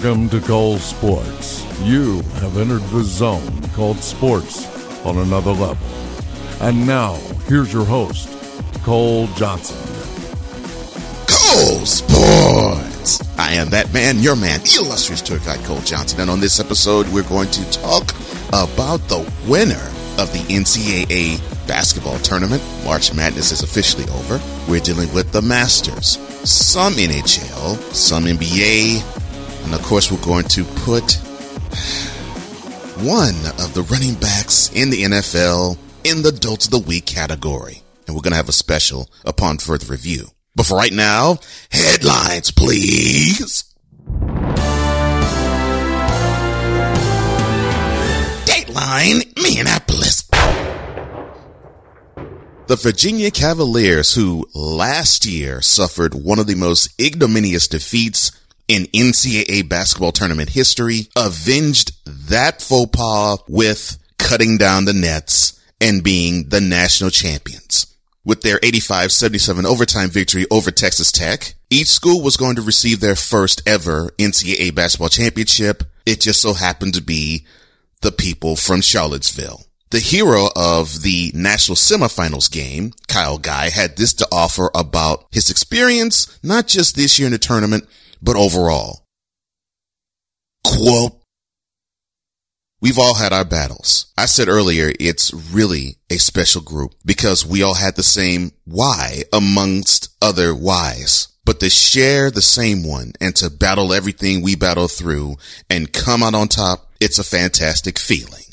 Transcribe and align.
Welcome 0.00 0.28
to 0.28 0.40
Cole 0.40 0.78
Sports. 0.78 1.66
You 1.82 2.22
have 2.34 2.56
entered 2.56 2.82
the 2.90 3.02
zone 3.02 3.60
called 3.70 3.96
sports 3.96 4.64
on 5.04 5.18
another 5.18 5.50
level. 5.50 5.88
And 6.60 6.86
now, 6.86 7.14
here's 7.48 7.72
your 7.72 7.84
host, 7.84 8.28
Cole 8.84 9.26
Johnson. 9.34 9.76
Cole 11.26 11.84
Sports! 11.84 13.20
I 13.36 13.54
am 13.54 13.70
that 13.70 13.92
man, 13.92 14.20
your 14.20 14.36
man, 14.36 14.60
the 14.60 14.76
illustrious 14.78 15.20
tour 15.20 15.40
guide 15.40 15.64
Cole 15.64 15.80
Johnson. 15.80 16.20
And 16.20 16.30
on 16.30 16.38
this 16.38 16.60
episode, 16.60 17.08
we're 17.08 17.28
going 17.28 17.50
to 17.50 17.68
talk 17.72 18.14
about 18.50 19.00
the 19.08 19.28
winner 19.48 19.84
of 20.16 20.32
the 20.32 20.44
NCAA 20.48 21.40
basketball 21.66 22.20
tournament. 22.20 22.62
March 22.84 23.12
Madness 23.12 23.50
is 23.50 23.64
officially 23.64 24.04
over. 24.10 24.40
We're 24.70 24.78
dealing 24.78 25.12
with 25.12 25.32
the 25.32 25.42
Masters, 25.42 26.18
some 26.48 26.92
NHL, 26.92 27.76
some 27.92 28.26
NBA, 28.26 29.17
and 29.64 29.74
of 29.74 29.82
course, 29.82 30.10
we're 30.10 30.24
going 30.24 30.44
to 30.44 30.64
put 30.64 31.18
one 33.00 33.36
of 33.58 33.74
the 33.74 33.86
running 33.90 34.14
backs 34.14 34.70
in 34.74 34.90
the 34.90 35.04
NFL 35.04 35.78
in 36.04 36.22
the 36.22 36.32
Dolt 36.32 36.64
of 36.64 36.70
the 36.70 36.78
Week 36.78 37.06
category. 37.06 37.82
And 38.06 38.16
we're 38.16 38.22
going 38.22 38.32
to 38.32 38.36
have 38.36 38.48
a 38.48 38.52
special 38.52 39.10
upon 39.24 39.58
further 39.58 39.86
review. 39.86 40.28
But 40.56 40.66
for 40.66 40.76
right 40.76 40.92
now, 40.92 41.38
headlines, 41.70 42.50
please. 42.50 43.64
Dateline, 48.46 49.36
Minneapolis. 49.36 50.28
The 52.66 52.76
Virginia 52.76 53.30
Cavaliers, 53.30 54.14
who 54.14 54.46
last 54.54 55.24
year 55.24 55.62
suffered 55.62 56.14
one 56.14 56.38
of 56.38 56.46
the 56.46 56.54
most 56.54 56.90
ignominious 57.00 57.68
defeats 57.68 58.32
in 58.68 58.84
NCAA 58.84 59.68
basketball 59.68 60.12
tournament 60.12 60.50
history, 60.50 61.08
avenged 61.16 61.92
that 62.28 62.62
faux 62.62 62.90
pas 62.96 63.38
with 63.48 63.98
cutting 64.18 64.58
down 64.58 64.84
the 64.84 64.92
nets 64.92 65.58
and 65.80 66.04
being 66.04 66.50
the 66.50 66.60
national 66.60 67.10
champions. 67.10 67.86
With 68.24 68.42
their 68.42 68.58
85-77 68.58 69.64
overtime 69.64 70.10
victory 70.10 70.44
over 70.50 70.70
Texas 70.70 71.10
Tech, 71.10 71.54
each 71.70 71.86
school 71.86 72.22
was 72.22 72.36
going 72.36 72.56
to 72.56 72.62
receive 72.62 73.00
their 73.00 73.16
first 73.16 73.62
ever 73.66 74.10
NCAA 74.18 74.74
basketball 74.74 75.08
championship. 75.08 75.82
It 76.04 76.20
just 76.20 76.42
so 76.42 76.52
happened 76.52 76.94
to 76.94 77.02
be 77.02 77.46
the 78.02 78.12
people 78.12 78.54
from 78.54 78.82
Charlottesville. 78.82 79.64
The 79.90 80.00
hero 80.00 80.48
of 80.54 81.02
the 81.02 81.32
national 81.34 81.76
semifinals 81.76 82.50
game, 82.50 82.92
Kyle 83.06 83.38
Guy, 83.38 83.70
had 83.70 83.96
this 83.96 84.12
to 84.14 84.28
offer 84.30 84.70
about 84.74 85.24
his 85.30 85.48
experience, 85.48 86.38
not 86.42 86.66
just 86.66 86.94
this 86.94 87.18
year 87.18 87.26
in 87.26 87.32
the 87.32 87.38
tournament, 87.38 87.88
but 88.22 88.36
overall. 88.36 89.04
Quote, 90.64 91.18
We've 92.80 92.98
all 92.98 93.14
had 93.14 93.32
our 93.32 93.44
battles. 93.44 94.12
I 94.16 94.26
said 94.26 94.48
earlier, 94.48 94.92
it's 95.00 95.34
really 95.34 95.96
a 96.10 96.18
special 96.18 96.60
group 96.60 96.94
because 97.04 97.44
we 97.44 97.60
all 97.60 97.74
had 97.74 97.96
the 97.96 98.04
same 98.04 98.52
why 98.64 99.24
amongst 99.32 100.14
other 100.22 100.54
whys. 100.54 101.28
But 101.44 101.58
to 101.60 101.70
share 101.70 102.30
the 102.30 102.42
same 102.42 102.86
one 102.86 103.14
and 103.20 103.34
to 103.36 103.50
battle 103.50 103.92
everything 103.92 104.42
we 104.42 104.54
battle 104.54 104.86
through 104.86 105.36
and 105.68 105.92
come 105.92 106.22
out 106.22 106.34
on 106.34 106.46
top, 106.46 106.92
it's 107.00 107.18
a 107.18 107.24
fantastic 107.24 107.98
feeling. 107.98 108.44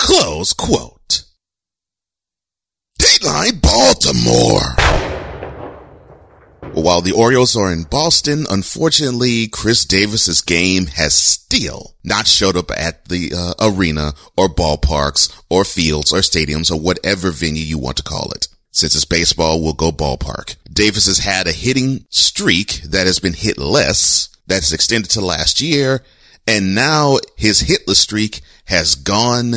Close 0.00 0.52
quote. 0.52 1.24
Dateline 3.00 3.60
Baltimore. 3.62 4.99
While 6.72 7.00
the 7.00 7.12
Orioles 7.12 7.56
are 7.56 7.72
in 7.72 7.84
Boston, 7.84 8.46
unfortunately, 8.48 9.48
Chris 9.48 9.84
Davis's 9.84 10.40
game 10.40 10.86
has 10.86 11.14
still 11.14 11.94
not 12.04 12.26
showed 12.26 12.56
up 12.56 12.70
at 12.70 13.06
the 13.06 13.32
uh, 13.34 13.54
arena 13.60 14.12
or 14.36 14.48
ballparks 14.48 15.34
or 15.48 15.64
fields 15.64 16.12
or 16.12 16.18
stadiums 16.18 16.70
or 16.70 16.78
whatever 16.78 17.30
venue 17.30 17.62
you 17.62 17.78
want 17.78 17.96
to 17.96 18.02
call 18.02 18.30
it. 18.32 18.46
Since 18.72 18.94
it's 18.94 19.04
baseball, 19.04 19.62
we'll 19.62 19.72
go 19.72 19.90
ballpark. 19.90 20.56
Davis 20.72 21.06
has 21.06 21.18
had 21.18 21.46
a 21.46 21.52
hitting 21.52 22.04
streak 22.10 22.82
that 22.82 23.06
has 23.06 23.18
been 23.18 23.34
hit 23.34 23.58
less, 23.58 24.28
that's 24.46 24.72
extended 24.72 25.10
to 25.12 25.20
last 25.20 25.60
year, 25.60 26.04
and 26.46 26.74
now 26.74 27.18
his 27.36 27.62
hitless 27.62 27.96
streak 27.96 28.42
has 28.66 28.94
gone 28.94 29.54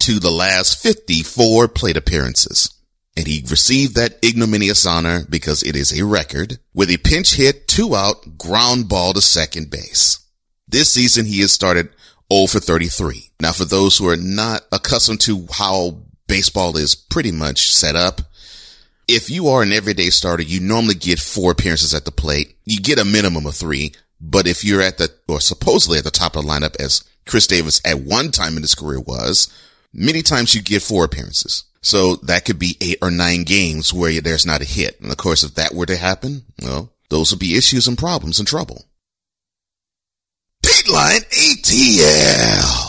to 0.00 0.18
the 0.18 0.30
last 0.30 0.82
54 0.82 1.68
plate 1.68 1.96
appearances 1.96 2.70
and 3.18 3.26
he 3.26 3.44
received 3.50 3.96
that 3.96 4.24
ignominious 4.24 4.86
honor 4.86 5.24
because 5.28 5.64
it 5.64 5.74
is 5.74 5.98
a 5.98 6.06
record 6.06 6.60
with 6.72 6.88
a 6.88 6.98
pinch 6.98 7.34
hit, 7.34 7.66
two 7.66 7.96
out, 7.96 8.38
ground 8.38 8.88
ball 8.88 9.12
to 9.12 9.20
second 9.20 9.72
base. 9.72 10.20
This 10.68 10.92
season 10.92 11.26
he 11.26 11.40
has 11.40 11.50
started 11.50 11.88
0 12.32 12.46
for 12.46 12.60
33. 12.60 13.32
Now 13.40 13.50
for 13.50 13.64
those 13.64 13.98
who 13.98 14.08
are 14.08 14.16
not 14.16 14.62
accustomed 14.70 15.20
to 15.22 15.48
how 15.50 16.02
baseball 16.28 16.76
is 16.76 16.94
pretty 16.94 17.32
much 17.32 17.74
set 17.74 17.96
up, 17.96 18.20
if 19.08 19.28
you 19.28 19.48
are 19.48 19.62
an 19.62 19.72
everyday 19.72 20.10
starter, 20.10 20.44
you 20.44 20.60
normally 20.60 20.94
get 20.94 21.18
four 21.18 21.50
appearances 21.50 21.94
at 21.94 22.04
the 22.04 22.12
plate. 22.12 22.56
You 22.66 22.80
get 22.80 23.00
a 23.00 23.04
minimum 23.04 23.46
of 23.46 23.56
three, 23.56 23.94
but 24.20 24.46
if 24.46 24.64
you're 24.64 24.82
at 24.82 24.98
the, 24.98 25.10
or 25.26 25.40
supposedly 25.40 25.98
at 25.98 26.04
the 26.04 26.12
top 26.12 26.36
of 26.36 26.44
the 26.44 26.48
lineup 26.48 26.76
as 26.80 27.02
Chris 27.26 27.48
Davis 27.48 27.80
at 27.84 27.98
one 27.98 28.30
time 28.30 28.56
in 28.56 28.62
his 28.62 28.76
career 28.76 29.00
was, 29.00 29.52
many 29.92 30.22
times 30.22 30.54
you 30.54 30.62
get 30.62 30.82
four 30.82 31.04
appearances. 31.04 31.64
So 31.80 32.16
that 32.16 32.44
could 32.44 32.58
be 32.58 32.76
eight 32.80 32.98
or 33.00 33.10
nine 33.10 33.44
games 33.44 33.94
where 33.94 34.20
there's 34.20 34.46
not 34.46 34.62
a 34.62 34.64
hit. 34.64 35.00
And 35.00 35.10
of 35.10 35.16
course, 35.16 35.44
if 35.44 35.54
that 35.54 35.74
were 35.74 35.86
to 35.86 35.96
happen, 35.96 36.44
well, 36.62 36.92
those 37.08 37.30
would 37.30 37.40
be 37.40 37.56
issues 37.56 37.86
and 37.86 37.96
problems 37.96 38.38
and 38.38 38.48
trouble. 38.48 38.84
Dateline 40.62 41.24
ATL. 41.30 42.88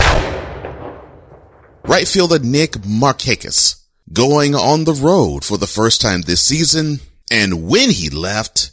Right 1.84 2.08
fielder 2.08 2.40
Nick 2.40 2.72
Markakis 2.74 3.84
going 4.12 4.56
on 4.56 4.84
the 4.84 4.94
road 4.94 5.46
for 5.46 5.58
the 5.58 5.68
first 5.68 6.02
time 6.02 6.22
this 6.22 6.46
season. 6.46 7.00
And 7.32 7.68
when 7.68 7.92
he 7.92 8.10
left, 8.10 8.72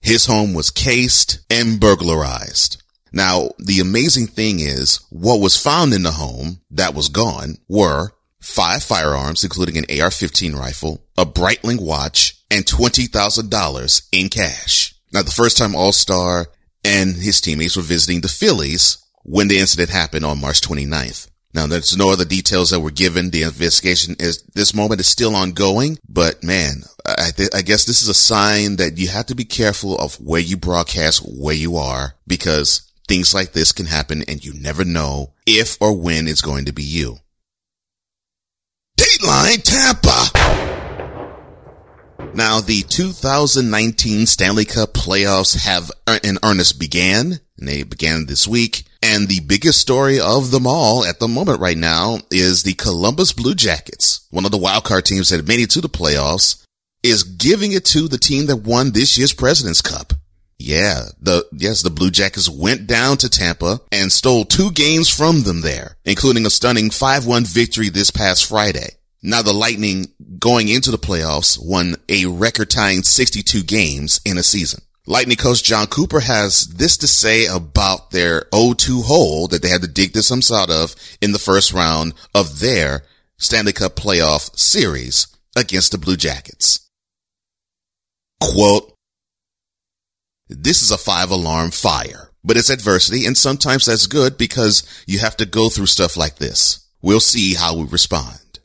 his 0.00 0.26
home 0.26 0.54
was 0.54 0.70
cased 0.70 1.40
and 1.50 1.80
burglarized. 1.80 2.82
Now, 3.12 3.50
the 3.58 3.80
amazing 3.80 4.26
thing 4.26 4.60
is 4.60 5.00
what 5.10 5.40
was 5.40 5.60
found 5.60 5.94
in 5.94 6.02
the 6.02 6.12
home 6.12 6.60
that 6.70 6.94
was 6.94 7.08
gone 7.08 7.58
were 7.68 8.10
five 8.46 8.82
firearms, 8.82 9.42
including 9.42 9.76
an 9.76 9.84
AR-15 9.84 10.54
rifle, 10.54 11.02
a 11.18 11.26
Breitling 11.26 11.80
watch, 11.80 12.40
and 12.50 12.64
$20,000 12.64 14.08
in 14.12 14.28
cash. 14.28 14.94
Now, 15.12 15.22
the 15.22 15.30
first 15.30 15.58
time 15.58 15.74
All-Star 15.74 16.46
and 16.84 17.16
his 17.16 17.40
teammates 17.40 17.76
were 17.76 17.82
visiting 17.82 18.20
the 18.20 18.28
Phillies 18.28 18.98
when 19.24 19.48
the 19.48 19.58
incident 19.58 19.90
happened 19.90 20.24
on 20.24 20.40
March 20.40 20.60
29th. 20.60 21.28
Now, 21.52 21.66
there's 21.66 21.96
no 21.96 22.10
other 22.10 22.24
details 22.24 22.70
that 22.70 22.80
were 22.80 22.90
given. 22.90 23.30
The 23.30 23.42
investigation 23.42 24.14
is, 24.20 24.42
this 24.54 24.74
moment 24.74 25.00
is 25.00 25.08
still 25.08 25.34
ongoing, 25.34 25.98
but 26.08 26.44
man, 26.44 26.82
I, 27.04 27.30
th- 27.34 27.54
I 27.54 27.62
guess 27.62 27.84
this 27.84 28.02
is 28.02 28.08
a 28.08 28.14
sign 28.14 28.76
that 28.76 28.98
you 28.98 29.08
have 29.08 29.26
to 29.26 29.34
be 29.34 29.44
careful 29.44 29.96
of 29.96 30.20
where 30.20 30.40
you 30.40 30.56
broadcast, 30.56 31.22
where 31.26 31.54
you 31.54 31.76
are, 31.76 32.14
because 32.26 32.92
things 33.08 33.34
like 33.34 33.52
this 33.52 33.72
can 33.72 33.86
happen 33.86 34.22
and 34.28 34.44
you 34.44 34.52
never 34.54 34.84
know 34.84 35.32
if 35.46 35.80
or 35.80 35.96
when 35.96 36.28
it's 36.28 36.42
going 36.42 36.66
to 36.66 36.72
be 36.72 36.82
you. 36.82 37.18
Dateline 38.96 39.62
Tampa. 39.62 40.30
Now, 42.34 42.60
the 42.60 42.82
2019 42.82 44.26
Stanley 44.26 44.64
Cup 44.64 44.92
playoffs 44.92 45.64
have 45.64 45.90
uh, 46.06 46.18
in 46.22 46.38
earnest 46.42 46.78
began, 46.78 47.40
and 47.58 47.68
they 47.68 47.82
began 47.82 48.26
this 48.26 48.46
week. 48.46 48.84
And 49.02 49.28
the 49.28 49.40
biggest 49.40 49.80
story 49.80 50.18
of 50.20 50.50
them 50.50 50.66
all 50.66 51.04
at 51.04 51.20
the 51.20 51.28
moment 51.28 51.60
right 51.60 51.78
now 51.78 52.18
is 52.30 52.62
the 52.62 52.74
Columbus 52.74 53.32
Blue 53.32 53.54
Jackets, 53.54 54.26
one 54.30 54.44
of 54.44 54.50
the 54.50 54.58
wildcard 54.58 55.04
teams 55.04 55.30
that 55.30 55.46
made 55.46 55.60
it 55.60 55.70
to 55.70 55.80
the 55.80 55.88
playoffs, 55.88 56.62
is 57.02 57.22
giving 57.22 57.72
it 57.72 57.84
to 57.86 58.08
the 58.08 58.18
team 58.18 58.46
that 58.46 58.56
won 58.56 58.90
this 58.90 59.16
year's 59.16 59.32
President's 59.32 59.80
Cup. 59.80 60.12
Yeah, 60.58 61.06
the, 61.20 61.46
yes, 61.52 61.82
the 61.82 61.90
Blue 61.90 62.10
Jackets 62.10 62.48
went 62.48 62.86
down 62.86 63.18
to 63.18 63.28
Tampa 63.28 63.80
and 63.92 64.10
stole 64.10 64.44
two 64.44 64.70
games 64.70 65.08
from 65.08 65.42
them 65.42 65.60
there, 65.60 65.96
including 66.04 66.46
a 66.46 66.50
stunning 66.50 66.88
5-1 66.88 67.46
victory 67.46 67.90
this 67.90 68.10
past 68.10 68.46
Friday. 68.46 68.96
Now 69.22 69.42
the 69.42 69.52
Lightning 69.52 70.06
going 70.38 70.68
into 70.68 70.90
the 70.90 70.98
playoffs 70.98 71.58
won 71.62 71.96
a 72.08 72.26
record 72.26 72.70
tying 72.70 73.02
62 73.02 73.64
games 73.64 74.20
in 74.24 74.38
a 74.38 74.42
season. 74.42 74.82
Lightning 75.06 75.36
coach 75.36 75.62
Jon 75.62 75.86
Cooper 75.86 76.20
has 76.20 76.66
this 76.66 76.96
to 76.98 77.06
say 77.06 77.46
about 77.46 78.10
their 78.10 78.42
0-2 78.52 79.04
hole 79.04 79.46
that 79.48 79.62
they 79.62 79.68
had 79.68 79.82
to 79.82 79.88
dig 79.88 80.12
themselves 80.12 80.50
out 80.50 80.70
of 80.70 80.94
in 81.20 81.32
the 81.32 81.38
first 81.38 81.72
round 81.72 82.12
of 82.34 82.60
their 82.60 83.02
Stanley 83.36 83.72
Cup 83.72 83.94
playoff 83.94 84.56
series 84.58 85.28
against 85.56 85.92
the 85.92 85.98
Blue 85.98 86.16
Jackets. 86.16 86.90
Quote, 88.40 88.95
this 90.48 90.82
is 90.82 90.90
a 90.90 90.98
five 90.98 91.30
alarm 91.30 91.70
fire, 91.70 92.30
but 92.44 92.56
it's 92.56 92.70
adversity 92.70 93.26
and 93.26 93.36
sometimes 93.36 93.86
that's 93.86 94.06
good 94.06 94.38
because 94.38 94.82
you 95.06 95.18
have 95.18 95.36
to 95.38 95.46
go 95.46 95.68
through 95.68 95.86
stuff 95.86 96.16
like 96.16 96.36
this. 96.36 96.86
We'll 97.02 97.20
see 97.20 97.54
how 97.54 97.76
we 97.76 97.84
respond. 97.84 98.60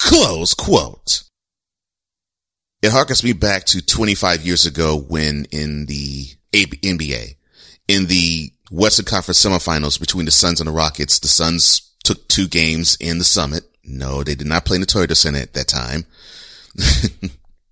Close 0.00 0.54
quote. 0.54 1.22
It 2.82 2.92
harkens 2.92 3.24
me 3.24 3.32
back 3.32 3.64
to 3.66 3.84
25 3.84 4.42
years 4.42 4.66
ago 4.66 4.96
when 4.96 5.46
in 5.50 5.86
the 5.86 6.26
NBA. 6.52 7.36
In 7.88 8.06
the 8.06 8.52
Western 8.70 9.04
Conference 9.04 9.44
semifinals 9.44 9.98
between 9.98 10.26
the 10.26 10.30
Suns 10.32 10.60
and 10.60 10.68
the 10.68 10.72
Rockets, 10.72 11.18
the 11.18 11.28
Suns 11.28 11.94
took 12.04 12.28
two 12.28 12.48
games 12.48 12.96
in 13.00 13.18
the 13.18 13.24
summit. 13.24 13.64
No, 13.84 14.22
they 14.22 14.34
did 14.34 14.46
not 14.46 14.64
play 14.64 14.76
in 14.76 14.80
the 14.80 14.86
Toyota 14.86 15.16
Center 15.16 15.38
at 15.38 15.54
that 15.54 15.68
time. 15.68 16.04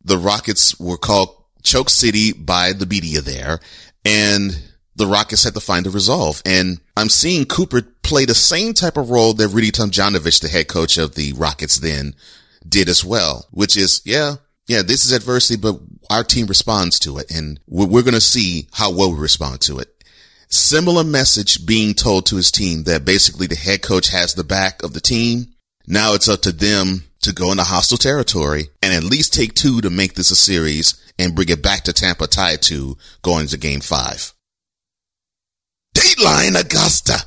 the 0.05 0.19
Rockets 0.19 0.79
were 0.79 0.97
called 0.97 1.44
Choke 1.65 1.91
City 1.91 2.33
by 2.33 2.73
the 2.73 2.87
media 2.87 3.21
there 3.21 3.61
and 4.05 4.61
the 4.97 5.07
Rockets 5.07 5.45
had 5.45 5.55
to 5.55 5.61
find 5.61 5.87
a 5.87 5.91
resolve. 5.91 6.41
And 6.45 6.81
I'm 6.97 7.09
seeing 7.09 7.47
Cooper 7.47 7.83
play 8.03 8.25
the 8.25 8.35
same 8.35 8.75
type 8.75 8.97
of 8.97 9.11
role 9.11 9.35
that 9.35 9.49
Rudy 9.49 9.71
Tomjanovich, 9.71 10.41
the 10.41 10.49
head 10.49 10.69
coach 10.69 10.99
of 10.99 11.15
the 11.15 11.33
Rockets 11.33 11.79
then 11.79 12.15
did 12.67 12.89
as 12.89 13.05
well, 13.05 13.47
which 13.51 13.77
is, 13.77 14.03
yeah, 14.05 14.37
yeah, 14.67 14.83
this 14.83 15.05
is 15.05 15.13
adversity, 15.13 15.61
but 15.61 15.81
our 16.11 16.25
team 16.25 16.47
responds 16.47 16.99
to 17.01 17.19
it 17.19 17.31
and 17.35 17.61
we're, 17.67 17.87
we're 17.87 18.03
going 18.03 18.15
to 18.15 18.21
see 18.21 18.69
how 18.73 18.93
well 18.93 19.13
we 19.13 19.19
respond 19.19 19.61
to 19.63 19.79
it. 19.79 19.89
Similar 20.49 21.05
message 21.05 21.67
being 21.67 21.95
told 21.95 22.27
to 22.27 22.37
his 22.37 22.51
team 22.51 22.85
that 22.85 23.05
basically 23.05 23.47
the 23.47 23.57
head 23.57 23.83
coach 23.83 24.09
has 24.11 24.35
the 24.35 24.45
back 24.45 24.83
of 24.83 24.93
the 24.93 25.01
team. 25.01 25.55
Now 25.87 26.15
it's 26.15 26.29
up 26.29 26.43
to 26.43 26.53
them 26.53 27.05
to 27.25 27.33
go 27.33 27.51
into 27.51 27.65
hostile 27.65 27.99
territory 27.99 28.69
and 28.83 28.93
at 28.93 29.03
least 29.03 29.33
take 29.35 29.55
two 29.55 29.81
to 29.81 29.91
make 29.91 30.15
this 30.15 30.31
a 30.31 30.37
series 30.37 31.01
and 31.19 31.35
bring 31.35 31.49
it 31.49 31.63
back 31.63 31.83
to 31.85 31.93
Tampa 31.93 32.27
tied 32.27 32.63
two 32.63 32.97
going 33.23 33.47
to 33.49 33.59
game 33.59 33.81
five. 33.81 34.33
Dateline 35.97 36.61
Augusta. 36.61 37.19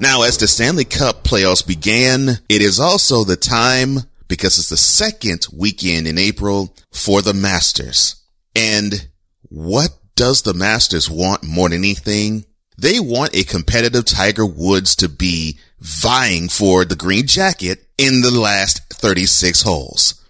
Now, 0.00 0.22
as 0.22 0.38
the 0.38 0.48
Stanley 0.48 0.84
Cup 0.84 1.24
playoffs 1.24 1.66
began, 1.66 2.28
it 2.48 2.62
is 2.62 2.80
also 2.80 3.22
the 3.22 3.36
time 3.36 3.98
because 4.28 4.58
it's 4.58 4.70
the 4.70 4.76
second 4.76 5.46
weekend 5.52 6.06
in 6.06 6.18
April 6.18 6.74
for 6.90 7.22
the 7.22 7.34
Masters. 7.34 8.16
And 8.56 9.08
what 9.42 9.90
does 10.16 10.42
the 10.42 10.54
Masters 10.54 11.10
want 11.10 11.44
more 11.44 11.68
than 11.68 11.78
anything? 11.78 12.44
They 12.78 12.98
want 12.98 13.36
a 13.36 13.44
competitive 13.44 14.04
Tiger 14.04 14.46
Woods 14.46 14.96
to 14.96 15.08
be 15.08 15.58
vying 15.78 16.48
for 16.48 16.84
the 16.84 16.96
green 16.96 17.26
jacket 17.26 17.86
in 18.02 18.20
the 18.20 18.32
last 18.32 18.82
36 18.92 19.62
holes. 19.62 20.20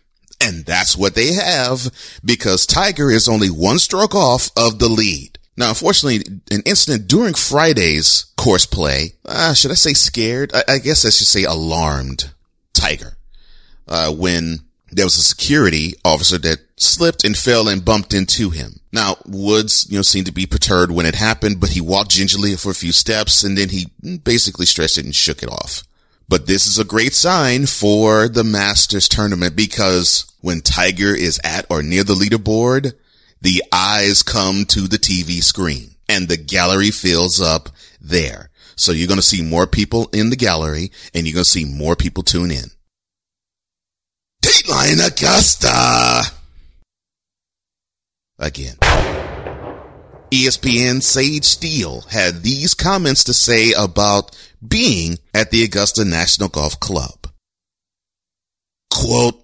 And 0.43 0.67
that's 0.67 0.95
what 0.95 1.15
they 1.15 1.33
have 1.33 1.91
because 2.23 2.67
Tiger 2.67 3.11
is 3.11 3.29
only 3.29 3.49
one 3.49 3.79
stroke 3.79 4.15
off 4.15 4.51
of 4.59 4.79
the 4.79 4.89
lead. 4.89 5.39
Now, 5.57 5.71
unfortunately, 5.71 6.41
an 6.51 6.63
incident 6.67 7.09
during 7.09 7.33
Friday's 7.33 8.27
course 8.37 8.67
play, 8.67 9.13
uh, 9.25 9.55
should 9.55 9.71
I 9.71 9.75
say 9.75 9.95
scared? 9.95 10.53
I, 10.55 10.65
I, 10.69 10.79
guess 10.79 11.07
I 11.07 11.11
should 11.11 11.27
say 11.27 11.45
alarmed 11.45 12.31
Tiger, 12.75 13.17
uh, 13.89 14.13
when 14.13 14.61
there 14.91 15.07
was 15.07 15.17
a 15.17 15.23
security 15.23 15.95
officer 16.05 16.37
that 16.39 16.59
slipped 16.77 17.25
and 17.25 17.37
fell 17.37 17.69
and 17.69 17.85
bumped 17.85 18.13
into 18.13 18.51
him. 18.51 18.81
Now, 18.93 19.17
Woods, 19.27 19.87
you 19.89 19.97
know, 19.97 20.03
seemed 20.03 20.27
to 20.27 20.33
be 20.33 20.45
perturbed 20.45 20.93
when 20.93 21.07
it 21.07 21.15
happened, 21.15 21.61
but 21.61 21.71
he 21.71 21.81
walked 21.81 22.11
gingerly 22.11 22.55
for 22.57 22.71
a 22.71 22.75
few 22.75 22.93
steps 22.93 23.45
and 23.45 23.57
then 23.57 23.71
he 23.71 23.87
basically 24.19 24.67
stretched 24.67 24.99
it 24.99 25.05
and 25.05 25.15
shook 25.15 25.43
it 25.43 25.51
off. 25.51 25.85
But 26.33 26.47
this 26.47 26.67
is 26.67 26.79
a 26.79 26.85
great 26.85 27.13
sign 27.13 27.67
for 27.67 28.27
the 28.27 28.43
Masters 28.43 29.07
tournament 29.07 29.55
because 29.55 30.25
when 30.41 30.63
Tiger 30.63 31.15
is 31.15 31.39
at 31.45 31.67
or 31.69 31.83
near 31.83 32.05
the 32.05 32.15
leaderboard, 32.15 32.95
the 33.43 33.63
eyes 33.71 34.23
come 34.23 34.65
to 34.69 34.89
the 34.89 34.97
TV 34.97 35.45
screen 35.45 35.91
and 36.09 36.29
the 36.29 36.39
gallery 36.39 36.91
fills 36.91 37.39
up 37.39 37.69
there. 38.01 38.49
So 38.77 38.93
you're 38.93 39.09
going 39.09 39.21
to 39.21 39.23
see 39.23 39.43
more 39.43 39.67
people 39.67 40.09
in 40.15 40.31
the 40.31 40.37
gallery 40.37 40.91
and 41.13 41.27
you're 41.27 41.35
going 41.35 41.45
to 41.45 41.51
see 41.51 41.67
more 41.67 41.97
people 41.97 42.23
tune 42.23 42.51
in. 42.51 42.71
Dateline 44.43 45.07
Augusta! 45.07 46.33
Again. 48.39 48.77
ESPN 50.33 51.03
Sage 51.03 51.45
Steele 51.45 52.01
had 52.09 52.43
these 52.43 52.73
comments 52.73 53.23
to 53.25 53.35
say 53.35 53.73
about 53.77 54.35
being 54.67 55.19
at 55.35 55.51
the 55.51 55.63
Augusta 55.63 56.07
National 56.07 56.49
Golf 56.49 56.81
Club. 56.81 57.27
Quote, 58.91 59.43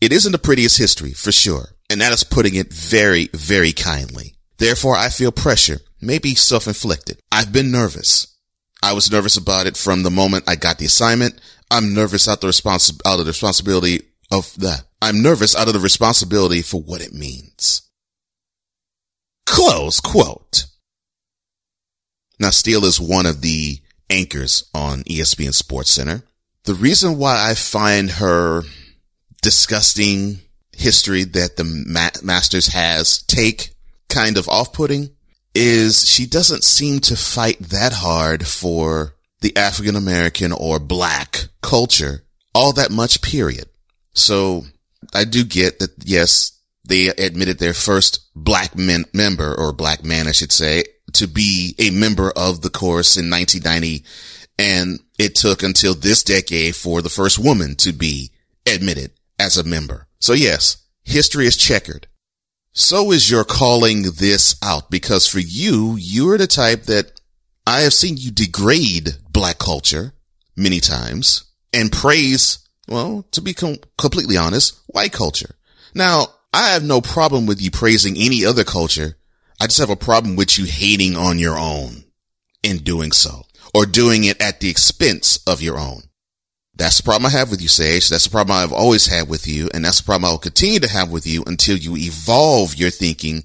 it 0.00 0.12
isn't 0.12 0.32
the 0.32 0.38
prettiest 0.38 0.76
history, 0.76 1.12
for 1.12 1.30
sure, 1.30 1.68
and 1.88 2.00
that 2.00 2.12
is 2.12 2.24
putting 2.24 2.56
it 2.56 2.72
very, 2.72 3.28
very 3.32 3.72
kindly. 3.72 4.34
Therefore, 4.58 4.96
I 4.96 5.08
feel 5.08 5.30
pressure, 5.30 5.78
maybe 6.00 6.34
self-inflicted. 6.34 7.20
I've 7.30 7.52
been 7.52 7.70
nervous. 7.70 8.36
I 8.82 8.92
was 8.92 9.12
nervous 9.12 9.36
about 9.36 9.68
it 9.68 9.76
from 9.76 10.02
the 10.02 10.10
moment 10.10 10.48
I 10.48 10.56
got 10.56 10.78
the 10.78 10.86
assignment. 10.86 11.40
I'm 11.70 11.94
nervous 11.94 12.26
out 12.26 12.40
the 12.40 12.48
responsi- 12.48 13.00
out 13.06 13.20
of 13.20 13.26
the 13.26 13.30
responsibility 13.30 14.00
of 14.32 14.52
that. 14.58 14.82
I'm 15.00 15.22
nervous 15.22 15.54
out 15.54 15.68
of 15.68 15.74
the 15.74 15.80
responsibility 15.80 16.60
for 16.60 16.80
what 16.80 17.00
it 17.00 17.12
means. 17.12 17.83
Close 19.46 20.00
quote. 20.00 20.66
Now, 22.38 22.50
Steele 22.50 22.84
is 22.84 23.00
one 23.00 23.26
of 23.26 23.40
the 23.40 23.78
anchors 24.10 24.68
on 24.74 25.02
ESPN 25.04 25.54
Sports 25.54 25.90
Center. 25.90 26.22
The 26.64 26.74
reason 26.74 27.18
why 27.18 27.48
I 27.50 27.54
find 27.54 28.12
her 28.12 28.62
disgusting 29.42 30.40
history 30.72 31.24
that 31.24 31.56
the 31.56 31.64
Ma- 31.64 32.10
Masters 32.22 32.68
has 32.68 33.22
take 33.22 33.70
kind 34.08 34.36
of 34.36 34.48
off-putting 34.48 35.10
is 35.54 36.08
she 36.08 36.26
doesn't 36.26 36.64
seem 36.64 37.00
to 37.00 37.16
fight 37.16 37.58
that 37.60 37.92
hard 37.92 38.46
for 38.46 39.14
the 39.40 39.56
African 39.56 39.94
American 39.94 40.50
or 40.52 40.78
black 40.78 41.48
culture 41.62 42.24
all 42.54 42.72
that 42.74 42.90
much, 42.90 43.20
period. 43.20 43.66
So 44.14 44.64
I 45.12 45.24
do 45.24 45.44
get 45.44 45.80
that, 45.80 45.90
yes, 46.04 46.58
they 46.84 47.08
admitted 47.08 47.58
their 47.58 47.74
first 47.74 48.20
black 48.34 48.76
men- 48.76 49.06
member 49.12 49.54
or 49.54 49.72
black 49.72 50.04
man, 50.04 50.26
I 50.26 50.32
should 50.32 50.52
say, 50.52 50.84
to 51.14 51.26
be 51.26 51.74
a 51.78 51.90
member 51.90 52.32
of 52.36 52.62
the 52.62 52.70
course 52.70 53.16
in 53.16 53.30
1990. 53.30 54.04
And 54.58 55.00
it 55.18 55.34
took 55.34 55.62
until 55.62 55.94
this 55.94 56.22
decade 56.22 56.76
for 56.76 57.02
the 57.02 57.08
first 57.08 57.38
woman 57.38 57.74
to 57.76 57.92
be 57.92 58.30
admitted 58.66 59.12
as 59.38 59.56
a 59.56 59.64
member. 59.64 60.06
So 60.20 60.32
yes, 60.32 60.78
history 61.04 61.46
is 61.46 61.56
checkered. 61.56 62.06
So 62.72 63.12
is 63.12 63.30
your 63.30 63.44
calling 63.44 64.02
this 64.02 64.56
out 64.62 64.90
because 64.90 65.28
for 65.28 65.38
you, 65.38 65.96
you're 65.98 66.38
the 66.38 66.46
type 66.46 66.84
that 66.84 67.20
I 67.66 67.80
have 67.80 67.94
seen 67.94 68.16
you 68.16 68.30
degrade 68.30 69.16
black 69.30 69.58
culture 69.58 70.12
many 70.56 70.80
times 70.80 71.44
and 71.72 71.90
praise, 71.90 72.58
well, 72.88 73.26
to 73.32 73.40
be 73.40 73.54
com- 73.54 73.78
completely 73.96 74.36
honest, 74.36 74.78
white 74.86 75.12
culture. 75.12 75.56
Now, 75.94 76.26
I 76.54 76.68
have 76.68 76.84
no 76.84 77.00
problem 77.00 77.46
with 77.46 77.60
you 77.60 77.72
praising 77.72 78.16
any 78.16 78.44
other 78.44 78.62
culture. 78.62 79.16
I 79.60 79.66
just 79.66 79.80
have 79.80 79.90
a 79.90 79.96
problem 79.96 80.36
with 80.36 80.56
you 80.56 80.66
hating 80.66 81.16
on 81.16 81.40
your 81.40 81.58
own 81.58 82.04
in 82.62 82.78
doing 82.78 83.10
so 83.10 83.42
or 83.74 83.86
doing 83.86 84.22
it 84.22 84.40
at 84.40 84.60
the 84.60 84.70
expense 84.70 85.42
of 85.48 85.60
your 85.60 85.76
own. 85.76 86.02
That's 86.76 86.98
the 86.98 87.02
problem 87.02 87.26
I 87.26 87.30
have 87.30 87.50
with 87.50 87.60
you, 87.60 87.66
Sage. 87.66 88.08
That's 88.08 88.22
the 88.22 88.30
problem 88.30 88.56
I've 88.56 88.72
always 88.72 89.06
had 89.06 89.28
with 89.28 89.48
you. 89.48 89.68
And 89.74 89.84
that's 89.84 89.98
the 89.98 90.04
problem 90.04 90.28
I 90.28 90.30
will 90.30 90.38
continue 90.38 90.78
to 90.78 90.88
have 90.88 91.10
with 91.10 91.26
you 91.26 91.42
until 91.44 91.76
you 91.76 91.96
evolve 91.96 92.76
your 92.76 92.90
thinking. 92.90 93.42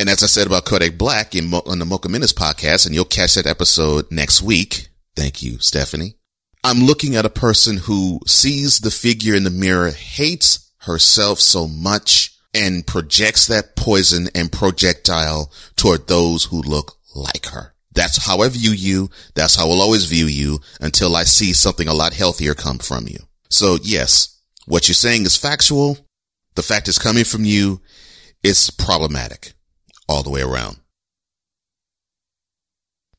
And 0.00 0.08
as 0.08 0.24
I 0.24 0.26
said 0.26 0.48
about 0.48 0.64
Kodak 0.64 0.98
Black 0.98 1.36
in 1.36 1.54
on 1.54 1.78
the 1.78 1.84
Mocha 1.84 2.08
Minutes 2.08 2.32
podcast, 2.32 2.86
and 2.86 2.94
you'll 2.94 3.04
catch 3.04 3.36
that 3.36 3.46
episode 3.46 4.10
next 4.10 4.42
week. 4.42 4.88
Thank 5.14 5.44
you, 5.44 5.60
Stephanie. 5.60 6.16
I'm 6.64 6.80
looking 6.80 7.14
at 7.14 7.24
a 7.24 7.30
person 7.30 7.76
who 7.76 8.18
sees 8.26 8.80
the 8.80 8.90
figure 8.90 9.36
in 9.36 9.44
the 9.44 9.50
mirror, 9.50 9.90
hates 9.90 10.72
herself 10.78 11.38
so 11.38 11.68
much 11.68 12.34
and 12.54 12.86
projects 12.86 13.46
that 13.46 13.76
poison 13.76 14.28
and 14.34 14.50
projectile 14.50 15.52
toward 15.76 16.08
those 16.08 16.44
who 16.44 16.62
look 16.62 16.98
like 17.14 17.46
her. 17.46 17.74
That's 17.92 18.26
how 18.26 18.40
I 18.40 18.48
view 18.48 18.70
you. 18.70 19.10
That's 19.34 19.56
how 19.56 19.68
I'll 19.68 19.82
always 19.82 20.04
view 20.04 20.26
you 20.26 20.60
until 20.80 21.16
I 21.16 21.24
see 21.24 21.52
something 21.52 21.88
a 21.88 21.94
lot 21.94 22.12
healthier 22.12 22.54
come 22.54 22.78
from 22.78 23.08
you. 23.08 23.18
So 23.50 23.78
yes, 23.82 24.40
what 24.66 24.88
you're 24.88 24.94
saying 24.94 25.24
is 25.24 25.36
factual. 25.36 25.98
The 26.54 26.62
fact 26.62 26.88
is 26.88 26.98
coming 26.98 27.24
from 27.24 27.44
you. 27.44 27.80
It's 28.42 28.70
problematic 28.70 29.52
all 30.08 30.22
the 30.22 30.30
way 30.30 30.42
around. 30.42 30.78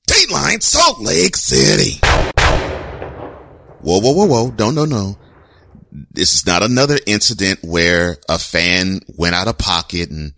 Dateline 0.08 0.62
Salt 0.62 1.02
Lake 1.02 1.36
City. 1.36 2.00
Whoa, 3.82 4.00
whoa, 4.00 4.12
whoa, 4.12 4.26
whoa. 4.26 4.52
Don't, 4.52 4.76
no, 4.76 4.86
no, 4.86 5.04
no. 5.04 5.18
This 5.92 6.34
is 6.34 6.46
not 6.46 6.64
another 6.64 6.98
incident 7.06 7.60
where 7.64 8.18
a 8.28 8.40
fan 8.40 9.02
went 9.18 9.36
out 9.36 9.48
of 9.48 9.58
pocket 9.58 10.10
and 10.10 10.34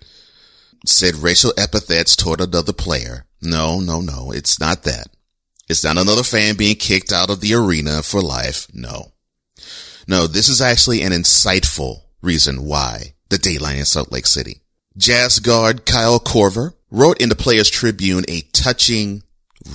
said 0.86 1.16
racial 1.16 1.54
epithets 1.58 2.16
toward 2.16 2.42
another 2.42 2.74
player. 2.74 3.26
No, 3.42 3.80
no, 3.80 4.02
no. 4.02 4.32
It's 4.32 4.60
not 4.60 4.84
that. 4.84 5.08
It's 5.70 5.84
not 5.84 5.98
another 5.98 6.24
fan 6.24 6.56
being 6.58 6.76
kicked 6.76 7.12
out 7.12 7.30
of 7.30 7.42
the 7.42 7.54
arena 7.54 8.04
for 8.04 8.22
life. 8.22 8.68
No. 8.74 9.12
No, 10.08 10.28
this 10.28 10.50
is 10.50 10.62
actually 10.62 11.02
an 11.02 11.12
insightful 11.12 12.02
reason 12.22 12.66
why 12.66 13.14
the 13.30 13.38
Dateline 13.38 13.80
in 13.80 13.86
Salt 13.86 14.12
Lake 14.12 14.26
City. 14.28 14.62
Jazz 14.98 15.40
guard 15.40 15.86
Kyle 15.86 16.20
Korver 16.20 16.74
wrote 16.90 17.22
in 17.22 17.30
the 17.30 17.36
Players 17.36 17.70
Tribune 17.70 18.26
a 18.28 18.42
touching, 18.52 19.24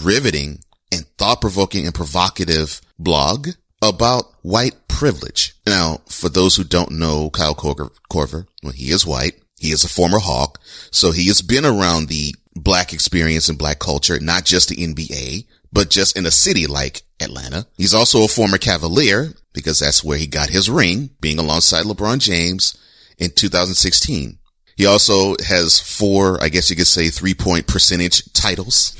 riveting, 0.03 0.61
and 0.93 1.07
thought-provoking 1.17 1.87
and 1.87 1.95
provocative 1.95 2.81
blog 2.99 3.49
about 3.81 4.27
white 4.43 4.86
privilege. 4.97 5.55
Now, 5.67 6.01
for 6.09 6.31
those 6.31 6.57
who 6.57 6.65
don't 6.65 6.93
know 6.93 7.29
Kyle 7.29 7.55
Korver, 7.55 7.91
Korver 8.11 8.47
well, 8.63 8.73
he 8.73 8.91
is 8.91 9.07
white. 9.07 9.35
He 9.59 9.71
is 9.71 9.85
a 9.85 9.89
former 9.89 10.19
Hawk, 10.19 10.59
so 10.91 11.13
he 11.13 11.29
has 11.29 11.43
been 11.43 11.67
around 11.67 12.09
the 12.09 12.35
black 12.55 12.95
experience 12.95 13.51
and 13.51 13.59
black 13.59 13.79
culture, 13.79 14.19
not 14.19 14.45
just 14.45 14.71
the 14.71 14.77
NBA, 14.77 15.45
but 15.71 15.91
just 15.91 16.17
in 16.17 16.25
a 16.25 16.31
city 16.31 16.67
like 16.67 17.03
Atlanta. 17.21 17.67
He's 17.77 17.93
also 17.93 18.25
a 18.25 18.29
former 18.29 18.57
Cavalier 18.57 19.35
because 19.53 19.81
that's 19.81 20.03
where 20.03 20.17
he 20.17 20.27
got 20.27 20.49
his 20.49 20.71
ring, 20.71 21.11
being 21.21 21.39
alongside 21.39 21.85
LeBron 21.85 22.19
James 22.19 22.77
in 23.19 23.31
2016. 23.31 24.39
He 24.77 24.87
also 24.87 25.37
has 25.47 25.79
four, 25.79 26.43
I 26.43 26.49
guess 26.49 26.71
you 26.71 26.77
could 26.77 26.87
say 26.87 27.11
three 27.11 27.35
point 27.35 27.67
percentage 27.67 28.33
titles. 28.33 28.97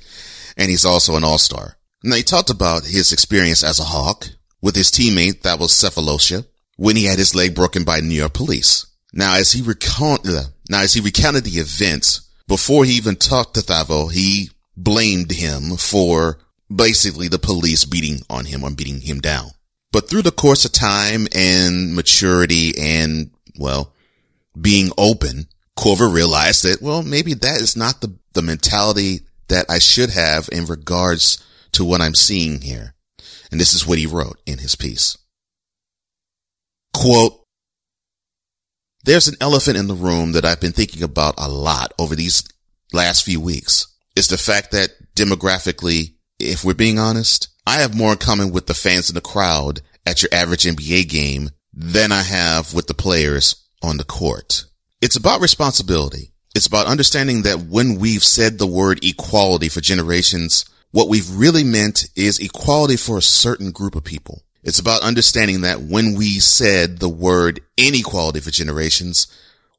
and 0.56 0.68
he's 0.68 0.84
also 0.84 1.14
an 1.16 1.22
all-star. 1.22 1.76
Now 2.02 2.16
he 2.16 2.22
talked 2.24 2.50
about 2.50 2.84
his 2.84 3.12
experience 3.12 3.62
as 3.62 3.78
a 3.78 3.84
Hawk 3.84 4.28
with 4.60 4.76
his 4.76 4.90
teammate 4.90 5.42
that 5.42 5.58
was 5.58 5.72
Sefolosha 5.72 6.46
when 6.76 6.96
he 6.96 7.04
had 7.04 7.18
his 7.18 7.34
leg 7.34 7.54
broken 7.54 7.84
by 7.84 8.00
New 8.00 8.14
York 8.14 8.34
police. 8.34 8.86
Now 9.12 9.36
as 9.36 9.52
he 9.52 9.62
recount, 9.62 10.28
uh, 10.28 10.44
now 10.68 10.80
as 10.82 10.94
he 10.94 11.00
recounted 11.00 11.44
the 11.44 11.60
events 11.60 12.28
before 12.46 12.84
he 12.84 12.92
even 12.92 13.16
talked 13.16 13.54
to 13.54 13.60
Thabo, 13.60 14.10
he 14.10 14.50
blamed 14.76 15.32
him 15.32 15.76
for 15.76 16.38
basically 16.74 17.28
the 17.28 17.38
police 17.38 17.84
beating 17.84 18.20
on 18.30 18.44
him 18.44 18.62
or 18.62 18.70
beating 18.70 19.00
him 19.00 19.20
down. 19.20 19.50
But 19.92 20.08
through 20.08 20.22
the 20.22 20.30
course 20.30 20.64
of 20.64 20.72
time 20.72 21.26
and 21.34 21.94
maturity 21.94 22.74
and, 22.78 23.30
well, 23.58 23.94
being 24.60 24.90
open, 24.98 25.48
Korver 25.78 26.12
realized 26.12 26.64
that, 26.64 26.82
well, 26.82 27.02
maybe 27.02 27.34
that 27.34 27.60
is 27.60 27.76
not 27.76 28.00
the, 28.00 28.14
the 28.34 28.42
mentality 28.42 29.20
that 29.48 29.66
I 29.70 29.78
should 29.78 30.10
have 30.10 30.48
in 30.52 30.66
regards 30.66 31.42
to 31.72 31.84
what 31.84 32.00
I'm 32.00 32.14
seeing 32.14 32.60
here. 32.60 32.94
And 33.50 33.60
this 33.60 33.74
is 33.74 33.86
what 33.86 33.98
he 33.98 34.06
wrote 34.06 34.40
in 34.46 34.58
his 34.58 34.74
piece. 34.74 35.16
Quote, 36.94 37.44
there's 39.04 39.28
an 39.28 39.36
elephant 39.40 39.76
in 39.76 39.86
the 39.86 39.94
room 39.94 40.32
that 40.32 40.44
I've 40.44 40.60
been 40.60 40.72
thinking 40.72 41.02
about 41.02 41.34
a 41.38 41.48
lot 41.48 41.92
over 41.98 42.14
these 42.14 42.42
last 42.92 43.24
few 43.24 43.40
weeks. 43.40 43.86
It's 44.16 44.28
the 44.28 44.36
fact 44.36 44.72
that 44.72 44.90
demographically, 45.14 46.14
if 46.38 46.64
we're 46.64 46.74
being 46.74 46.98
honest, 46.98 47.48
I 47.66 47.76
have 47.76 47.96
more 47.96 48.12
in 48.12 48.18
common 48.18 48.50
with 48.50 48.66
the 48.66 48.74
fans 48.74 49.08
in 49.08 49.14
the 49.14 49.20
crowd 49.20 49.80
at 50.04 50.22
your 50.22 50.30
average 50.32 50.64
NBA 50.64 51.08
game 51.08 51.50
than 51.72 52.12
I 52.12 52.22
have 52.22 52.74
with 52.74 52.86
the 52.86 52.94
players 52.94 53.68
on 53.82 53.96
the 53.98 54.04
court. 54.04 54.64
It's 55.00 55.16
about 55.16 55.40
responsibility. 55.40 56.32
It's 56.54 56.66
about 56.66 56.86
understanding 56.86 57.42
that 57.42 57.60
when 57.60 57.98
we've 57.98 58.24
said 58.24 58.58
the 58.58 58.66
word 58.66 59.04
equality 59.04 59.68
for 59.68 59.80
generations, 59.80 60.64
what 60.90 61.08
we've 61.08 61.30
really 61.30 61.64
meant 61.64 62.06
is 62.16 62.38
equality 62.38 62.96
for 62.96 63.18
a 63.18 63.22
certain 63.22 63.70
group 63.70 63.94
of 63.94 64.04
people. 64.04 64.42
It's 64.62 64.78
about 64.78 65.02
understanding 65.02 65.62
that 65.62 65.80
when 65.80 66.14
we 66.14 66.40
said 66.40 66.98
the 66.98 67.08
word 67.08 67.60
inequality 67.76 68.40
for 68.40 68.50
generations, 68.50 69.26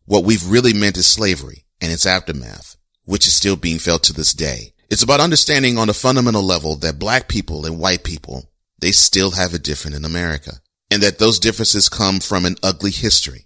what 0.06 0.24
we've 0.24 0.48
really 0.48 0.74
meant 0.74 0.98
is 0.98 1.08
slavery 1.08 1.66
and 1.82 1.92
its 1.92 2.06
aftermath, 2.06 2.76
which 3.06 3.28
is 3.28 3.34
still 3.34 3.56
being 3.56 3.80
felt 3.80 4.04
to 4.04 4.14
this 4.14 4.34
day. 4.34 4.74
It's 4.90 5.04
about 5.04 5.20
understanding 5.20 5.78
on 5.78 5.90
a 5.90 5.94
fundamental 5.94 6.44
level 6.44 6.76
that 6.78 7.00
black 7.00 7.28
people 7.28 7.66
and 7.66 7.80
white 7.80 8.04
people, 8.04 8.50
they 8.80 8.92
still 8.92 9.32
have 9.32 9.54
it 9.54 9.64
different 9.64 9.96
in 9.96 10.06
America 10.06 10.54
and 10.90 11.04
that 11.04 11.20
those 11.20 11.40
differences 11.40 11.90
come 11.90 12.20
from 12.20 12.46
an 12.46 12.56
ugly 12.64 12.92
history 12.92 13.46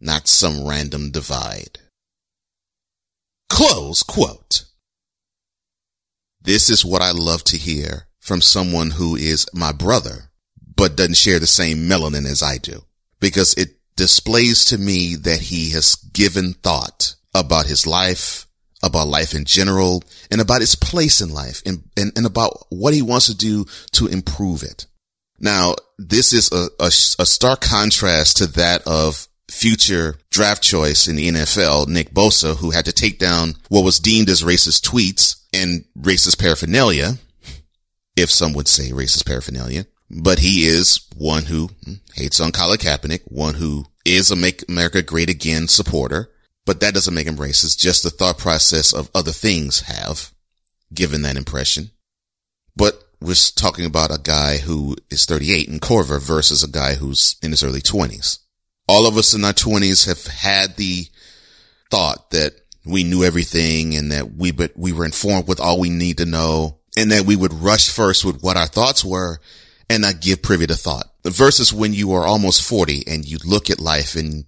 not 0.00 0.28
some 0.28 0.66
random 0.66 1.10
divide. 1.10 1.80
Close 3.48 4.02
quote. 4.02 4.64
This 6.40 6.70
is 6.70 6.84
what 6.84 7.02
I 7.02 7.10
love 7.10 7.44
to 7.44 7.56
hear 7.56 8.06
from 8.20 8.40
someone 8.40 8.90
who 8.92 9.16
is 9.16 9.46
my 9.52 9.72
brother, 9.72 10.30
but 10.76 10.96
doesn't 10.96 11.16
share 11.16 11.38
the 11.38 11.46
same 11.46 11.88
melanin 11.88 12.26
as 12.26 12.42
I 12.42 12.58
do, 12.58 12.84
because 13.20 13.54
it 13.54 13.70
displays 13.96 14.64
to 14.66 14.78
me 14.78 15.16
that 15.16 15.40
he 15.40 15.70
has 15.70 15.96
given 15.96 16.54
thought 16.54 17.14
about 17.34 17.66
his 17.66 17.86
life, 17.86 18.46
about 18.82 19.08
life 19.08 19.34
in 19.34 19.44
general, 19.44 20.02
and 20.30 20.40
about 20.40 20.60
his 20.60 20.74
place 20.74 21.20
in 21.20 21.30
life, 21.30 21.62
and, 21.66 21.82
and, 21.96 22.12
and 22.16 22.26
about 22.26 22.66
what 22.70 22.94
he 22.94 23.02
wants 23.02 23.26
to 23.26 23.36
do 23.36 23.64
to 23.92 24.06
improve 24.06 24.62
it. 24.62 24.86
Now, 25.40 25.74
this 25.98 26.32
is 26.32 26.50
a, 26.52 26.68
a, 26.80 26.86
a 26.86 27.26
stark 27.26 27.60
contrast 27.60 28.38
to 28.38 28.46
that 28.48 28.82
of 28.86 29.26
future 29.50 30.16
draft 30.30 30.62
choice 30.62 31.08
in 31.08 31.16
the 31.16 31.28
NFL, 31.28 31.88
Nick 31.88 32.10
Bosa, 32.10 32.56
who 32.56 32.70
had 32.70 32.84
to 32.84 32.92
take 32.92 33.18
down 33.18 33.54
what 33.68 33.84
was 33.84 33.98
deemed 33.98 34.28
as 34.28 34.42
racist 34.42 34.86
tweets 34.86 35.37
and 35.52 35.84
racist 35.98 36.38
paraphernalia, 36.38 37.14
if 38.16 38.30
some 38.30 38.52
would 38.52 38.68
say 38.68 38.90
racist 38.90 39.26
paraphernalia. 39.26 39.86
But 40.10 40.38
he 40.38 40.64
is 40.66 41.06
one 41.16 41.44
who 41.44 41.68
hmm, 41.84 41.94
hates 42.14 42.40
on 42.40 42.52
Colin 42.52 42.78
Kaepernick, 42.78 43.22
one 43.26 43.54
who 43.54 43.86
is 44.04 44.30
a 44.30 44.36
Make 44.36 44.66
America 44.68 45.02
Great 45.02 45.28
Again 45.28 45.68
supporter, 45.68 46.30
but 46.64 46.80
that 46.80 46.94
doesn't 46.94 47.14
make 47.14 47.26
him 47.26 47.36
racist. 47.36 47.78
Just 47.78 48.02
the 48.02 48.10
thought 48.10 48.38
process 48.38 48.92
of 48.94 49.10
other 49.14 49.32
things 49.32 49.82
have 49.82 50.32
given 50.92 51.22
that 51.22 51.36
impression. 51.36 51.90
But 52.74 53.02
we're 53.20 53.34
talking 53.54 53.84
about 53.84 54.14
a 54.14 54.20
guy 54.22 54.58
who 54.58 54.96
is 55.10 55.26
38 55.26 55.68
in 55.68 55.80
Korver 55.80 56.22
versus 56.22 56.62
a 56.62 56.68
guy 56.68 56.94
who's 56.94 57.36
in 57.42 57.50
his 57.50 57.62
early 57.62 57.80
20s 57.80 58.38
all 58.88 59.06
of 59.06 59.16
us 59.16 59.34
in 59.34 59.44
our 59.44 59.52
twenties 59.52 60.06
have 60.06 60.26
had 60.26 60.76
the 60.76 61.04
thought 61.90 62.30
that 62.30 62.54
we 62.88 63.04
knew 63.04 63.24
everything 63.24 63.96
and 63.96 64.12
that 64.12 64.34
we, 64.34 64.50
but 64.50 64.72
we 64.76 64.92
were 64.92 65.04
informed 65.04 65.46
with 65.46 65.60
all 65.60 65.78
we 65.78 65.90
need 65.90 66.18
to 66.18 66.26
know 66.26 66.78
and 66.96 67.12
that 67.12 67.26
we 67.26 67.36
would 67.36 67.52
rush 67.52 67.90
first 67.90 68.24
with 68.24 68.42
what 68.42 68.56
our 68.56 68.66
thoughts 68.66 69.04
were 69.04 69.38
and 69.90 70.02
not 70.02 70.20
give 70.20 70.42
privy 70.42 70.66
to 70.66 70.74
thought 70.74 71.06
versus 71.24 71.72
when 71.72 71.92
you 71.92 72.12
are 72.12 72.26
almost 72.26 72.62
40 72.62 73.04
and 73.06 73.24
you 73.24 73.38
look 73.44 73.70
at 73.70 73.80
life 73.80 74.16
and, 74.16 74.44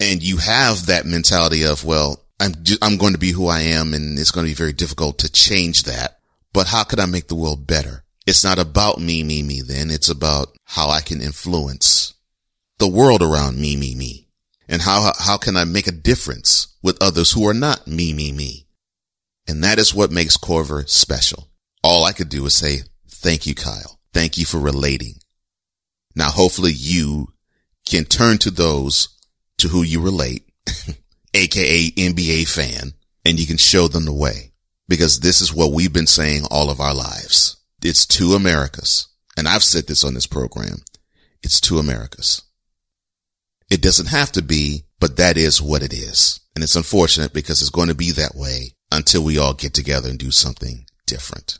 and 0.00 0.22
you 0.22 0.38
have 0.38 0.86
that 0.86 1.06
mentality 1.06 1.64
of, 1.64 1.84
well, 1.84 2.24
I'm, 2.40 2.54
I'm 2.80 2.96
going 2.96 3.12
to 3.12 3.18
be 3.18 3.32
who 3.32 3.46
I 3.46 3.60
am 3.60 3.94
and 3.94 4.18
it's 4.18 4.30
going 4.30 4.46
to 4.46 4.50
be 4.50 4.56
very 4.56 4.72
difficult 4.72 5.18
to 5.18 5.30
change 5.30 5.84
that. 5.84 6.18
But 6.52 6.68
how 6.68 6.84
could 6.84 7.00
I 7.00 7.06
make 7.06 7.28
the 7.28 7.34
world 7.34 7.66
better? 7.66 8.04
It's 8.26 8.44
not 8.44 8.58
about 8.58 9.00
me, 9.00 9.24
me, 9.24 9.42
me 9.42 9.60
then. 9.60 9.90
It's 9.90 10.08
about 10.08 10.54
how 10.64 10.88
I 10.90 11.00
can 11.00 11.20
influence 11.20 12.14
the 12.78 12.88
world 12.88 13.22
around 13.22 13.58
me, 13.58 13.76
me, 13.76 13.94
me? 13.94 14.28
And 14.68 14.82
how, 14.82 15.12
how 15.18 15.36
can 15.36 15.56
I 15.56 15.64
make 15.64 15.86
a 15.86 15.92
difference 15.92 16.76
with 16.82 17.02
others 17.02 17.32
who 17.32 17.46
are 17.48 17.54
not 17.54 17.86
me, 17.86 18.12
me, 18.12 18.32
me? 18.32 18.66
And 19.46 19.62
that 19.64 19.78
is 19.78 19.94
what 19.94 20.10
makes 20.10 20.36
Korver 20.36 20.88
special. 20.88 21.48
All 21.82 22.04
I 22.04 22.12
could 22.12 22.28
do 22.28 22.46
is 22.46 22.54
say, 22.54 22.80
thank 23.08 23.46
you, 23.46 23.54
Kyle. 23.54 23.98
Thank 24.12 24.38
you 24.38 24.44
for 24.44 24.58
relating. 24.58 25.14
Now, 26.14 26.30
hopefully 26.30 26.72
you 26.72 27.28
can 27.88 28.04
turn 28.04 28.38
to 28.38 28.50
those 28.50 29.08
to 29.58 29.68
who 29.68 29.82
you 29.82 30.00
relate, 30.00 30.48
aka 31.34 31.90
NBA 31.90 32.48
fan, 32.48 32.92
and 33.24 33.40
you 33.40 33.46
can 33.46 33.56
show 33.56 33.88
them 33.88 34.04
the 34.04 34.12
way 34.12 34.52
because 34.88 35.20
this 35.20 35.40
is 35.40 35.54
what 35.54 35.72
we've 35.72 35.92
been 35.92 36.06
saying 36.06 36.44
all 36.50 36.70
of 36.70 36.80
our 36.80 36.94
lives. 36.94 37.56
It's 37.82 38.06
two 38.06 38.34
Americas. 38.34 39.08
And 39.36 39.48
I've 39.48 39.64
said 39.64 39.86
this 39.86 40.04
on 40.04 40.14
this 40.14 40.26
program. 40.26 40.82
It's 41.42 41.60
two 41.60 41.78
Americas. 41.78 42.42
It 43.72 43.80
doesn't 43.80 44.10
have 44.10 44.30
to 44.32 44.42
be, 44.42 44.84
but 45.00 45.16
that 45.16 45.38
is 45.38 45.62
what 45.62 45.82
it 45.82 45.94
is. 45.94 46.40
And 46.54 46.62
it's 46.62 46.76
unfortunate 46.76 47.32
because 47.32 47.62
it's 47.62 47.70
going 47.70 47.88
to 47.88 47.94
be 47.94 48.10
that 48.10 48.34
way 48.34 48.74
until 48.90 49.24
we 49.24 49.38
all 49.38 49.54
get 49.54 49.72
together 49.72 50.10
and 50.10 50.18
do 50.18 50.30
something 50.30 50.84
different. 51.06 51.58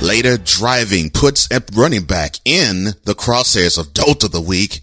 Later, 0.00 0.38
driving 0.38 1.10
puts 1.10 1.50
a 1.50 1.60
running 1.74 2.04
back 2.04 2.36
in 2.44 2.84
the 3.02 3.16
crosshairs 3.16 3.76
of 3.76 3.92
Dolt 3.92 4.22
of 4.22 4.30
the 4.30 4.40
Week. 4.40 4.82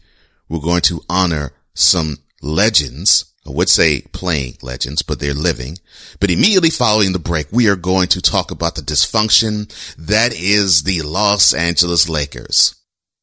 We're 0.49 0.59
going 0.59 0.81
to 0.81 0.99
honor 1.09 1.53
some 1.73 2.17
legends 2.41 3.33
I 3.47 3.51
would 3.51 3.69
say 3.69 4.01
playing 4.11 4.57
legends, 4.61 5.01
but 5.01 5.19
they're 5.19 5.33
living. 5.33 5.77
But 6.19 6.29
immediately 6.29 6.69
following 6.69 7.13
the 7.13 7.19
break, 7.19 7.47
we 7.51 7.69
are 7.69 7.77
going 7.77 8.09
to 8.09 8.21
talk 8.21 8.51
about 8.51 8.75
the 8.75 8.81
dysfunction 8.81 9.73
that 9.95 10.33
is 10.33 10.83
the 10.83 11.01
Los 11.03 11.53
Angeles 11.53 12.09
Lakers. 12.09 12.75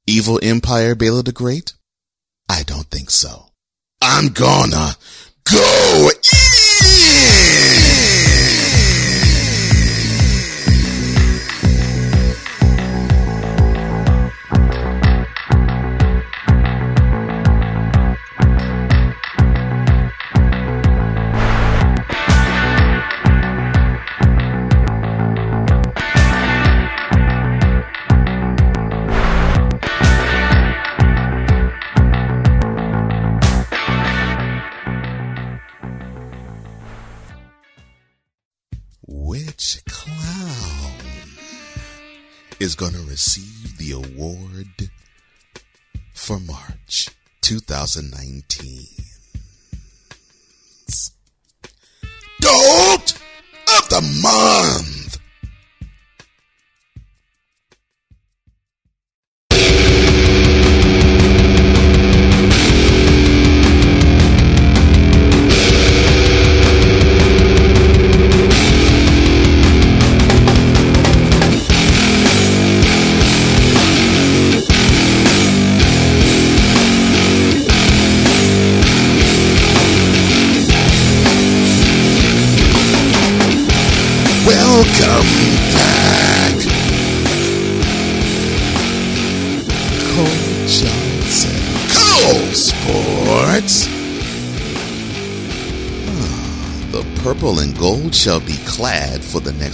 Evil 0.07 0.41
Empire 0.43 0.95
Baylor 0.95 1.23
the 1.23 1.33
Great? 1.33 1.75
I 2.49 2.63
don't 2.63 2.91
think 2.91 3.11
so. 3.11 3.51
I'm 4.01 4.29
gonna 4.29 4.97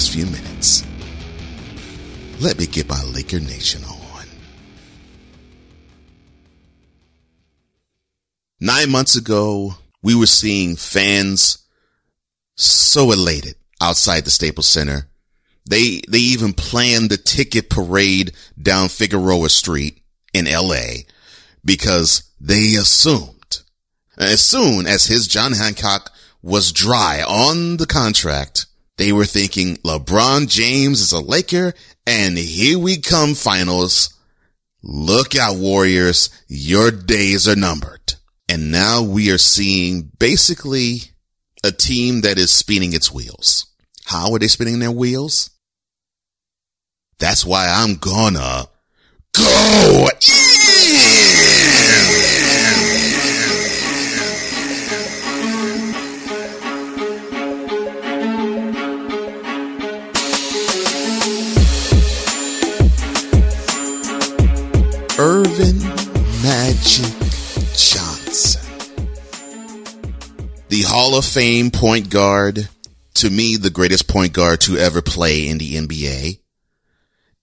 few 0.08 0.26
minutes. 0.26 0.84
Let 2.40 2.58
me 2.58 2.66
get 2.66 2.88
my 2.88 3.02
Laker 3.04 3.40
Nation 3.40 3.82
on. 3.84 4.26
Nine 8.60 8.90
months 8.90 9.16
ago, 9.16 9.74
we 10.02 10.14
were 10.14 10.26
seeing 10.26 10.76
fans 10.76 11.58
so 12.56 13.10
elated 13.10 13.54
outside 13.80 14.24
the 14.24 14.30
Staples 14.30 14.68
Center. 14.68 15.08
They, 15.68 16.02
they 16.08 16.18
even 16.18 16.52
planned 16.52 17.10
the 17.10 17.16
ticket 17.16 17.70
parade 17.70 18.32
down 18.60 18.88
Figueroa 18.88 19.48
Street 19.48 20.02
in 20.34 20.46
LA 20.46 21.04
because 21.64 22.30
they 22.40 22.74
assumed 22.74 23.60
as 24.18 24.42
soon 24.42 24.86
as 24.86 25.06
his 25.06 25.26
John 25.26 25.52
Hancock 25.52 26.12
was 26.42 26.72
dry 26.72 27.22
on 27.26 27.78
the 27.78 27.86
contract, 27.86 28.66
they 29.00 29.12
were 29.12 29.24
thinking 29.24 29.76
LeBron 29.78 30.46
James 30.46 31.00
is 31.00 31.12
a 31.12 31.20
Laker 31.20 31.72
and 32.06 32.36
here 32.36 32.78
we 32.78 32.98
come 32.98 33.34
finals. 33.34 34.12
Look 34.82 35.34
out 35.34 35.56
Warriors. 35.56 36.28
Your 36.48 36.90
days 36.90 37.48
are 37.48 37.56
numbered. 37.56 38.14
And 38.46 38.70
now 38.70 39.02
we 39.02 39.30
are 39.30 39.38
seeing 39.38 40.10
basically 40.18 41.12
a 41.64 41.72
team 41.72 42.20
that 42.22 42.36
is 42.36 42.50
spinning 42.50 42.92
its 42.92 43.10
wheels. 43.10 43.66
How 44.04 44.34
are 44.34 44.38
they 44.38 44.48
spinning 44.48 44.80
their 44.80 44.90
wheels? 44.90 45.48
That's 47.18 47.44
why 47.44 47.68
I'm 47.68 47.94
gonna 47.96 48.66
go 49.32 50.08
Earvin 51.72 52.39
The 70.80 70.86
Hall 70.86 71.14
of 71.14 71.26
Fame 71.26 71.70
point 71.70 72.08
guard, 72.08 72.70
to 73.16 73.28
me, 73.28 73.56
the 73.56 73.68
greatest 73.68 74.08
point 74.08 74.32
guard 74.32 74.62
to 74.62 74.78
ever 74.78 75.02
play 75.02 75.46
in 75.46 75.58
the 75.58 75.74
NBA. 75.74 76.40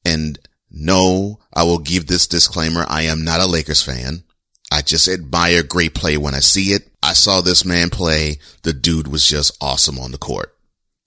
And 0.04 0.40
no, 0.72 1.38
I 1.54 1.62
will 1.62 1.78
give 1.78 2.08
this 2.08 2.26
disclaimer. 2.26 2.84
I 2.90 3.04
am 3.04 3.24
not 3.24 3.40
a 3.40 3.46
Lakers 3.46 3.84
fan. 3.84 4.24
I 4.72 4.82
just 4.82 5.08
admire 5.08 5.62
great 5.62 5.94
play 5.94 6.18
when 6.18 6.34
I 6.34 6.40
see 6.40 6.72
it. 6.72 6.90
I 7.04 7.14
saw 7.14 7.42
this 7.42 7.64
man 7.64 7.92
play. 7.92 8.40
The 8.64 8.74
dude 8.74 9.08
was 9.08 9.28
just 9.28 9.56
awesome 9.62 10.00
on 10.00 10.12
the 10.12 10.18
court. 10.18 10.58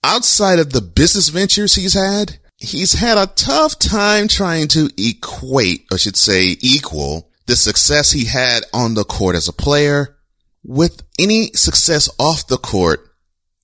Outside 0.01 0.59
of 0.59 0.71
the 0.71 0.79
business 0.79 1.27
ventures 1.27 1.75
he's 1.75 1.95
had, 1.95 2.37
he's 2.55 2.93
had 2.93 3.17
a 3.17 3.27
tough 3.35 3.77
time 3.77 4.29
trying 4.29 4.69
to 4.69 4.89
equate, 4.97 5.85
or 5.91 5.97
should 5.97 6.15
say 6.15 6.55
equal, 6.61 7.29
the 7.47 7.57
success 7.57 8.13
he 8.13 8.23
had 8.23 8.63
on 8.73 8.93
the 8.93 9.03
court 9.03 9.35
as 9.35 9.49
a 9.49 9.53
player 9.53 10.15
with 10.63 11.03
any 11.19 11.47
success 11.53 12.09
off 12.19 12.47
the 12.47 12.57
court 12.57 13.07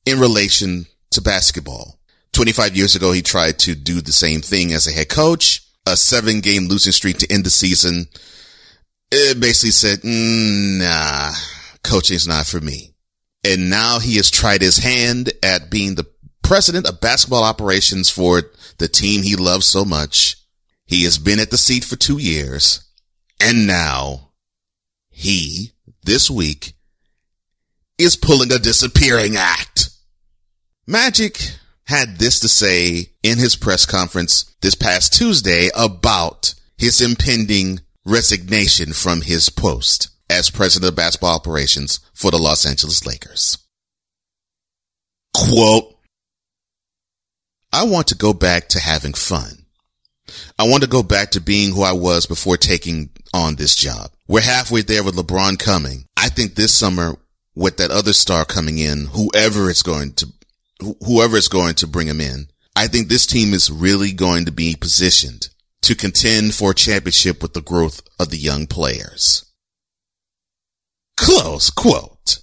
in 0.06 0.20
relation 0.20 0.86
to 1.12 1.22
basketball. 1.22 2.00
25 2.34 2.76
years 2.76 2.96
ago, 2.96 3.12
he 3.12 3.22
tried 3.22 3.60
to 3.60 3.76
do 3.76 4.02
the 4.02 4.12
same 4.12 4.42
thing 4.42 4.72
as 4.72 4.88
a 4.88 4.92
head 4.92 5.10
coach, 5.10 5.62
a 5.86 5.98
seven 5.98 6.40
game 6.40 6.68
losing 6.68 6.92
streak 6.92 7.18
to 7.18 7.32
end 7.32 7.46
the 7.46 7.50
season. 7.50 8.08
It 9.12 9.40
basically 9.40 9.72
said, 9.72 10.00
mm, 10.00 10.80
nah, 10.80 11.34
coaching's 11.84 12.28
not 12.28 12.46
for 12.46 12.60
me. 12.60 12.94
And 13.44 13.70
now 13.70 14.00
he 14.00 14.18
has 14.18 14.30
tried 14.30 14.62
his 14.62 14.78
hand 14.78 15.32
at 15.42 15.72
being 15.72 15.96
the 15.96 16.06
president 16.44 16.88
of 16.88 17.02
basketball 17.02 17.44
operations 17.44 18.10
for 18.10 18.44
the 18.78 18.88
team 18.88 19.24
he 19.24 19.36
loves 19.36 19.66
so 19.66 19.86
much. 19.86 20.36
He 20.86 21.04
has 21.04 21.18
been 21.18 21.40
at 21.40 21.52
the 21.52 21.58
seat 21.58 21.84
for 21.84 21.96
two 21.96 22.18
years. 22.18 22.84
And 23.40 23.68
now 23.68 24.32
he, 25.10 25.72
this 26.04 26.30
week, 26.30 26.74
is 27.98 28.16
pulling 28.16 28.52
a 28.52 28.60
disappearing 28.60 29.36
act. 29.36 29.90
Magic 30.86 31.40
had 31.86 32.18
this 32.18 32.40
to 32.42 32.48
say 32.48 33.14
in 33.24 33.38
his 33.38 33.56
press 33.56 33.86
conference 33.86 34.56
this 34.62 34.76
past 34.76 35.14
Tuesday 35.14 35.70
about 35.76 36.54
his 36.78 37.02
impending 37.02 37.80
resignation 38.06 38.94
from 38.94 39.22
his 39.22 39.50
post 39.50 40.10
as 40.30 40.50
president 40.50 40.90
of 40.90 40.96
basketball 40.96 41.36
operations 41.36 42.00
for 42.14 42.32
the 42.32 42.38
Los 42.38 42.66
Angeles 42.66 43.06
Lakers. 43.06 43.58
Quote, 45.34 45.96
I 47.72 47.84
want 47.84 48.08
to 48.08 48.16
go 48.16 48.34
back 48.34 48.70
to 48.70 48.80
having 48.80 49.14
fun. 49.14 49.66
I 50.60 50.68
want 50.68 50.84
to 50.84 50.90
go 50.90 51.04
back 51.04 51.32
to 51.32 51.42
being 51.42 51.74
who 51.74 51.84
I 51.84 51.94
was 51.94 52.26
before 52.26 52.58
taking 52.58 53.10
on 53.34 53.56
this 53.56 53.76
job. 53.76 54.12
We're 54.28 54.42
halfway 54.42 54.82
there 54.82 55.04
with 55.04 55.16
LeBron 55.16 55.60
coming. 55.60 56.06
I 56.18 56.30
think 56.30 56.56
this 56.56 56.74
summer 56.74 57.16
with 57.58 57.78
that 57.78 57.90
other 57.90 58.14
star 58.14 58.46
coming 58.46 58.78
in, 58.78 59.06
whoever 59.06 59.68
it's 59.68 59.82
going 59.82 60.14
to, 60.14 60.28
whoever 61.04 61.36
is 61.36 61.48
going 61.48 61.74
to 61.74 61.88
bring 61.88 62.08
him 62.08 62.22
in, 62.22 62.48
I 62.76 62.86
think 62.86 63.08
this 63.08 63.26
team 63.26 63.52
is 63.52 63.72
really 63.72 64.14
going 64.14 64.46
to 64.46 64.52
be 64.52 64.76
positioned 64.80 65.50
to 65.82 65.96
contend 65.96 66.54
for 66.54 66.72
a 66.72 66.76
championship 66.76 67.42
with 67.42 67.54
the 67.54 67.62
growth 67.62 68.02
of 68.20 68.30
the 68.30 68.38
young 68.38 68.68
players. 68.68 69.44
Close 71.18 71.72
quote. 71.72 72.40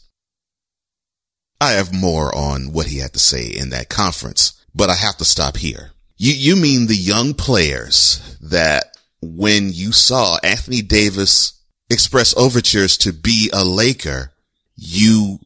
I 1.61 1.73
have 1.73 1.95
more 1.95 2.35
on 2.35 2.73
what 2.73 2.87
he 2.87 2.99
had 2.99 3.13
to 3.13 3.21
say 3.21 3.47
in 3.47 3.71
that 3.71 3.89
conference, 3.89 4.61
but 4.75 4.91
I 4.91 4.97
have 4.97 5.17
to 5.19 5.25
stop 5.25 5.57
here. 5.57 5.93
You, 6.17 6.33
you 6.33 6.61
mean 6.61 6.89
the 6.89 6.97
young 6.97 7.35
players 7.35 8.37
that 8.41 8.97
when 9.23 9.73
you 9.73 9.93
saw 9.93 10.39
Anthony 10.43 10.83
Davis 10.83 11.63
express 11.89 12.37
overtures 12.37 12.99
to 12.99 13.13
be 13.13 13.49
a 13.53 13.65
Laker, 13.65 14.34
you 14.77 15.39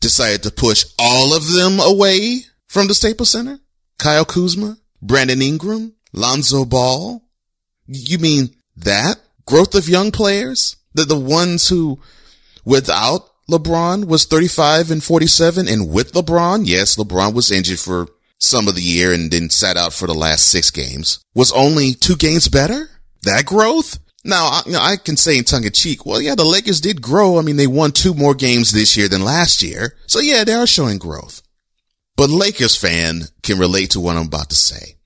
decided 0.00 0.42
to 0.42 0.50
push 0.50 0.84
all 0.98 1.34
of 1.34 1.50
them 1.52 1.80
away 1.80 2.40
from 2.66 2.88
the 2.88 2.94
Staples 2.94 3.30
Center? 3.30 3.60
Kyle 3.98 4.24
Kuzma, 4.24 4.78
Brandon 5.00 5.40
Ingram, 5.40 5.94
Lonzo 6.12 6.64
Ball? 6.64 7.22
You 7.86 8.18
mean 8.18 8.56
that 8.76 9.16
growth 9.46 9.74
of 9.74 9.88
young 9.88 10.10
players? 10.10 10.76
The, 10.94 11.04
the 11.04 11.18
ones 11.18 11.68
who 11.68 12.00
without 12.64 13.28
LeBron 13.50 14.06
was 14.06 14.24
35 14.24 14.90
and 14.90 15.02
47 15.02 15.68
and 15.68 15.90
with 15.90 16.12
LeBron, 16.12 16.62
yes, 16.64 16.96
LeBron 16.96 17.34
was 17.34 17.50
injured 17.50 17.78
for 17.78 18.08
some 18.38 18.66
of 18.66 18.74
the 18.74 18.82
year 18.82 19.12
and 19.12 19.30
then 19.30 19.48
sat 19.50 19.76
out 19.76 19.92
for 19.92 20.06
the 20.06 20.14
last 20.14 20.48
six 20.48 20.70
games 20.70 21.20
was 21.34 21.52
only 21.52 21.94
two 21.94 22.16
games 22.16 22.48
better. 22.48 22.88
That 23.22 23.46
growth? 23.46 23.98
Now, 24.24 24.44
I, 24.46 24.62
you 24.66 24.72
know, 24.72 24.80
I 24.80 24.96
can 24.96 25.16
say 25.16 25.36
in 25.36 25.44
tongue 25.44 25.64
in 25.64 25.72
cheek, 25.72 26.06
well, 26.06 26.20
yeah, 26.20 26.34
the 26.34 26.44
Lakers 26.44 26.80
did 26.80 27.02
grow. 27.02 27.38
I 27.38 27.42
mean, 27.42 27.56
they 27.56 27.66
won 27.66 27.92
two 27.92 28.14
more 28.14 28.34
games 28.34 28.72
this 28.72 28.96
year 28.96 29.08
than 29.08 29.24
last 29.24 29.62
year. 29.62 29.96
So 30.06 30.20
yeah, 30.20 30.44
they 30.44 30.54
are 30.54 30.66
showing 30.66 30.98
growth. 30.98 31.42
But 32.16 32.30
Lakers 32.30 32.76
fan 32.76 33.22
can 33.42 33.58
relate 33.58 33.90
to 33.90 34.00
what 34.00 34.16
I'm 34.16 34.26
about 34.26 34.50
to 34.50 34.56
say. 34.56 34.96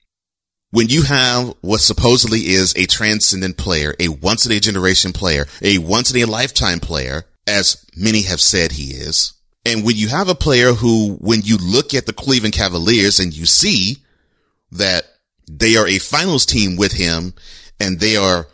When 0.71 0.89
you 0.89 1.03
have 1.03 1.53
what 1.61 1.79
supposedly 1.79 2.39
is 2.39 2.75
a 2.75 2.85
transcendent 2.85 3.57
player, 3.57 3.95
a 3.99 4.09
once 4.09 4.45
in 4.45 4.51
a 4.51 4.59
generation 4.59 5.13
player, 5.13 5.47
a 5.61 5.77
once 5.77 6.13
in 6.13 6.21
a 6.21 6.25
lifetime 6.25 6.79
player, 6.79 7.25
as 7.47 7.85
many 7.95 8.23
have 8.23 8.41
said 8.41 8.73
he 8.73 8.91
is, 8.91 9.33
and 9.67 9.83
when 9.83 9.97
you 9.97 10.07
have 10.07 10.29
a 10.29 10.35
player 10.35 10.71
who, 10.71 11.17
when 11.19 11.41
you 11.41 11.57
look 11.57 11.93
at 11.93 12.05
the 12.05 12.13
Cleveland 12.13 12.53
Cavaliers 12.53 13.19
and 13.19 13.33
you 13.33 13.45
see 13.45 13.97
that 14.71 15.03
they 15.49 15.75
are 15.75 15.85
a 15.85 15.97
finals 15.97 16.45
team 16.45 16.77
with 16.77 16.93
him 16.93 17.33
and 17.77 17.99
they 17.99 18.15
are 18.15 18.47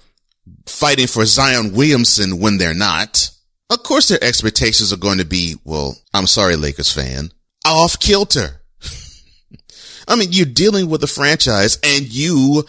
fighting 0.66 1.08
for 1.08 1.26
Zion 1.26 1.74
Williamson 1.74 2.40
when 2.40 2.58
they're 2.58 2.74
not. 2.74 3.30
Of 3.70 3.84
course 3.84 4.08
their 4.08 4.24
expectations 4.24 4.94
are 4.94 4.98
going 4.98 5.18
to 5.18 5.26
be, 5.26 5.56
well, 5.64 5.98
I'm 6.14 6.28
sorry, 6.28 6.56
Lakers 6.56 6.92
fan, 6.92 7.32
off 7.66 8.00
kilter. 8.00 8.62
I 10.08 10.16
mean, 10.16 10.30
you're 10.32 10.46
dealing 10.46 10.90
with 10.90 11.04
a 11.04 11.08
franchise 11.08 11.80
and 11.84 12.14
you 12.14 12.66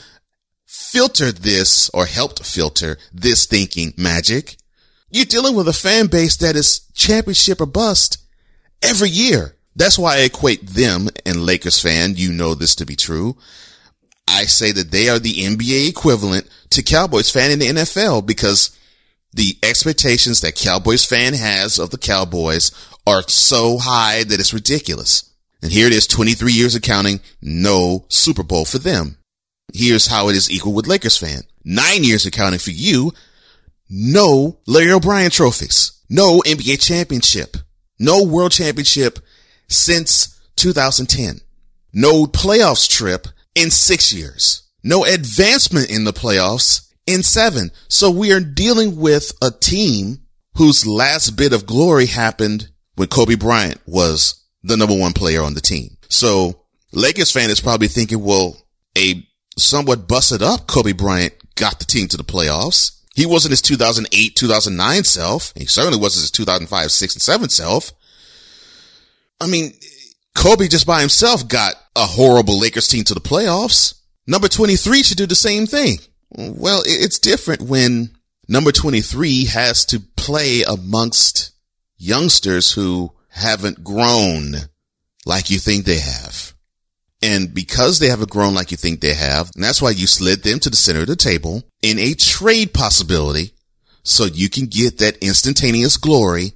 filtered 0.66 1.38
this 1.38 1.90
or 1.90 2.06
helped 2.06 2.44
filter 2.44 2.96
this 3.12 3.46
thinking 3.46 3.92
magic. 3.96 4.56
You're 5.10 5.24
dealing 5.24 5.54
with 5.54 5.68
a 5.68 5.72
fan 5.72 6.06
base 6.06 6.36
that 6.38 6.56
is 6.56 6.88
championship 6.94 7.60
or 7.60 7.66
bust 7.66 8.18
every 8.82 9.08
year. 9.10 9.56
That's 9.76 9.98
why 9.98 10.16
I 10.16 10.20
equate 10.20 10.66
them 10.66 11.08
and 11.26 11.44
Lakers 11.44 11.80
fan. 11.80 12.14
You 12.16 12.32
know 12.32 12.54
this 12.54 12.76
to 12.76 12.86
be 12.86 12.96
true. 12.96 13.36
I 14.26 14.44
say 14.44 14.72
that 14.72 14.90
they 14.90 15.08
are 15.08 15.18
the 15.18 15.34
NBA 15.34 15.88
equivalent 15.88 16.48
to 16.70 16.82
Cowboys 16.82 17.30
fan 17.30 17.50
in 17.50 17.58
the 17.58 17.68
NFL 17.68 18.26
because 18.26 18.76
the 19.32 19.56
expectations 19.62 20.40
that 20.40 20.54
Cowboys 20.54 21.04
fan 21.04 21.34
has 21.34 21.78
of 21.78 21.90
the 21.90 21.98
Cowboys 21.98 22.70
are 23.06 23.22
so 23.28 23.78
high 23.78 24.24
that 24.24 24.40
it's 24.40 24.54
ridiculous. 24.54 25.30
And 25.62 25.72
here 25.72 25.86
it 25.86 25.92
is, 25.92 26.06
23 26.06 26.52
years 26.52 26.74
of 26.74 26.82
counting, 26.82 27.20
no 27.42 28.04
Super 28.08 28.42
Bowl 28.42 28.64
for 28.64 28.78
them. 28.78 29.18
Here's 29.72 30.06
how 30.06 30.28
it 30.28 30.36
is 30.36 30.50
equal 30.50 30.72
with 30.72 30.86
Lakers 30.86 31.16
fan. 31.16 31.42
Nine 31.64 32.04
years 32.04 32.26
of 32.26 32.32
counting 32.32 32.60
for 32.60 32.70
you, 32.70 33.12
no 33.88 34.58
Larry 34.66 34.92
O'Brien 34.92 35.30
trophies, 35.30 36.00
no 36.08 36.40
NBA 36.46 36.80
championship, 36.80 37.56
no 37.98 38.22
world 38.22 38.52
championship 38.52 39.18
since 39.68 40.40
2010, 40.56 41.40
no 41.92 42.26
playoffs 42.26 42.88
trip 42.88 43.26
in 43.54 43.70
six 43.70 44.12
years, 44.12 44.68
no 44.82 45.04
advancement 45.04 45.90
in 45.90 46.04
the 46.04 46.12
playoffs 46.12 46.90
in 47.06 47.22
seven. 47.22 47.70
So 47.88 48.10
we 48.10 48.32
are 48.32 48.40
dealing 48.40 48.96
with 48.96 49.32
a 49.42 49.50
team 49.50 50.20
whose 50.56 50.86
last 50.86 51.30
bit 51.30 51.52
of 51.52 51.66
glory 51.66 52.06
happened 52.06 52.68
when 52.94 53.08
Kobe 53.08 53.34
Bryant 53.34 53.80
was 53.86 54.44
the 54.62 54.76
number 54.76 54.96
one 54.96 55.12
player 55.12 55.42
on 55.42 55.54
the 55.54 55.60
team. 55.60 55.96
So 56.08 56.64
Lakers 56.92 57.30
fan 57.30 57.50
is 57.50 57.60
probably 57.60 57.88
thinking, 57.88 58.22
well, 58.22 58.56
a 58.96 59.26
somewhat 59.58 60.08
busted 60.08 60.42
up 60.42 60.66
Kobe 60.66 60.92
Bryant 60.92 61.34
got 61.56 61.78
the 61.78 61.84
team 61.84 62.08
to 62.08 62.16
the 62.16 62.24
playoffs. 62.24 63.00
He 63.14 63.26
wasn't 63.26 63.52
his 63.52 63.62
2008, 63.62 64.34
2009 64.34 65.04
self. 65.04 65.52
He 65.56 65.66
certainly 65.66 65.98
wasn't 65.98 66.22
his 66.22 66.30
2005, 66.32 66.90
6 66.90 67.14
and 67.14 67.22
7 67.22 67.48
self. 67.48 67.92
I 69.40 69.46
mean, 69.46 69.72
Kobe 70.34 70.68
just 70.68 70.86
by 70.86 71.00
himself 71.00 71.48
got 71.48 71.74
a 71.96 72.06
horrible 72.06 72.58
Lakers 72.58 72.88
team 72.88 73.04
to 73.04 73.14
the 73.14 73.20
playoffs. 73.20 73.94
Number 74.26 74.48
23 74.48 75.02
should 75.02 75.18
do 75.18 75.26
the 75.26 75.34
same 75.34 75.66
thing. 75.66 75.98
Well, 76.30 76.82
it's 76.84 77.18
different 77.18 77.62
when 77.62 78.10
number 78.48 78.72
23 78.72 79.46
has 79.46 79.84
to 79.86 80.00
play 80.16 80.62
amongst 80.62 81.52
youngsters 81.96 82.72
who 82.72 83.12
haven't 83.30 83.84
grown 83.84 84.54
like 85.26 85.50
you 85.50 85.58
think 85.58 85.84
they 85.84 85.98
have. 85.98 86.54
And 87.22 87.54
because 87.54 87.98
they 87.98 88.08
haven't 88.08 88.30
grown 88.30 88.54
like 88.54 88.70
you 88.70 88.76
think 88.76 89.00
they 89.00 89.14
have, 89.14 89.50
and 89.54 89.64
that's 89.64 89.80
why 89.80 89.90
you 89.90 90.06
slid 90.06 90.42
them 90.42 90.58
to 90.60 90.68
the 90.68 90.76
center 90.76 91.00
of 91.00 91.06
the 91.06 91.16
table 91.16 91.62
in 91.80 91.98
a 91.98 92.14
trade 92.14 92.74
possibility 92.74 93.52
so 94.02 94.24
you 94.26 94.50
can 94.50 94.66
get 94.66 94.98
that 94.98 95.16
instantaneous 95.18 95.96
glory 95.96 96.52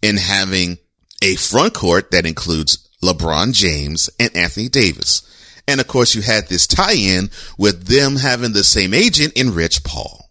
in 0.00 0.16
having 0.16 0.78
a 1.22 1.36
front 1.36 1.74
court 1.74 2.10
that 2.12 2.24
includes 2.24 2.85
LeBron 3.02 3.52
James 3.52 4.10
and 4.18 4.34
Anthony 4.36 4.68
Davis. 4.68 5.22
And 5.68 5.80
of 5.80 5.86
course 5.88 6.14
you 6.14 6.22
had 6.22 6.48
this 6.48 6.66
tie-in 6.66 7.30
with 7.58 7.86
them 7.86 8.16
having 8.16 8.52
the 8.52 8.64
same 8.64 8.94
agent 8.94 9.32
in 9.34 9.54
Rich 9.54 9.84
Paul. 9.84 10.30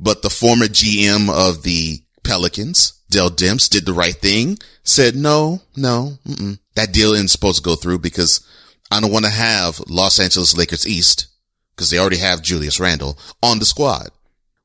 But 0.00 0.22
the 0.22 0.30
former 0.30 0.66
GM 0.66 1.30
of 1.30 1.62
the 1.62 2.02
Pelicans, 2.24 3.00
Dell 3.10 3.30
Demps 3.30 3.68
did 3.68 3.86
the 3.86 3.92
right 3.92 4.14
thing, 4.14 4.58
said 4.84 5.14
no, 5.14 5.60
no, 5.76 6.18
that 6.74 6.92
deal 6.92 7.12
isn't 7.12 7.28
supposed 7.28 7.58
to 7.58 7.68
go 7.68 7.76
through 7.76 8.00
because 8.00 8.46
I 8.90 9.00
don't 9.00 9.12
want 9.12 9.24
to 9.24 9.30
have 9.30 9.80
Los 9.88 10.18
Angeles 10.18 10.56
Lakers 10.56 10.86
East 10.86 11.28
because 11.74 11.90
they 11.90 11.98
already 11.98 12.18
have 12.18 12.42
Julius 12.42 12.80
Randle 12.80 13.18
on 13.42 13.58
the 13.58 13.64
squad. 13.64 14.08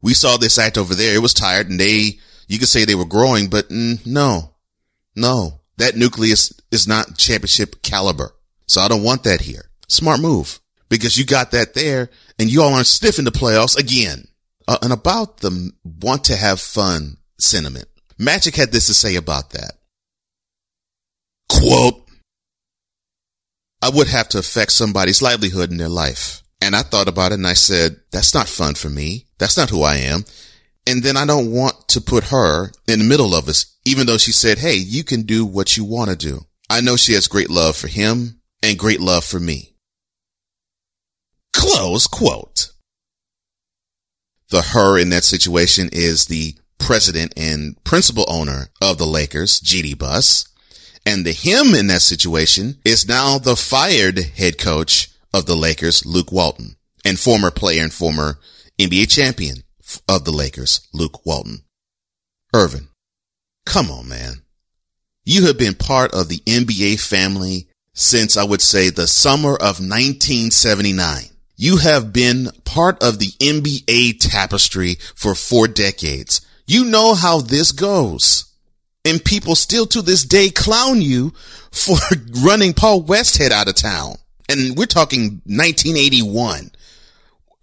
We 0.01 0.13
saw 0.13 0.37
this 0.37 0.57
act 0.57 0.77
over 0.77 0.95
there. 0.95 1.15
It 1.15 1.21
was 1.21 1.33
tired 1.33 1.69
and 1.69 1.79
they, 1.79 2.19
you 2.47 2.59
could 2.59 2.67
say 2.67 2.85
they 2.85 2.95
were 2.95 3.05
growing, 3.05 3.49
but 3.49 3.69
mm, 3.69 4.03
no, 4.05 4.55
no, 5.15 5.59
that 5.77 5.95
nucleus 5.95 6.53
is 6.71 6.87
not 6.87 7.17
championship 7.17 7.81
caliber. 7.81 8.33
So 8.67 8.81
I 8.81 8.87
don't 8.87 9.03
want 9.03 9.23
that 9.23 9.41
here. 9.41 9.69
Smart 9.87 10.19
move 10.19 10.59
because 10.89 11.17
you 11.17 11.25
got 11.25 11.51
that 11.51 11.73
there 11.73 12.09
and 12.39 12.49
you 12.49 12.61
all 12.61 12.73
aren't 12.73 12.87
stiff 12.87 13.19
in 13.19 13.25
the 13.25 13.31
playoffs 13.31 13.77
again. 13.77 14.27
Uh, 14.67 14.77
and 14.81 14.91
about 14.91 15.37
the 15.37 15.71
want 16.01 16.25
to 16.25 16.35
have 16.35 16.59
fun 16.59 17.17
sentiment. 17.39 17.87
Magic 18.17 18.55
had 18.55 18.71
this 18.71 18.87
to 18.87 18.93
say 18.93 19.15
about 19.15 19.51
that. 19.51 19.73
Quote, 21.49 22.03
I 23.81 23.89
would 23.89 24.07
have 24.07 24.27
to 24.29 24.39
affect 24.39 24.71
somebody's 24.73 25.21
livelihood 25.21 25.71
in 25.71 25.77
their 25.77 25.87
life. 25.87 26.43
And 26.59 26.75
I 26.75 26.81
thought 26.81 27.07
about 27.07 27.31
it 27.31 27.35
and 27.35 27.47
I 27.47 27.53
said, 27.53 28.01
that's 28.11 28.33
not 28.33 28.47
fun 28.47 28.73
for 28.73 28.89
me. 28.89 29.27
That's 29.37 29.55
not 29.55 29.69
who 29.69 29.83
I 29.83 29.97
am. 29.97 30.25
And 30.87 31.03
then 31.03 31.15
I 31.15 31.25
don't 31.25 31.51
want 31.51 31.87
to 31.89 32.01
put 32.01 32.25
her 32.25 32.71
in 32.87 32.99
the 32.99 33.05
middle 33.05 33.35
of 33.35 33.47
us, 33.47 33.76
even 33.87 34.05
though 34.05 34.17
she 34.17 34.33
said, 34.33 34.57
Hey, 34.57 34.75
you 34.75 35.03
can 35.03 35.21
do 35.23 35.45
what 35.45 35.77
you 35.77 35.85
want 35.85 36.09
to 36.09 36.15
do. 36.17 36.41
I 36.69 36.81
know 36.81 36.97
she 36.97 37.13
has 37.13 37.27
great 37.27 37.49
love 37.49 37.77
for 37.77 37.87
him 37.87 38.41
and 38.61 38.77
great 38.77 38.99
love 38.99 39.23
for 39.23 39.39
me. 39.39 39.75
Close 41.53 42.05
quote. 42.05 42.71
The 44.49 44.61
her 44.61 44.97
in 44.97 45.09
that 45.11 45.23
situation 45.23 45.89
is 45.91 46.25
the 46.25 46.55
president 46.77 47.33
and 47.37 47.81
principal 47.85 48.25
owner 48.27 48.67
of 48.81 48.97
the 48.97 49.05
Lakers, 49.05 49.59
Jeanie 49.59 49.93
Buss. 49.93 50.45
And 51.05 51.25
the 51.25 51.31
him 51.31 51.73
in 51.73 51.87
that 51.87 52.01
situation 52.01 52.79
is 52.83 53.07
now 53.07 53.37
the 53.37 53.55
fired 53.55 54.19
head 54.19 54.57
coach 54.57 55.09
of 55.33 55.45
the 55.45 55.55
Lakers, 55.55 56.05
Luke 56.05 56.31
Walton, 56.31 56.75
and 57.05 57.17
former 57.17 57.51
player 57.51 57.83
and 57.83 57.93
former 57.93 58.39
NBA 58.77 59.09
champion 59.09 59.63
of 60.09 60.25
the 60.25 60.31
Lakers, 60.31 60.85
Luke 60.93 61.25
Walton. 61.25 61.63
Earvin, 62.53 62.89
come 63.67 63.91
on, 63.91 64.07
man. 64.07 64.41
You 65.25 65.45
have 65.47 65.57
been 65.57 65.75
part 65.75 66.13
of 66.13 66.29
the 66.29 66.37
NBA 66.45 66.99
family 67.05 67.67
since 67.93 68.37
I 68.37 68.43
would 68.43 68.61
say 68.61 68.89
the 68.89 69.07
summer 69.07 69.53
of 69.53 69.81
1979. 69.81 71.23
You 71.57 71.77
have 71.77 72.13
been 72.13 72.49
part 72.63 73.03
of 73.03 73.19
the 73.19 73.31
NBA 73.41 74.19
tapestry 74.19 74.95
for 75.15 75.35
four 75.35 75.67
decades. 75.67 76.41
You 76.65 76.85
know 76.85 77.13
how 77.13 77.41
this 77.41 77.71
goes. 77.71 78.45
And 79.03 79.23
people 79.23 79.55
still 79.55 79.85
to 79.87 80.01
this 80.01 80.23
day 80.23 80.49
clown 80.49 81.01
you 81.01 81.33
for 81.71 81.97
running 82.43 82.73
Paul 82.73 83.03
Westhead 83.03 83.51
out 83.51 83.67
of 83.67 83.75
town. 83.75 84.15
And 84.47 84.77
we're 84.77 84.85
talking 84.85 85.41
1981. 85.45 86.71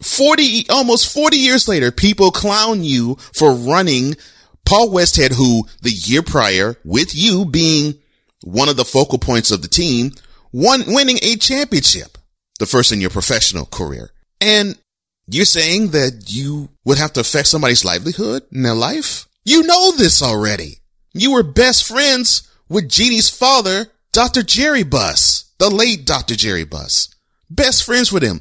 40, 0.03 0.69
almost 0.69 1.12
40 1.12 1.37
years 1.38 1.67
later, 1.67 1.90
people 1.90 2.31
clown 2.31 2.85
you 2.85 3.14
for 3.33 3.55
running 3.55 4.17
Paul 4.64 4.90
Westhead, 4.90 5.33
who 5.35 5.66
the 5.83 5.90
year 5.90 6.22
prior, 6.22 6.77
with 6.85 7.14
you 7.14 7.44
being 7.44 7.94
one 8.42 8.68
of 8.68 8.77
the 8.77 8.85
focal 8.85 9.18
points 9.18 9.50
of 9.50 9.62
the 9.62 9.68
team, 9.68 10.12
won, 10.53 10.85
winning 10.87 11.18
a 11.22 11.37
championship, 11.37 12.18
the 12.59 12.66
first 12.66 12.92
in 12.92 13.00
your 13.00 13.11
professional 13.11 13.66
career. 13.66 14.11
And 14.40 14.79
you're 15.27 15.44
saying 15.44 15.90
that 15.90 16.24
you 16.29 16.68
would 16.85 16.98
have 16.98 17.12
to 17.14 17.20
affect 17.20 17.48
somebody's 17.48 17.85
livelihood 17.85 18.44
in 18.53 18.62
their 18.62 18.74
life? 18.74 19.27
You 19.44 19.62
know 19.62 19.92
this 19.92 20.22
already. 20.22 20.81
You 21.12 21.33
were 21.33 21.42
best 21.42 21.85
friends 21.87 22.50
with 22.68 22.88
Jeanie's 22.88 23.31
father, 23.31 23.87
Dr. 24.12 24.42
Jerry 24.42 24.83
Buss, 24.83 25.53
the 25.59 25.70
late 25.70 26.07
Dr. 26.07 26.35
Jerry 26.35 26.64
Buss. 26.64 27.14
Best 27.50 27.85
friends 27.85 28.12
with 28.12 28.22
him. 28.22 28.40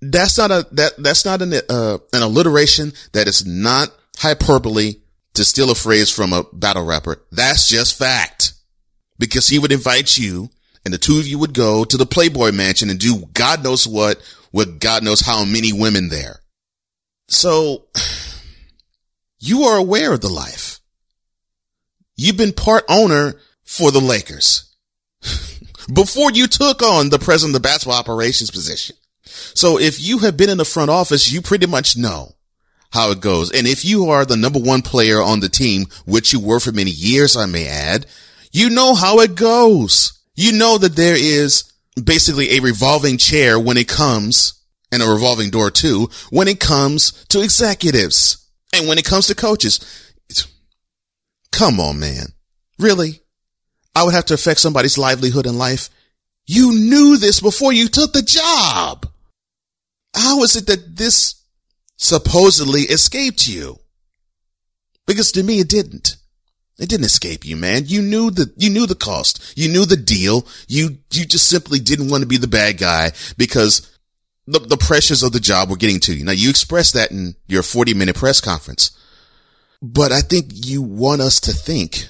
That's 0.00 0.36
not 0.36 0.50
a, 0.50 0.66
that, 0.72 0.92
that's 0.98 1.24
not 1.24 1.42
an, 1.42 1.54
uh, 1.54 1.98
an 2.12 2.22
alliteration. 2.22 2.92
That 3.12 3.28
is 3.28 3.46
not 3.46 3.88
hyperbole 4.18 4.96
to 5.36 5.44
steal 5.44 5.70
a 5.70 5.74
phrase 5.74 6.10
from 6.10 6.32
a 6.32 6.44
battle 6.52 6.84
rapper. 6.84 7.22
That's 7.30 7.68
just 7.68 7.98
fact. 7.98 8.52
Because 9.18 9.48
he 9.48 9.58
would 9.58 9.72
invite 9.72 10.18
you 10.18 10.50
and 10.84 10.92
the 10.92 10.98
two 10.98 11.18
of 11.18 11.26
you 11.26 11.38
would 11.38 11.54
go 11.54 11.84
to 11.84 11.96
the 11.96 12.06
Playboy 12.06 12.52
mansion 12.52 12.90
and 12.90 12.98
do 12.98 13.26
God 13.32 13.64
knows 13.64 13.86
what 13.86 14.20
with 14.52 14.78
God 14.78 15.02
knows 15.02 15.20
how 15.20 15.44
many 15.44 15.72
women 15.72 16.10
there. 16.10 16.40
So 17.28 17.86
you 19.38 19.64
are 19.64 19.78
aware 19.78 20.12
of 20.12 20.20
the 20.20 20.28
life. 20.28 20.80
You've 22.16 22.36
been 22.36 22.52
part 22.52 22.84
owner 22.88 23.34
for 23.64 23.90
the 23.90 24.00
Lakers 24.00 24.74
before 25.92 26.30
you 26.30 26.46
took 26.46 26.82
on 26.82 27.10
the 27.10 27.18
president 27.18 27.56
of 27.56 27.62
the 27.62 27.68
basketball 27.68 27.98
operations 27.98 28.50
position. 28.50 28.96
So 29.24 29.78
if 29.78 30.00
you 30.00 30.18
have 30.18 30.36
been 30.36 30.50
in 30.50 30.58
the 30.58 30.64
front 30.64 30.90
office, 30.90 31.32
you 31.32 31.42
pretty 31.42 31.66
much 31.66 31.96
know 31.96 32.35
how 32.96 33.10
it 33.10 33.20
goes. 33.20 33.52
And 33.52 33.66
if 33.66 33.84
you 33.84 34.10
are 34.10 34.24
the 34.24 34.36
number 34.36 34.58
one 34.58 34.82
player 34.82 35.20
on 35.22 35.40
the 35.40 35.48
team, 35.48 35.86
which 36.06 36.32
you 36.32 36.40
were 36.40 36.58
for 36.58 36.72
many 36.72 36.90
years, 36.90 37.36
I 37.36 37.46
may 37.46 37.68
add, 37.68 38.06
you 38.50 38.70
know 38.70 38.94
how 38.94 39.20
it 39.20 39.34
goes. 39.34 40.18
You 40.34 40.52
know 40.52 40.78
that 40.78 40.96
there 40.96 41.16
is 41.16 41.72
basically 42.02 42.56
a 42.56 42.60
revolving 42.60 43.18
chair 43.18 43.60
when 43.60 43.76
it 43.76 43.86
comes 43.86 44.54
and 44.90 45.02
a 45.02 45.06
revolving 45.06 45.50
door 45.50 45.70
too 45.70 46.08
when 46.30 46.48
it 46.48 46.60
comes 46.60 47.24
to 47.26 47.42
executives 47.42 48.48
and 48.74 48.88
when 48.88 48.98
it 48.98 49.04
comes 49.04 49.26
to 49.26 49.34
coaches. 49.34 49.80
Come 51.52 51.80
on, 51.80 51.98
man. 51.98 52.26
Really? 52.78 53.22
I 53.94 54.04
would 54.04 54.14
have 54.14 54.26
to 54.26 54.34
affect 54.34 54.60
somebody's 54.60 54.98
livelihood 54.98 55.46
in 55.46 55.56
life. 55.58 55.88
You 56.46 56.72
knew 56.72 57.16
this 57.16 57.40
before 57.40 57.72
you 57.72 57.88
took 57.88 58.12
the 58.12 58.22
job. 58.22 59.06
How 60.14 60.42
is 60.42 60.56
it 60.56 60.66
that 60.66 60.96
this 60.96 61.35
supposedly 61.96 62.82
escaped 62.82 63.48
you? 63.48 63.78
Because 65.06 65.32
to 65.32 65.42
me, 65.42 65.60
it 65.60 65.68
didn't. 65.68 66.16
It 66.78 66.88
didn't 66.90 67.06
escape 67.06 67.44
you, 67.46 67.56
man. 67.56 67.84
You 67.86 68.02
knew 68.02 68.30
the, 68.30 68.52
you 68.56 68.68
knew 68.68 68.86
the 68.86 68.94
cost. 68.94 69.54
You 69.56 69.68
knew 69.68 69.86
the 69.86 69.96
deal. 69.96 70.46
You, 70.68 70.98
you 71.10 71.24
just 71.24 71.48
simply 71.48 71.78
didn't 71.78 72.10
want 72.10 72.22
to 72.22 72.28
be 72.28 72.36
the 72.36 72.46
bad 72.46 72.76
guy 72.76 73.12
because 73.38 73.96
the, 74.46 74.58
the 74.58 74.76
pressures 74.76 75.22
of 75.22 75.32
the 75.32 75.40
job 75.40 75.70
were 75.70 75.76
getting 75.76 76.00
to 76.00 76.14
you. 76.14 76.24
Now 76.24 76.32
you 76.32 76.50
expressed 76.50 76.94
that 76.94 77.10
in 77.10 77.34
your 77.46 77.62
40 77.62 77.94
minute 77.94 78.16
press 78.16 78.40
conference, 78.40 78.90
but 79.80 80.12
I 80.12 80.20
think 80.20 80.46
you 80.50 80.82
want 80.82 81.22
us 81.22 81.40
to 81.40 81.52
think 81.52 82.08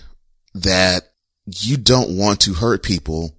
that 0.54 1.12
you 1.46 1.76
don't 1.76 2.16
want 2.16 2.40
to 2.40 2.54
hurt 2.54 2.82
people. 2.82 3.38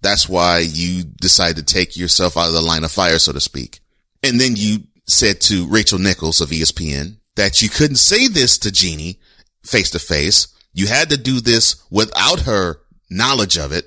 That's 0.00 0.28
why 0.28 0.58
you 0.58 1.04
decide 1.04 1.56
to 1.56 1.62
take 1.62 1.96
yourself 1.96 2.36
out 2.36 2.48
of 2.48 2.52
the 2.52 2.62
line 2.62 2.84
of 2.84 2.92
fire, 2.92 3.18
so 3.18 3.32
to 3.32 3.40
speak. 3.40 3.80
And 4.22 4.40
then 4.40 4.54
you 4.56 4.78
said 5.08 5.40
to 5.42 5.66
Rachel 5.66 5.98
Nichols 5.98 6.40
of 6.40 6.50
ESPN 6.50 7.16
that 7.36 7.62
you 7.62 7.68
couldn't 7.68 7.96
say 7.96 8.28
this 8.28 8.58
to 8.58 8.70
Jeanie 8.70 9.18
face 9.64 9.90
to 9.90 9.98
face. 9.98 10.48
You 10.72 10.86
had 10.86 11.10
to 11.10 11.16
do 11.16 11.40
this 11.40 11.82
without 11.90 12.40
her 12.40 12.80
knowledge 13.10 13.56
of 13.56 13.72
it 13.72 13.86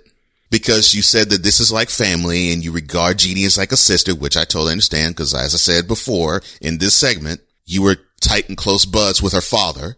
because 0.49 0.93
you 0.93 1.01
said 1.01 1.29
that 1.29 1.43
this 1.43 1.59
is 1.59 1.71
like 1.71 1.89
family 1.89 2.51
and 2.51 2.63
you 2.63 2.71
regard 2.71 3.19
Jeanie 3.19 3.45
as 3.45 3.57
like 3.57 3.71
a 3.71 3.77
sister, 3.77 4.13
which 4.13 4.35
I 4.35 4.43
totally 4.43 4.71
understand 4.71 5.15
because 5.15 5.33
as 5.33 5.53
I 5.53 5.57
said 5.57 5.87
before 5.87 6.41
in 6.61 6.77
this 6.77 6.95
segment, 6.95 7.41
you 7.65 7.83
were 7.83 7.97
tight 8.19 8.49
and 8.49 8.57
close 8.57 8.85
buds 8.85 9.21
with 9.21 9.33
her 9.33 9.41
father 9.41 9.97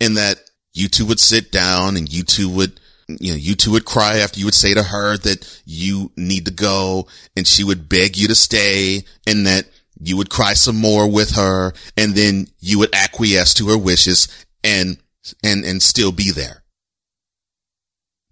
and 0.00 0.16
that 0.16 0.38
you 0.72 0.88
two 0.88 1.06
would 1.06 1.20
sit 1.20 1.52
down 1.52 1.96
and 1.96 2.12
you 2.12 2.22
two 2.22 2.48
would, 2.48 2.80
you 3.08 3.32
know, 3.32 3.38
you 3.38 3.54
two 3.54 3.72
would 3.72 3.84
cry 3.84 4.18
after 4.18 4.38
you 4.38 4.46
would 4.46 4.54
say 4.54 4.74
to 4.74 4.82
her 4.82 5.16
that 5.16 5.60
you 5.64 6.10
need 6.16 6.44
to 6.46 6.52
go 6.52 7.06
and 7.36 7.46
she 7.46 7.64
would 7.64 7.88
beg 7.88 8.16
you 8.16 8.28
to 8.28 8.34
stay 8.34 9.04
and 9.26 9.46
that 9.46 9.66
you 10.00 10.16
would 10.16 10.30
cry 10.30 10.54
some 10.54 10.76
more 10.76 11.10
with 11.10 11.32
her 11.32 11.72
and 11.96 12.14
then 12.14 12.46
you 12.60 12.78
would 12.78 12.94
acquiesce 12.94 13.54
to 13.54 13.68
her 13.68 13.78
wishes 13.78 14.28
and, 14.62 14.98
and, 15.42 15.64
and 15.64 15.82
still 15.82 16.12
be 16.12 16.30
there. 16.30 16.62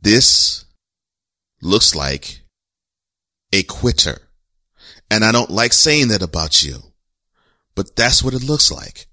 This 0.00 0.64
looks 1.60 1.94
like 1.94 2.40
a 3.52 3.62
quitter. 3.64 4.18
And 5.10 5.24
I 5.24 5.32
don't 5.32 5.50
like 5.50 5.72
saying 5.72 6.08
that 6.08 6.22
about 6.22 6.62
you, 6.62 6.78
but 7.74 7.96
that's 7.96 8.22
what 8.22 8.34
it 8.34 8.42
looks 8.42 8.70
like. 8.70 9.06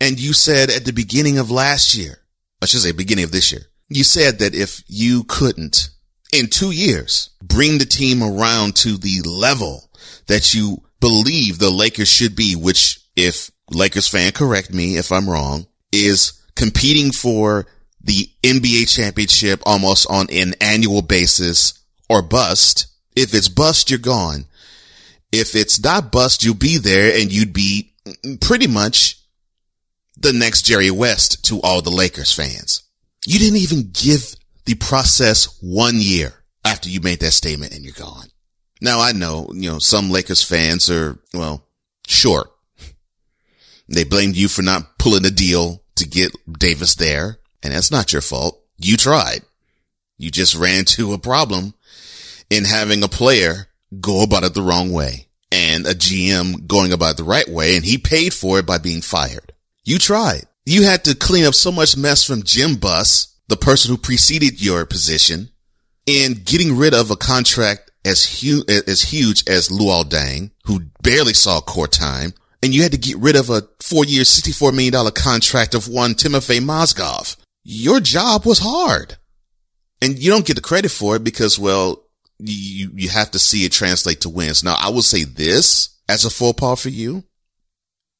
And 0.00 0.18
you 0.18 0.32
said 0.32 0.70
at 0.70 0.84
the 0.84 0.92
beginning 0.92 1.38
of 1.38 1.50
last 1.50 1.94
year, 1.94 2.18
I 2.60 2.66
should 2.66 2.80
say 2.80 2.92
beginning 2.92 3.24
of 3.24 3.32
this 3.32 3.52
year, 3.52 3.62
you 3.88 4.04
said 4.04 4.38
that 4.38 4.54
if 4.54 4.82
you 4.86 5.24
couldn't 5.24 5.90
in 6.32 6.48
two 6.48 6.72
years 6.72 7.30
bring 7.42 7.78
the 7.78 7.84
team 7.84 8.22
around 8.22 8.74
to 8.76 8.96
the 8.96 9.22
level 9.28 9.90
that 10.26 10.54
you 10.54 10.83
believe 11.04 11.58
the 11.58 11.68
Lakers 11.68 12.08
should 12.08 12.34
be, 12.34 12.56
which 12.56 12.98
if 13.14 13.50
Lakers 13.70 14.08
fan 14.08 14.32
correct 14.32 14.72
me 14.72 14.96
if 14.96 15.12
I'm 15.12 15.28
wrong, 15.28 15.66
is 15.92 16.32
competing 16.56 17.12
for 17.12 17.66
the 18.00 18.30
NBA 18.42 18.88
championship 18.88 19.60
almost 19.66 20.06
on 20.08 20.28
an 20.30 20.54
annual 20.62 21.02
basis 21.02 21.78
or 22.08 22.22
bust. 22.22 22.86
If 23.14 23.34
it's 23.34 23.50
bust, 23.50 23.90
you're 23.90 23.98
gone. 23.98 24.46
If 25.30 25.54
it's 25.54 25.78
not 25.78 26.10
bust, 26.10 26.42
you'll 26.42 26.54
be 26.54 26.78
there 26.78 27.14
and 27.20 27.30
you'd 27.30 27.52
be 27.52 27.92
pretty 28.40 28.66
much 28.66 29.18
the 30.16 30.32
next 30.32 30.62
Jerry 30.62 30.90
West 30.90 31.44
to 31.44 31.60
all 31.60 31.82
the 31.82 31.90
Lakers 31.90 32.32
fans. 32.32 32.82
You 33.26 33.38
didn't 33.38 33.58
even 33.58 33.90
give 33.92 34.36
the 34.64 34.74
process 34.76 35.58
one 35.60 35.96
year 35.96 36.32
after 36.64 36.88
you 36.88 37.02
made 37.02 37.20
that 37.20 37.32
statement 37.32 37.74
and 37.74 37.84
you're 37.84 37.92
gone. 37.92 38.28
Now 38.84 39.00
I 39.00 39.12
know, 39.12 39.50
you 39.54 39.70
know, 39.70 39.78
some 39.78 40.10
Lakers 40.10 40.44
fans 40.44 40.90
are, 40.90 41.18
well, 41.32 41.66
short. 42.06 42.50
They 43.88 44.04
blamed 44.04 44.36
you 44.36 44.46
for 44.46 44.60
not 44.60 44.98
pulling 44.98 45.24
a 45.24 45.30
deal 45.30 45.82
to 45.94 46.06
get 46.06 46.36
Davis 46.58 46.94
there. 46.94 47.38
And 47.62 47.72
that's 47.72 47.90
not 47.90 48.12
your 48.12 48.20
fault. 48.20 48.62
You 48.76 48.98
tried. 48.98 49.40
You 50.18 50.30
just 50.30 50.54
ran 50.54 50.78
into 50.80 51.14
a 51.14 51.18
problem 51.18 51.72
in 52.50 52.66
having 52.66 53.02
a 53.02 53.08
player 53.08 53.68
go 54.02 54.22
about 54.22 54.44
it 54.44 54.52
the 54.52 54.60
wrong 54.60 54.92
way 54.92 55.28
and 55.50 55.86
a 55.86 55.94
GM 55.94 56.66
going 56.66 56.92
about 56.92 57.12
it 57.12 57.16
the 57.16 57.24
right 57.24 57.48
way. 57.48 57.76
And 57.76 57.86
he 57.86 57.96
paid 57.96 58.34
for 58.34 58.58
it 58.58 58.66
by 58.66 58.76
being 58.76 59.00
fired. 59.00 59.54
You 59.84 59.98
tried. 59.98 60.44
You 60.66 60.82
had 60.82 61.04
to 61.04 61.16
clean 61.16 61.46
up 61.46 61.54
so 61.54 61.72
much 61.72 61.96
mess 61.96 62.22
from 62.22 62.42
Jim 62.42 62.74
Buss, 62.74 63.34
the 63.48 63.56
person 63.56 63.90
who 63.90 63.96
preceded 63.96 64.62
your 64.62 64.84
position, 64.84 65.48
and 66.06 66.44
getting 66.44 66.76
rid 66.76 66.92
of 66.92 67.10
a 67.10 67.16
contract 67.16 67.83
as 68.04 68.24
huge, 68.24 68.68
as 68.68 69.02
huge 69.02 69.48
as 69.48 69.68
Luol 69.68 70.50
who 70.64 70.80
barely 71.02 71.34
saw 71.34 71.60
court 71.60 71.92
time. 71.92 72.34
And 72.62 72.74
you 72.74 72.82
had 72.82 72.92
to 72.92 72.98
get 72.98 73.18
rid 73.18 73.36
of 73.36 73.50
a 73.50 73.62
four 73.82 74.04
year, 74.04 74.22
$64 74.22 74.72
million 74.74 75.10
contract 75.12 75.74
of 75.74 75.88
one 75.88 76.14
Timofey 76.14 76.60
Mozgov. 76.60 77.36
Your 77.62 78.00
job 78.00 78.46
was 78.46 78.60
hard. 78.60 79.16
And 80.00 80.18
you 80.18 80.30
don't 80.30 80.46
get 80.46 80.54
the 80.54 80.62
credit 80.62 80.90
for 80.90 81.16
it 81.16 81.24
because, 81.24 81.58
well, 81.58 82.04
you, 82.38 82.90
you 82.94 83.08
have 83.10 83.30
to 83.32 83.38
see 83.38 83.64
it 83.64 83.72
translate 83.72 84.22
to 84.22 84.28
wins. 84.28 84.64
Now, 84.64 84.76
I 84.78 84.90
will 84.90 85.02
say 85.02 85.24
this 85.24 85.98
as 86.08 86.24
a 86.24 86.30
faux 86.30 86.58
pas 86.58 86.82
for 86.82 86.88
you 86.88 87.24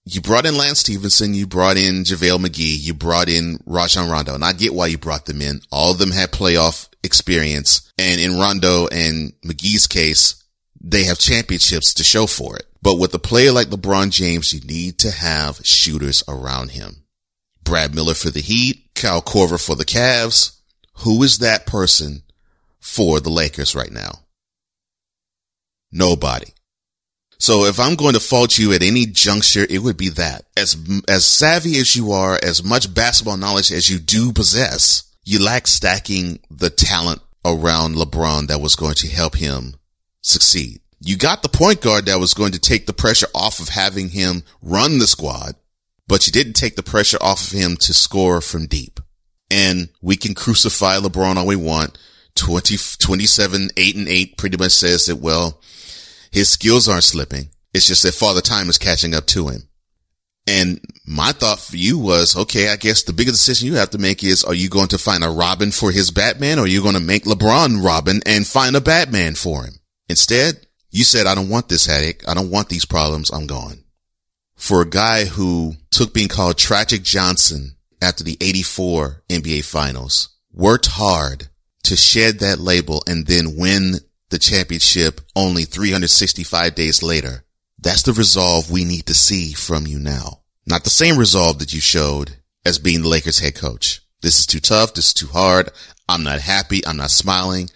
you 0.07 0.21
brought 0.21 0.47
in 0.47 0.57
Lance 0.57 0.81
Stephenson, 0.81 1.35
you 1.35 1.47
brought 1.47 1.77
in 1.77 2.05
JaVale 2.05 2.45
McGee, 2.45 2.79
you 2.79 2.93
brought 2.93 3.29
in 3.29 3.59
Rajon 3.65 4.11
Rondo, 4.11 4.35
and 4.35 4.45
I 4.45 4.53
get 4.53 4.75
why 4.75 4.87
you 4.87 4.99
brought 4.99 5.27
them 5.27 5.41
in. 5.41 5.61
All 5.73 5.93
of 5.93 5.99
them 5.99 6.11
had 6.11 6.31
playoff 6.31 6.89
experience. 7.03 7.91
And 7.99 8.21
in 8.21 8.39
Rondo 8.39 8.87
and 8.89 9.33
McGee's 9.43 9.87
case, 9.87 10.43
they 10.81 11.05
have 11.05 11.19
championships 11.19 11.95
to 11.95 12.05
show 12.05 12.27
for 12.27 12.57
it. 12.57 12.67
But 12.83 12.99
with 12.99 13.15
a 13.15 13.19
player 13.19 13.51
like 13.51 13.69
LeBron 13.69 14.11
James, 14.11 14.53
you 14.53 14.61
need 14.61 14.99
to 14.99 15.11
have 15.11 15.65
shooters 15.65 16.23
around 16.29 16.73
him. 16.73 17.05
Brad 17.63 17.95
Miller 17.95 18.13
for 18.13 18.29
the 18.29 18.41
Heat, 18.43 18.91
Kyle 18.95 19.23
Korver 19.23 19.65
for 19.65 19.75
the 19.75 19.87
Cavs. 19.87 20.59
Who 20.99 21.23
is 21.23 21.39
that 21.39 21.65
person 21.65 22.25
for 22.79 23.21
the 23.21 23.31
Lakers 23.31 23.75
right 23.75 23.91
now? 23.91 24.21
Nobody. 25.91 26.54
So 27.45 27.67
if 27.67 27.79
I'm 27.79 27.95
going 27.95 28.15
to 28.15 28.21
fault 28.21 28.57
you 28.57 28.73
at 28.73 28.83
any 28.83 29.05
juncture, 29.05 29.67
it 29.69 29.81
would 29.81 29.99
be 29.99 30.09
that. 30.09 30.47
As, 30.57 30.79
as 31.07 31.27
savvy 31.27 31.77
as 31.77 31.95
you 31.95 32.13
are, 32.13 32.41
as 32.43 32.65
much 32.65 32.95
basketball 32.95 33.37
knowledge 33.37 33.71
as 33.71 33.91
you 33.91 33.99
do 33.99 34.33
possess, 34.33 35.15
you 35.27 35.45
lack 35.45 35.67
stacking 35.67 36.41
the 36.51 36.71
talent 36.71 37.21
around 37.45 37.97
LeBron 37.97 38.47
that 38.47 38.63
was 38.63 38.77
going 38.77 38.95
to 38.95 39.09
help 39.09 39.37
him 39.37 39.75
succeed. 40.23 40.81
You 41.01 41.19
got 41.19 41.43
the 41.43 41.51
point 41.51 41.83
guard 41.83 42.07
that 42.07 42.19
was 42.19 42.33
going 42.33 42.53
to 42.53 42.59
take 42.59 42.87
the 42.87 42.95
pressure 42.95 43.29
off 43.35 43.61
of 43.61 43.69
having 43.69 44.09
him 44.09 44.45
run 44.63 44.99
the 44.99 45.07
squad, 45.07 45.55
but 46.09 46.27
you 46.27 46.33
didn't 46.33 46.55
take 46.55 46.77
the 46.77 46.83
pressure 46.83 47.19
off 47.21 47.49
of 47.49 47.53
him 47.53 47.77
to 47.77 47.93
score 47.93 48.41
from 48.41 48.65
deep. 48.65 49.01
And 49.51 49.91
we 50.01 50.17
can 50.17 50.35
crucify 50.35 50.97
LeBron 50.97 51.37
all 51.37 51.47
we 51.47 51.57
want. 51.57 51.99
20, 52.37 52.79
27, 52.99 53.69
8 53.77 53.97
and 53.97 54.09
8 54.09 54.39
pretty 54.39 54.57
much 54.57 54.73
says 54.73 55.05
that, 55.05 55.17
well, 55.17 55.61
his 56.35 56.51
skills 56.51 56.89
aren't 56.89 57.05
slipping. 57.05 57.49
It's 57.73 57.87
just 57.87 58.03
that 58.03 58.13
Father 58.13 58.41
Time 58.41 58.69
is 58.69 58.77
catching 58.77 59.15
up 59.15 59.25
to 59.27 59.49
him. 59.49 59.69
And 60.49 60.81
my 61.07 61.31
thought 61.31 61.61
for 61.61 61.77
you 61.77 61.97
was, 61.97 62.37
okay, 62.37 62.71
I 62.71 62.77
guess 62.77 63.05
the 63.05 63.13
bigger 63.13 63.31
decision 63.31 63.69
you 63.69 63.77
have 63.77 63.91
to 63.91 63.99
make 63.99 64.25
is, 64.25 64.43
are 64.43 64.53
you 64.53 64.69
going 64.69 64.89
to 64.89 64.99
find 64.99 65.23
a 65.23 65.31
Robin 65.31 65.71
for 65.71 65.93
his 65.93 66.11
Batman 66.11 66.59
or 66.59 66.63
are 66.63 66.67
you 66.67 66.83
going 66.83 66.97
to 66.97 67.01
make 67.01 67.25
LeBron 67.25 67.85
Robin 67.85 68.21
and 68.27 68.45
find 68.45 68.75
a 68.75 68.81
Batman 68.81 69.37
for 69.37 69.63
him? 69.63 69.75
Instead, 70.09 70.67
you 70.91 71.05
said, 71.05 71.27
I 71.27 71.37
don't 71.37 71.49
want 71.49 71.69
this 71.69 71.87
headache. 71.87 72.29
I 72.29 72.35
don't 72.35 72.51
want 72.51 72.69
these 72.69 72.85
problems. 72.85 73.31
I'm 73.31 73.47
gone. 73.47 73.85
For 74.57 74.83
a 74.83 74.91
guy 74.91 75.27
who 75.27 75.75
took 75.93 76.13
being 76.13 76.29
called 76.29 76.59
Tragic 76.59 77.05
Johnson 77.05 77.77
after 78.03 78.25
the 78.25 78.37
84 78.41 79.23
NBA 79.31 79.65
finals, 79.65 80.31
worked 80.53 80.87
hard 80.87 81.49
to 81.85 81.97
shed 81.97 82.41
that 82.41 82.59
label 82.59 83.05
and 83.07 83.25
then 83.27 83.57
win 83.57 84.01
the 84.31 84.39
championship 84.39 85.21
only 85.37 85.65
365 85.65 86.75
days 86.75 87.03
later. 87.03 87.45
That's 87.79 88.03
the 88.03 88.13
resolve 88.13 88.71
we 88.71 88.85
need 88.85 89.07
to 89.07 89.15
see 89.15 89.53
from 89.53 89.87
you 89.87 89.99
now. 89.99 90.41
Not 90.67 90.85
the 90.85 90.91
same 90.91 91.19
resolve 91.19 91.59
that 91.59 91.73
you 91.73 91.81
showed 91.81 92.37
as 92.65 92.79
being 92.79 93.03
the 93.03 93.09
Lakers 93.09 93.41
head 93.41 93.55
coach. 93.55 94.01
This 94.23 94.39
is 94.39 94.47
too 94.47 94.61
tough. 94.61 94.95
This 94.95 95.09
is 95.09 95.15
too 95.15 95.27
hard. 95.27 95.71
I'm 96.09 96.23
not 96.23 96.41
happy. 96.41 96.85
I'm 96.87 96.97
not 96.97 97.11
smiling. 97.11 97.69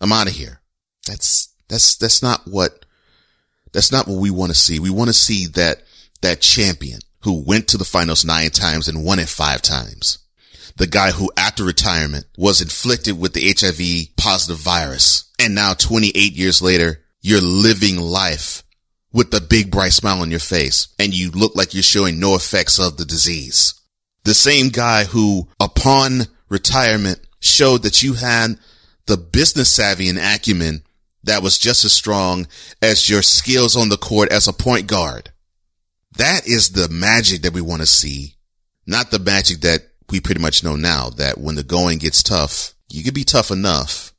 I'm 0.00 0.12
out 0.12 0.28
of 0.28 0.32
here. 0.32 0.60
That's, 1.06 1.54
that's, 1.68 1.96
that's 1.96 2.22
not 2.22 2.46
what, 2.46 2.86
that's 3.72 3.92
not 3.92 4.08
what 4.08 4.18
we 4.18 4.30
want 4.30 4.50
to 4.50 4.56
see. 4.56 4.80
We 4.80 4.90
want 4.90 5.08
to 5.08 5.14
see 5.14 5.46
that, 5.48 5.82
that 6.22 6.40
champion 6.40 7.00
who 7.22 7.44
went 7.46 7.68
to 7.68 7.76
the 7.76 7.84
finals 7.84 8.24
nine 8.24 8.50
times 8.50 8.88
and 8.88 9.04
won 9.04 9.18
it 9.18 9.28
five 9.28 9.60
times. 9.60 10.19
The 10.80 10.86
guy 10.86 11.10
who 11.10 11.30
after 11.36 11.62
retirement 11.62 12.24
was 12.38 12.62
inflicted 12.62 13.20
with 13.20 13.34
the 13.34 13.54
HIV 13.54 14.16
positive 14.16 14.56
virus 14.56 15.30
and 15.38 15.54
now 15.54 15.74
28 15.74 16.32
years 16.32 16.62
later, 16.62 17.04
you're 17.20 17.42
living 17.42 17.98
life 17.98 18.62
with 19.12 19.30
the 19.30 19.42
big 19.42 19.70
bright 19.70 19.92
smile 19.92 20.22
on 20.22 20.30
your 20.30 20.40
face 20.40 20.88
and 20.98 21.12
you 21.12 21.32
look 21.32 21.54
like 21.54 21.74
you're 21.74 21.82
showing 21.82 22.18
no 22.18 22.34
effects 22.34 22.78
of 22.78 22.96
the 22.96 23.04
disease. 23.04 23.74
The 24.24 24.32
same 24.32 24.70
guy 24.70 25.04
who 25.04 25.48
upon 25.60 26.22
retirement 26.48 27.20
showed 27.40 27.82
that 27.82 28.02
you 28.02 28.14
had 28.14 28.58
the 29.04 29.18
business 29.18 29.68
savvy 29.68 30.08
and 30.08 30.18
acumen 30.18 30.82
that 31.24 31.42
was 31.42 31.58
just 31.58 31.84
as 31.84 31.92
strong 31.92 32.46
as 32.80 33.06
your 33.06 33.20
skills 33.20 33.76
on 33.76 33.90
the 33.90 33.98
court 33.98 34.32
as 34.32 34.48
a 34.48 34.54
point 34.54 34.86
guard. 34.86 35.30
That 36.16 36.48
is 36.48 36.70
the 36.70 36.88
magic 36.88 37.42
that 37.42 37.52
we 37.52 37.60
want 37.60 37.82
to 37.82 37.86
see, 37.86 38.36
not 38.86 39.10
the 39.10 39.18
magic 39.18 39.60
that 39.60 39.89
we 40.10 40.20
pretty 40.20 40.40
much 40.40 40.64
know 40.64 40.76
now 40.76 41.10
that 41.10 41.38
when 41.38 41.54
the 41.54 41.62
going 41.62 41.98
gets 41.98 42.22
tough, 42.22 42.74
you 42.88 43.02
can 43.04 43.14
be 43.14 43.24
tough 43.24 43.50
enough. 43.50 44.12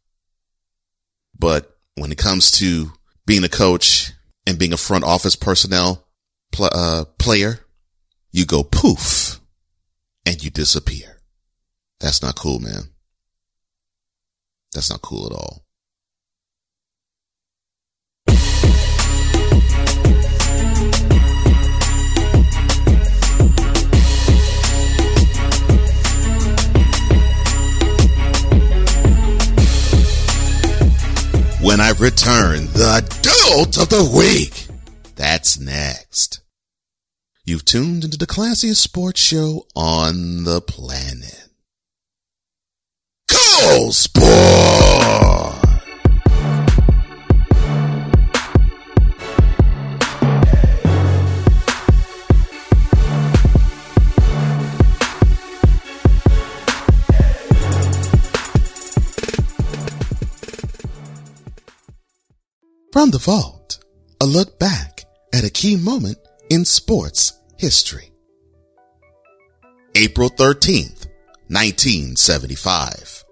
But 1.38 1.78
when 1.96 2.12
it 2.12 2.18
comes 2.18 2.52
to 2.60 2.92
being 3.26 3.44
a 3.44 3.50
coach 3.50 4.12
and 4.46 4.60
being 4.60 4.74
a 4.74 4.78
front 4.78 5.04
office 5.04 5.36
personnel 5.36 6.08
pl- 6.52 6.70
uh, 6.74 7.06
player, 7.18 7.60
you 8.32 8.46
go 8.46 8.64
poof 8.64 9.40
and 10.26 10.44
you 10.44 10.50
disappear. 10.50 11.20
That's 12.00 12.22
not 12.22 12.36
cool, 12.36 12.60
man. 12.60 12.90
That's 14.74 14.90
not 14.90 15.02
cool 15.02 15.26
at 15.26 15.34
all. 15.34 15.61
Return, 32.02 32.66
the 32.74 33.06
dolt 33.22 33.78
of 33.78 33.90
the 33.90 34.12
week. 34.18 34.68
That's 35.16 35.60
next. 35.60 36.42
You've 37.46 37.64
tuned 37.64 38.04
into 38.04 38.18
the 38.18 38.26
classiest 38.26 38.78
sports 38.78 39.22
show 39.22 39.68
on 39.76 40.44
the 40.44 40.62
planet. 40.62 41.50
Cole 43.30 43.92
Sport! 43.92 45.61
From 62.92 63.10
the 63.10 63.20
vault, 63.20 63.80
a 64.20 64.26
look 64.26 64.60
back 64.60 65.06
at 65.34 65.46
a 65.46 65.50
key 65.50 65.78
moment 65.78 66.18
in 66.50 66.66
sports 66.66 67.40
history. 67.58 68.12
April 69.96 70.30
13th, 70.30 71.08
1975. 71.48 73.24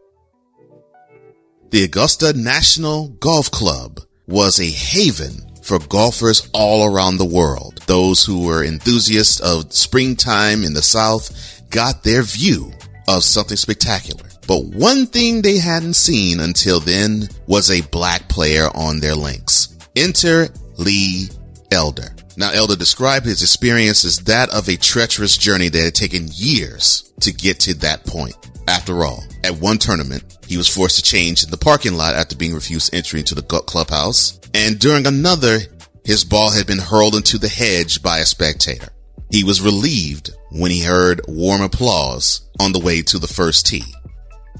The 1.71 1.83
Augusta 1.83 2.31
National 2.31 3.09
Golf 3.09 3.51
Club 3.51 3.99
was 4.27 4.61
a 4.61 4.69
haven 4.69 5.51
for 5.61 5.79
golfers 5.79 6.49
all 6.53 6.85
around 6.85 7.17
the 7.17 7.25
world. 7.25 7.81
Those 7.85 8.23
who 8.23 8.45
were 8.45 8.63
enthusiasts 8.63 9.41
of 9.41 9.73
springtime 9.73 10.63
in 10.63 10.73
the 10.73 10.81
South 10.81 11.69
got 11.69 12.03
their 12.03 12.23
view 12.23 12.71
of 13.09 13.25
something 13.25 13.57
spectacular. 13.57 14.28
But 14.49 14.65
one 14.65 15.05
thing 15.05 15.43
they 15.43 15.59
hadn't 15.59 15.93
seen 15.93 16.39
until 16.39 16.79
then 16.79 17.29
was 17.45 17.69
a 17.69 17.87
black 17.89 18.27
player 18.29 18.67
on 18.73 18.99
their 18.99 19.13
links. 19.13 19.77
Enter 19.95 20.47
Lee 20.75 21.29
Elder. 21.71 22.15
Now, 22.35 22.49
Elder 22.51 22.75
described 22.75 23.27
his 23.27 23.43
experience 23.43 24.03
as 24.05 24.17
that 24.21 24.49
of 24.49 24.67
a 24.67 24.75
treacherous 24.75 25.37
journey 25.37 25.69
that 25.69 25.83
had 25.83 25.93
taken 25.93 26.29
years 26.33 27.13
to 27.19 27.31
get 27.31 27.59
to 27.59 27.75
that 27.75 28.07
point. 28.07 28.35
After 28.67 29.05
all, 29.05 29.23
at 29.43 29.53
one 29.53 29.77
tournament, 29.77 30.39
he 30.47 30.57
was 30.57 30.67
forced 30.67 30.95
to 30.95 31.03
change 31.03 31.43
in 31.43 31.51
the 31.51 31.57
parking 31.57 31.93
lot 31.93 32.15
after 32.15 32.35
being 32.35 32.55
refused 32.55 32.91
entry 32.91 33.19
into 33.19 33.35
the 33.35 33.43
clubhouse. 33.43 34.39
And 34.55 34.79
during 34.79 35.05
another, 35.05 35.59
his 36.03 36.23
ball 36.23 36.49
had 36.49 36.65
been 36.65 36.79
hurled 36.79 37.13
into 37.13 37.37
the 37.37 37.49
hedge 37.49 38.01
by 38.01 38.17
a 38.17 38.25
spectator. 38.25 38.87
He 39.29 39.43
was 39.43 39.61
relieved 39.61 40.31
when 40.49 40.71
he 40.71 40.81
heard 40.81 41.21
warm 41.27 41.61
applause 41.61 42.49
on 42.59 42.71
the 42.71 42.79
way 42.79 43.03
to 43.03 43.19
the 43.19 43.27
first 43.27 43.67
tee. 43.67 43.83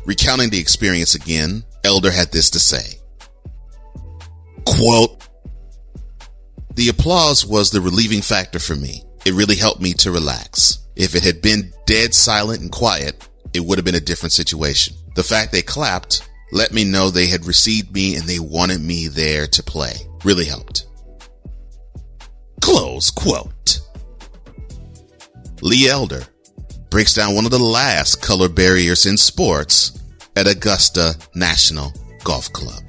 Recounting 0.06 0.50
the 0.50 0.60
experience 0.60 1.16
again, 1.16 1.64
Elder 1.84 2.12
had 2.12 2.32
this 2.32 2.50
to 2.52 2.60
say. 2.60 3.00
Quote, 4.66 5.28
the 6.76 6.90
applause 6.90 7.46
was 7.46 7.70
the 7.70 7.82
relieving 7.82 8.22
factor 8.22 8.60
for 8.60 8.76
me. 8.76 9.04
It 9.26 9.34
really 9.34 9.56
helped 9.56 9.82
me 9.82 9.94
to 9.96 10.12
relax. 10.12 10.80
If 10.96 11.16
it 11.16 11.24
had 11.24 11.42
been 11.42 11.74
dead 11.86 12.14
silent 12.14 12.62
and 12.62 12.72
quiet, 12.72 13.28
it 13.54 13.60
would 13.60 13.78
have 13.78 13.86
been 13.86 13.96
a 13.96 14.00
different 14.00 14.32
situation. 14.32 14.96
The 15.16 15.24
fact 15.24 15.52
they 15.52 15.62
clapped 15.62 16.30
let 16.52 16.74
me 16.74 16.84
know 16.84 17.10
they 17.10 17.28
had 17.28 17.46
received 17.46 17.94
me 17.94 18.16
and 18.16 18.26
they 18.26 18.40
wanted 18.40 18.82
me 18.82 19.08
there 19.08 19.46
to 19.48 19.64
play. 19.64 19.94
Really 20.24 20.46
helped. 20.46 20.88
Close 22.62 23.12
quote. 23.12 23.82
Lee 25.62 25.90
Elder 25.90 26.24
breaks 26.90 27.14
down 27.14 27.36
one 27.36 27.46
of 27.46 27.52
the 27.52 27.60
last 27.60 28.22
color 28.22 28.50
barriers 28.50 29.06
in 29.06 29.18
sports 29.18 30.00
at 30.36 30.48
Augusta 30.48 31.16
National 31.36 31.94
Golf 32.24 32.52
Club. 32.54 32.84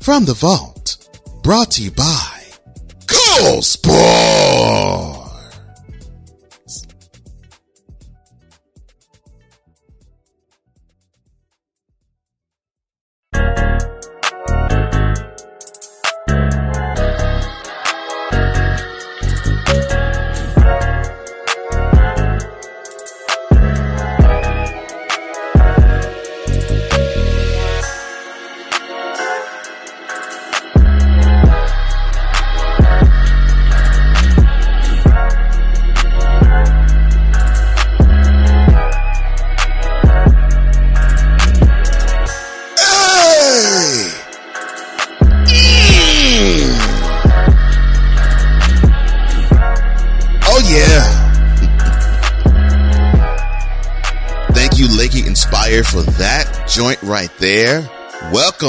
From 0.00 0.24
the 0.24 0.34
vault, 0.34 1.08
brought 1.42 1.72
to 1.72 1.82
you 1.82 1.90
by 1.90 2.42
Cole 3.06 3.62
Sport. 3.62 4.99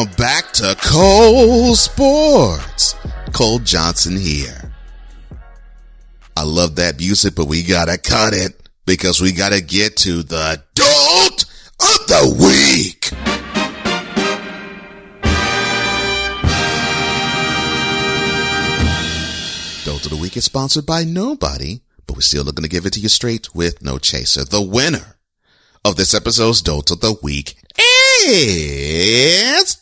Welcome 0.01 0.17
back 0.17 0.51
to 0.53 0.75
Cole 0.81 1.75
Sports. 1.75 2.95
Cole 3.33 3.59
Johnson 3.59 4.17
here. 4.17 4.73
I 6.35 6.41
love 6.43 6.77
that 6.77 6.97
music, 6.97 7.35
but 7.35 7.45
we 7.45 7.61
gotta 7.61 7.99
cut 7.99 8.33
it 8.33 8.67
because 8.87 9.21
we 9.21 9.31
gotta 9.31 9.61
get 9.61 9.97
to 9.97 10.23
the 10.23 10.63
dolt 10.73 11.45
of 11.79 12.07
the 12.07 12.35
week. 12.41 13.11
Dolt 19.85 20.05
of 20.05 20.09
the 20.09 20.17
Week 20.19 20.35
is 20.35 20.45
sponsored 20.45 20.87
by 20.87 21.03
nobody, 21.03 21.81
but 22.07 22.15
we're 22.15 22.21
still 22.21 22.43
looking 22.43 22.63
to 22.63 22.69
give 22.69 22.87
it 22.87 22.93
to 22.93 22.99
you 22.99 23.09
straight 23.09 23.53
with 23.53 23.83
no 23.83 23.99
chaser. 23.99 24.45
The 24.45 24.63
winner 24.63 25.17
of 25.85 25.95
this 25.95 26.15
episode's 26.15 26.63
Dolt 26.63 26.89
of 26.89 27.01
the 27.01 27.15
Week 27.21 27.55
is... 28.23 29.80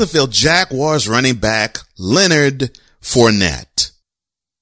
Jacksonville 0.00 0.28
Jaguars 0.28 1.06
running 1.06 1.34
back 1.34 1.76
Leonard 1.98 2.78
Fournette. 3.02 3.92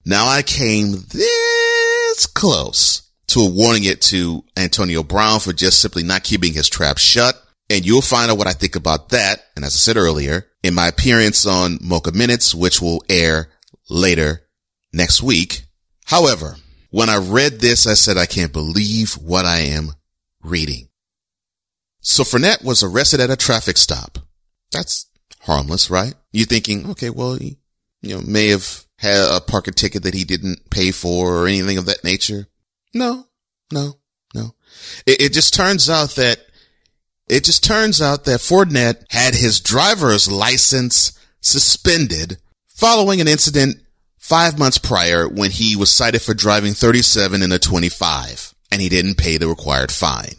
Now 0.05 0.27
I 0.27 0.43
came 0.43 1.05
this 1.13 2.27
close 2.27 3.09
to 3.29 3.43
awarding 3.43 3.85
it 3.85 4.03
to 4.03 4.43
Antonio 4.57 5.05
Brown 5.05 5.39
for 5.39 5.53
just 5.53 5.81
simply 5.81 6.03
not 6.03 6.25
keeping 6.25 6.55
his 6.55 6.69
trap 6.69 6.99
shut. 6.99 7.41
And 7.71 7.87
you'll 7.87 8.03
find 8.03 8.33
out 8.33 8.39
what 8.39 8.49
I 8.49 8.53
think 8.53 8.75
about 8.75 9.11
that. 9.11 9.45
And 9.55 9.65
as 9.65 9.75
I 9.75 9.79
said 9.79 9.97
earlier, 9.97 10.49
in 10.65 10.75
my 10.75 10.89
appearance 10.89 11.47
on 11.47 11.79
Mocha 11.81 12.11
Minutes, 12.11 12.53
which 12.53 12.83
will 12.83 13.05
air 13.09 13.49
later 13.89 14.43
next 14.93 15.23
week. 15.23 15.67
However, 16.07 16.57
when 16.91 17.09
I 17.09 17.19
read 17.19 17.61
this, 17.61 17.87
I 17.87 17.95
said, 17.95 18.19
I 18.19 18.27
can't 18.27 18.53
believe 18.53 19.13
what 19.13 19.45
I 19.45 19.59
am 19.59 19.93
reading. 20.43 20.89
So 22.01 22.25
Fournette 22.25 22.65
was 22.65 22.83
arrested 22.83 23.21
at 23.21 23.31
a 23.31 23.37
traffic 23.37 23.77
stop. 23.77 24.19
That's 24.73 25.07
harmless, 25.49 25.91
right? 25.91 26.15
You're 26.31 26.47
thinking, 26.47 26.89
okay, 26.91 27.11
well, 27.11 27.35
he, 27.35 27.57
you 28.03 28.15
know, 28.15 28.21
may 28.21 28.49
have 28.49 28.85
had 28.99 29.19
a 29.31 29.41
parking 29.41 29.75
ticket 29.75 30.05
that 30.05 30.15
he 30.15 30.25
didn't 30.25 30.71
pay 30.71 30.93
for 30.93 31.37
or 31.37 31.47
anything 31.49 31.79
of 31.79 31.87
that 31.87 32.05
nature. 32.05 32.47
No, 32.95 33.27
no, 33.73 33.95
no. 34.35 34.55
It, 35.07 35.23
it 35.23 35.33
just 35.33 35.55
turns 35.55 35.91
out 35.91 36.11
that 36.11 36.39
it 37.29 37.45
just 37.45 37.65
turns 37.65 38.01
out 38.01 38.25
that 38.25 38.41
Fournette 38.41 39.05
had 39.11 39.35
his 39.35 39.61
driver's 39.61 40.31
license 40.31 41.13
suspended 41.41 42.39
following 42.67 43.21
an 43.21 43.29
incident 43.29 43.77
five 44.17 44.59
months 44.59 44.79
prior 44.79 45.29
when 45.29 45.51
he 45.51 45.77
was 45.77 45.91
cited 45.91 46.23
for 46.23 46.35
driving 46.35 46.73
37 46.75 47.43
in 47.43 47.53
a 47.53 47.59
25 47.59 48.55
and 48.71 48.81
he 48.81 48.89
didn't 48.89 49.17
pay 49.17 49.37
the 49.37 49.49
required 49.49 49.93
fine. 49.93 50.35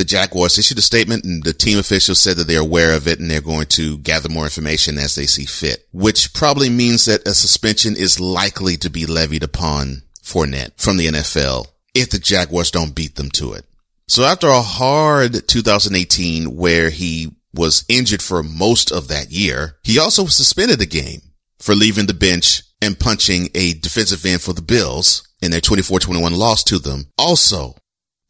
The 0.00 0.06
Jaguars 0.06 0.56
issued 0.56 0.78
a 0.78 0.80
statement 0.80 1.24
and 1.24 1.44
the 1.44 1.52
team 1.52 1.78
officials 1.78 2.20
said 2.20 2.38
that 2.38 2.46
they're 2.46 2.62
aware 2.62 2.94
of 2.94 3.06
it 3.06 3.20
and 3.20 3.30
they're 3.30 3.42
going 3.42 3.66
to 3.66 3.98
gather 3.98 4.30
more 4.30 4.44
information 4.44 4.96
as 4.96 5.14
they 5.14 5.26
see 5.26 5.44
fit, 5.44 5.86
which 5.92 6.32
probably 6.32 6.70
means 6.70 7.04
that 7.04 7.28
a 7.28 7.34
suspension 7.34 7.94
is 7.98 8.18
likely 8.18 8.78
to 8.78 8.88
be 8.88 9.04
levied 9.04 9.42
upon 9.42 10.04
Fournette 10.22 10.72
from 10.80 10.96
the 10.96 11.08
NFL 11.08 11.66
if 11.92 12.08
the 12.08 12.18
Jaguars 12.18 12.70
don't 12.70 12.94
beat 12.94 13.16
them 13.16 13.28
to 13.32 13.52
it. 13.52 13.66
So 14.08 14.24
after 14.24 14.46
a 14.48 14.62
hard 14.62 15.46
2018 15.46 16.56
where 16.56 16.88
he 16.88 17.32
was 17.52 17.84
injured 17.86 18.22
for 18.22 18.42
most 18.42 18.90
of 18.90 19.08
that 19.08 19.30
year, 19.30 19.76
he 19.82 19.98
also 19.98 20.24
suspended 20.24 20.80
a 20.80 20.86
game 20.86 21.20
for 21.58 21.74
leaving 21.74 22.06
the 22.06 22.14
bench 22.14 22.62
and 22.80 22.98
punching 22.98 23.50
a 23.54 23.74
defensive 23.74 24.24
end 24.24 24.40
for 24.40 24.54
the 24.54 24.62
Bills 24.62 25.28
in 25.42 25.50
their 25.50 25.60
24-21 25.60 26.38
loss 26.38 26.64
to 26.64 26.78
them 26.78 27.08
also 27.18 27.76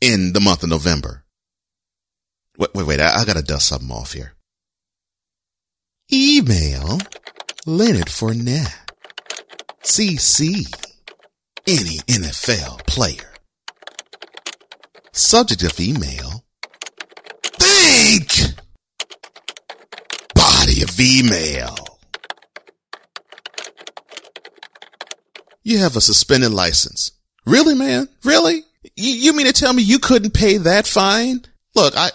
in 0.00 0.32
the 0.32 0.40
month 0.40 0.64
of 0.64 0.68
November. 0.68 1.19
Wait, 2.58 2.70
wait, 2.74 2.86
wait. 2.86 3.00
I, 3.00 3.20
I 3.20 3.24
gotta 3.24 3.42
dust 3.42 3.68
something 3.68 3.90
off 3.90 4.12
here. 4.12 4.34
Email 6.12 6.98
Leonard 7.66 8.06
Fournette. 8.06 8.74
CC. 9.82 10.66
Any 11.66 11.98
NFL 12.08 12.86
player. 12.86 13.32
Subject 15.12 15.62
of 15.62 15.78
email. 15.80 16.44
Think! 17.58 18.54
Body 20.34 20.82
of 20.82 20.98
email. 20.98 21.76
You 25.62 25.78
have 25.78 25.96
a 25.96 26.00
suspended 26.00 26.52
license. 26.52 27.12
Really, 27.46 27.74
man? 27.74 28.08
Really? 28.24 28.64
You, 28.96 29.12
you 29.12 29.32
mean 29.36 29.46
to 29.46 29.52
tell 29.52 29.72
me 29.72 29.82
you 29.82 29.98
couldn't 29.98 30.32
pay 30.32 30.56
that 30.56 30.86
fine? 30.86 31.44
Look, 31.74 31.94
I, 31.96 32.10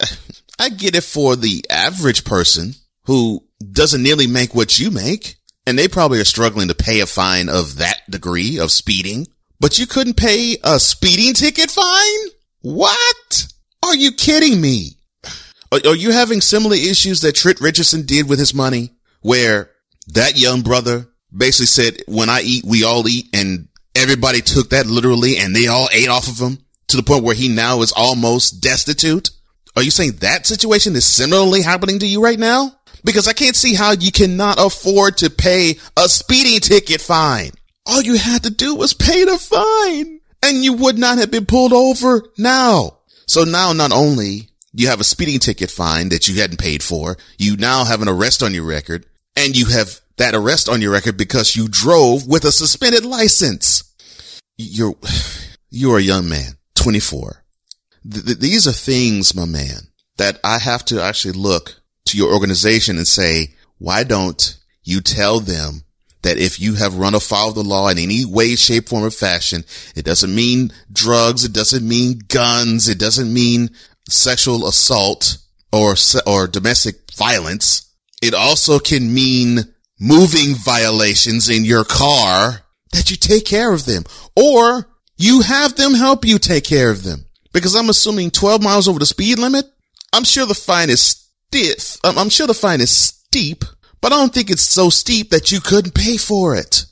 I 0.59 0.69
get 0.69 0.95
it 0.95 1.03
for 1.03 1.35
the 1.35 1.65
average 1.69 2.23
person 2.23 2.73
who 3.05 3.43
doesn't 3.71 4.03
nearly 4.03 4.27
make 4.27 4.55
what 4.55 4.79
you 4.79 4.91
make. 4.91 5.35
And 5.67 5.79
they 5.79 5.87
probably 5.87 6.19
are 6.19 6.25
struggling 6.25 6.67
to 6.67 6.75
pay 6.75 6.99
a 6.99 7.07
fine 7.07 7.49
of 7.49 7.77
that 7.77 8.01
degree 8.09 8.59
of 8.59 8.71
speeding, 8.71 9.27
but 9.59 9.79
you 9.79 9.87
couldn't 9.87 10.15
pay 10.15 10.57
a 10.63 10.79
speeding 10.79 11.33
ticket 11.33 11.71
fine? 11.71 12.29
What? 12.61 13.47
Are 13.83 13.95
you 13.95 14.11
kidding 14.11 14.61
me? 14.61 14.97
Are, 15.71 15.79
are 15.87 15.95
you 15.95 16.11
having 16.11 16.41
similar 16.41 16.75
issues 16.75 17.21
that 17.21 17.33
Trent 17.35 17.61
Richardson 17.61 18.05
did 18.05 18.29
with 18.29 18.37
his 18.37 18.53
money 18.53 18.91
where 19.21 19.71
that 20.09 20.37
young 20.37 20.61
brother 20.61 21.07
basically 21.35 21.65
said, 21.65 22.03
when 22.07 22.29
I 22.29 22.41
eat, 22.41 22.63
we 22.63 22.83
all 22.83 23.07
eat 23.07 23.25
and 23.33 23.67
everybody 23.95 24.41
took 24.41 24.69
that 24.69 24.85
literally 24.85 25.37
and 25.37 25.55
they 25.55 25.65
all 25.65 25.89
ate 25.91 26.09
off 26.09 26.27
of 26.27 26.37
him 26.37 26.59
to 26.89 26.97
the 26.97 27.03
point 27.03 27.23
where 27.23 27.35
he 27.35 27.49
now 27.49 27.81
is 27.81 27.91
almost 27.91 28.61
destitute? 28.61 29.31
Are 29.75 29.83
you 29.83 29.91
saying 29.91 30.17
that 30.21 30.45
situation 30.45 30.95
is 30.95 31.05
similarly 31.05 31.61
happening 31.61 31.99
to 31.99 32.07
you 32.07 32.23
right 32.23 32.39
now? 32.39 32.71
Because 33.03 33.27
I 33.27 33.33
can't 33.33 33.55
see 33.55 33.75
how 33.75 33.91
you 33.91 34.11
cannot 34.11 34.57
afford 34.57 35.17
to 35.17 35.29
pay 35.29 35.77
a 35.97 36.07
speeding 36.07 36.59
ticket 36.61 37.01
fine. 37.01 37.51
All 37.85 38.01
you 38.01 38.17
had 38.17 38.43
to 38.43 38.49
do 38.49 38.75
was 38.75 38.93
pay 38.93 39.25
the 39.25 39.37
fine 39.37 40.21
and 40.41 40.63
you 40.63 40.73
would 40.73 40.97
not 40.97 41.17
have 41.17 41.29
been 41.29 41.45
pulled 41.45 41.73
over 41.73 42.23
now. 42.37 42.99
So 43.27 43.43
now 43.43 43.73
not 43.73 43.91
only 43.91 44.49
you 44.73 44.87
have 44.87 45.01
a 45.01 45.05
speeding 45.05 45.39
ticket 45.39 45.69
fine 45.69 46.09
that 46.09 46.27
you 46.27 46.39
hadn't 46.39 46.59
paid 46.59 46.81
for, 46.81 47.17
you 47.37 47.57
now 47.57 47.83
have 47.83 48.01
an 48.01 48.09
arrest 48.09 48.41
on 48.41 48.53
your 48.53 48.65
record 48.65 49.05
and 49.35 49.57
you 49.57 49.65
have 49.65 49.99
that 50.17 50.33
arrest 50.33 50.69
on 50.69 50.81
your 50.81 50.91
record 50.91 51.17
because 51.17 51.55
you 51.55 51.67
drove 51.67 52.27
with 52.27 52.45
a 52.45 52.51
suspended 52.51 53.05
license. 53.05 53.83
You're, 54.57 54.95
you're 55.69 55.97
a 55.97 56.01
young 56.01 56.29
man, 56.29 56.53
24. 56.75 57.44
Th- 58.09 58.25
th- 58.25 58.39
these 58.39 58.67
are 58.67 58.71
things, 58.71 59.35
my 59.35 59.45
man, 59.45 59.87
that 60.17 60.39
I 60.43 60.59
have 60.59 60.85
to 60.85 61.01
actually 61.01 61.33
look 61.33 61.81
to 62.05 62.17
your 62.17 62.33
organization 62.33 62.97
and 62.97 63.07
say, 63.07 63.55
why 63.77 64.03
don't 64.03 64.57
you 64.83 65.01
tell 65.01 65.39
them 65.39 65.83
that 66.21 66.37
if 66.37 66.59
you 66.59 66.75
have 66.75 66.95
run 66.95 67.13
afoul 67.13 67.49
of 67.49 67.55
the 67.55 67.63
law 67.63 67.87
in 67.89 67.99
any 67.99 68.25
way, 68.25 68.55
shape, 68.55 68.89
form, 68.89 69.03
or 69.03 69.11
fashion, 69.11 69.63
it 69.95 70.05
doesn't 70.05 70.33
mean 70.33 70.71
drugs. 70.91 71.43
It 71.43 71.53
doesn't 71.53 71.87
mean 71.87 72.21
guns. 72.27 72.87
It 72.87 72.97
doesn't 72.97 73.31
mean 73.31 73.69
sexual 74.09 74.67
assault 74.67 75.37
or, 75.71 75.95
or 76.25 76.47
domestic 76.47 77.11
violence. 77.15 77.93
It 78.21 78.33
also 78.33 78.79
can 78.79 79.13
mean 79.13 79.59
moving 79.99 80.55
violations 80.55 81.49
in 81.49 81.63
your 81.63 81.83
car 81.83 82.61
that 82.91 83.11
you 83.11 83.17
take 83.17 83.45
care 83.45 83.73
of 83.73 83.85
them 83.85 84.03
or 84.35 84.89
you 85.17 85.41
have 85.41 85.75
them 85.75 85.93
help 85.93 86.25
you 86.25 86.39
take 86.39 86.63
care 86.63 86.89
of 86.89 87.03
them 87.03 87.24
because 87.55 87.73
I'm 87.73 87.89
assuming 87.89 88.29
12 88.29 88.61
miles 88.61 88.87
over 88.87 88.99
the 88.99 89.07
speed 89.07 89.39
limit. 89.39 89.65
I'm 90.13 90.23
sure 90.23 90.45
the 90.45 90.53
fine 90.53 90.91
is 90.91 91.01
stiff. 91.01 91.97
I'm 92.03 92.29
sure 92.29 92.45
the 92.45 92.53
fine 92.53 92.81
is 92.81 92.91
steep 92.91 93.65
but 94.05 94.13
I 94.13 94.17
don't 94.17 94.31
think 94.31 94.51
it's 94.51 94.61
so 94.61 94.91
steep 94.91 95.31
that 95.31 95.51
you 95.51 95.59
couldn't 95.59 95.95
pay 95.95 96.17
for 96.17 96.55
it. 96.55 96.85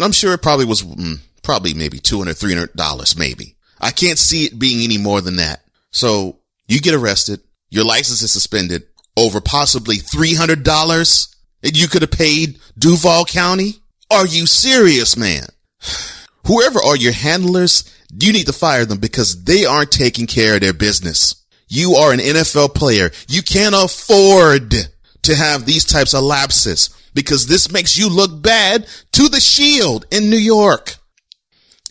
I'm 0.00 0.12
sure 0.12 0.32
it 0.32 0.42
probably 0.42 0.64
was 0.64 0.84
mm, 0.84 1.18
probably 1.42 1.74
maybe 1.74 1.98
$200, 1.98 2.38
$300 2.40 3.18
maybe. 3.18 3.56
I 3.80 3.90
can't 3.90 4.16
see 4.16 4.44
it 4.44 4.60
being 4.60 4.84
any 4.84 4.96
more 4.96 5.20
than 5.20 5.36
that. 5.36 5.64
So 5.90 6.38
you 6.68 6.80
get 6.80 6.94
arrested. 6.94 7.40
Your 7.70 7.84
license 7.84 8.22
is 8.22 8.32
suspended 8.32 8.84
over 9.16 9.40
possibly 9.40 9.96
$300 9.96 11.36
and 11.64 11.76
you 11.76 11.88
could 11.88 12.02
have 12.02 12.12
paid 12.12 12.60
Duval 12.78 13.24
County. 13.24 13.82
Are 14.08 14.28
you 14.28 14.46
serious, 14.46 15.16
man? 15.16 15.46
Whoever 16.46 16.80
are 16.80 16.96
your 16.96 17.12
handlers, 17.12 17.91
you 18.18 18.32
need 18.32 18.46
to 18.46 18.52
fire 18.52 18.84
them 18.84 18.98
because 18.98 19.44
they 19.44 19.64
aren't 19.64 19.90
taking 19.90 20.26
care 20.26 20.54
of 20.56 20.60
their 20.60 20.72
business. 20.72 21.44
You 21.68 21.94
are 21.94 22.12
an 22.12 22.18
NFL 22.18 22.74
player. 22.74 23.10
You 23.28 23.42
can't 23.42 23.74
afford 23.74 24.74
to 25.22 25.34
have 25.34 25.64
these 25.64 25.84
types 25.84 26.12
of 26.14 26.22
lapses 26.22 26.90
because 27.14 27.46
this 27.46 27.72
makes 27.72 27.96
you 27.96 28.08
look 28.08 28.42
bad 28.42 28.86
to 29.12 29.28
the 29.28 29.40
shield 29.40 30.06
in 30.10 30.28
New 30.28 30.36
York. 30.36 30.96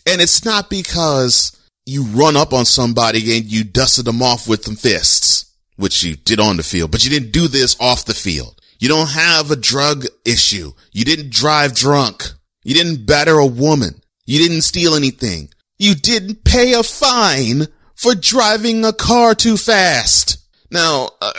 And 0.06 0.20
it's 0.20 0.44
not 0.44 0.70
because 0.70 1.56
you 1.86 2.04
run 2.04 2.36
up 2.36 2.52
on 2.52 2.64
somebody 2.64 3.36
and 3.36 3.44
you 3.44 3.64
dusted 3.64 4.04
them 4.04 4.22
off 4.22 4.48
with 4.48 4.64
some 4.64 4.76
fists, 4.76 5.52
which 5.76 6.02
you 6.02 6.16
did 6.16 6.40
on 6.40 6.56
the 6.56 6.62
field, 6.62 6.90
but 6.90 7.04
you 7.04 7.10
didn't 7.10 7.32
do 7.32 7.48
this 7.48 7.76
off 7.80 8.04
the 8.04 8.14
field. 8.14 8.60
You 8.78 8.88
don't 8.88 9.10
have 9.10 9.50
a 9.50 9.56
drug 9.56 10.06
issue. 10.24 10.72
You 10.92 11.04
didn't 11.04 11.30
drive 11.30 11.74
drunk. 11.74 12.24
You 12.64 12.74
didn't 12.74 13.06
batter 13.06 13.38
a 13.38 13.46
woman. 13.46 14.00
You 14.26 14.38
didn't 14.38 14.62
steal 14.62 14.94
anything. 14.94 15.50
You 15.82 15.96
didn't 15.96 16.44
pay 16.44 16.74
a 16.74 16.84
fine 16.84 17.66
for 17.96 18.14
driving 18.14 18.84
a 18.84 18.92
car 18.92 19.34
too 19.34 19.56
fast. 19.56 20.38
Now, 20.70 21.10
uh, 21.20 21.32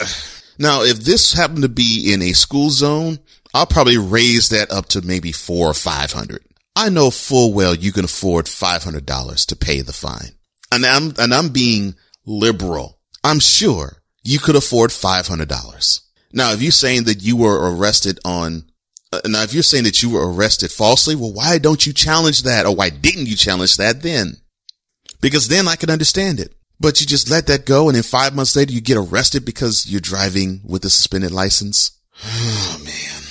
now, 0.58 0.82
if 0.82 0.98
this 0.98 1.32
happened 1.32 1.62
to 1.62 1.70
be 1.70 2.12
in 2.12 2.20
a 2.20 2.34
school 2.34 2.68
zone, 2.68 3.20
I'll 3.54 3.64
probably 3.64 3.96
raise 3.96 4.50
that 4.50 4.70
up 4.70 4.84
to 4.88 5.00
maybe 5.00 5.32
four 5.32 5.70
or 5.70 5.72
five 5.72 6.12
hundred. 6.12 6.44
I 6.76 6.90
know 6.90 7.10
full 7.10 7.54
well 7.54 7.74
you 7.74 7.90
can 7.90 8.04
afford 8.04 8.46
five 8.46 8.84
hundred 8.84 9.06
dollars 9.06 9.46
to 9.46 9.56
pay 9.56 9.80
the 9.80 9.94
fine. 9.94 10.32
And 10.70 10.84
I'm, 10.84 11.14
and 11.18 11.32
I'm 11.32 11.48
being 11.48 11.94
liberal. 12.26 12.98
I'm 13.24 13.40
sure 13.40 14.02
you 14.24 14.38
could 14.38 14.56
afford 14.56 14.92
five 14.92 15.26
hundred 15.26 15.48
dollars. 15.48 16.02
Now, 16.34 16.52
if 16.52 16.60
you're 16.60 16.70
saying 16.70 17.04
that 17.04 17.22
you 17.22 17.38
were 17.38 17.74
arrested 17.74 18.20
on, 18.26 18.64
Uh, 19.14 19.28
now 19.28 19.42
if 19.42 19.54
you're 19.54 19.62
saying 19.62 19.84
that 19.84 20.02
you 20.02 20.10
were 20.10 20.32
arrested 20.32 20.72
falsely, 20.72 21.14
well, 21.14 21.32
why 21.32 21.58
don't 21.58 21.86
you 21.86 21.92
challenge 21.92 22.42
that? 22.42 22.66
Or 22.66 22.74
why 22.74 22.90
didn't 22.90 23.26
you 23.26 23.36
challenge 23.36 23.76
that 23.76 24.02
then? 24.02 24.38
Because 25.20 25.48
then 25.48 25.68
I 25.68 25.76
could 25.76 25.90
understand 25.90 26.40
it. 26.40 26.54
But 26.80 27.00
you 27.00 27.06
just 27.06 27.30
let 27.30 27.46
that 27.46 27.64
go 27.64 27.88
and 27.88 27.94
then 27.94 28.02
five 28.02 28.34
months 28.34 28.56
later 28.56 28.72
you 28.72 28.80
get 28.80 28.96
arrested 28.96 29.44
because 29.44 29.86
you're 29.86 30.00
driving 30.00 30.60
with 30.64 30.84
a 30.84 30.90
suspended 30.90 31.30
license. 31.30 31.92
Oh 32.24 32.80
man. 32.84 33.22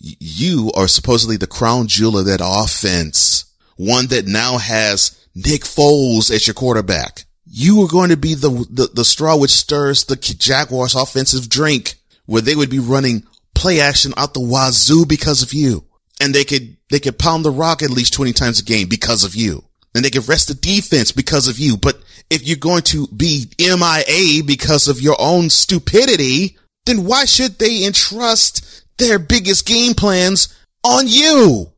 You 0.00 0.70
are 0.74 0.88
supposedly 0.88 1.36
the 1.36 1.46
crown 1.46 1.88
jewel 1.88 2.18
of 2.18 2.26
that 2.26 2.40
offense. 2.42 3.44
One 3.76 4.06
that 4.06 4.26
now 4.26 4.58
has 4.58 5.26
Nick 5.34 5.62
Foles 5.62 6.30
as 6.30 6.46
your 6.46 6.54
quarterback. 6.54 7.26
You 7.44 7.82
are 7.82 7.88
going 7.88 8.10
to 8.10 8.16
be 8.16 8.34
the, 8.34 8.50
the, 8.70 8.88
the 8.94 9.04
straw 9.04 9.36
which 9.36 9.50
stirs 9.50 10.04
the 10.04 10.16
Jaguars 10.16 10.94
offensive 10.94 11.48
drink 11.48 11.96
where 12.26 12.42
they 12.42 12.54
would 12.54 12.70
be 12.70 12.78
running 12.78 13.24
play 13.58 13.80
action 13.80 14.12
out 14.16 14.32
the 14.34 14.40
wazoo 14.40 15.04
because 15.04 15.42
of 15.42 15.52
you. 15.52 15.84
And 16.20 16.34
they 16.34 16.44
could, 16.44 16.76
they 16.90 17.00
could 17.00 17.18
pound 17.18 17.44
the 17.44 17.50
rock 17.50 17.82
at 17.82 17.90
least 17.90 18.12
20 18.14 18.32
times 18.32 18.60
a 18.60 18.64
game 18.64 18.88
because 18.88 19.24
of 19.24 19.34
you. 19.34 19.64
and 19.94 20.04
they 20.04 20.10
could 20.10 20.28
rest 20.28 20.48
the 20.48 20.54
defense 20.54 21.12
because 21.12 21.48
of 21.48 21.58
you. 21.58 21.76
But 21.76 21.98
if 22.30 22.46
you're 22.46 22.56
going 22.56 22.82
to 22.82 23.06
be 23.08 23.46
MIA 23.58 24.44
because 24.44 24.86
of 24.86 25.00
your 25.00 25.16
own 25.18 25.50
stupidity, 25.50 26.56
then 26.86 27.04
why 27.04 27.24
should 27.24 27.58
they 27.58 27.84
entrust 27.84 28.84
their 28.98 29.18
biggest 29.18 29.66
game 29.66 29.94
plans 29.94 30.54
on 30.84 31.06
you? 31.08 31.72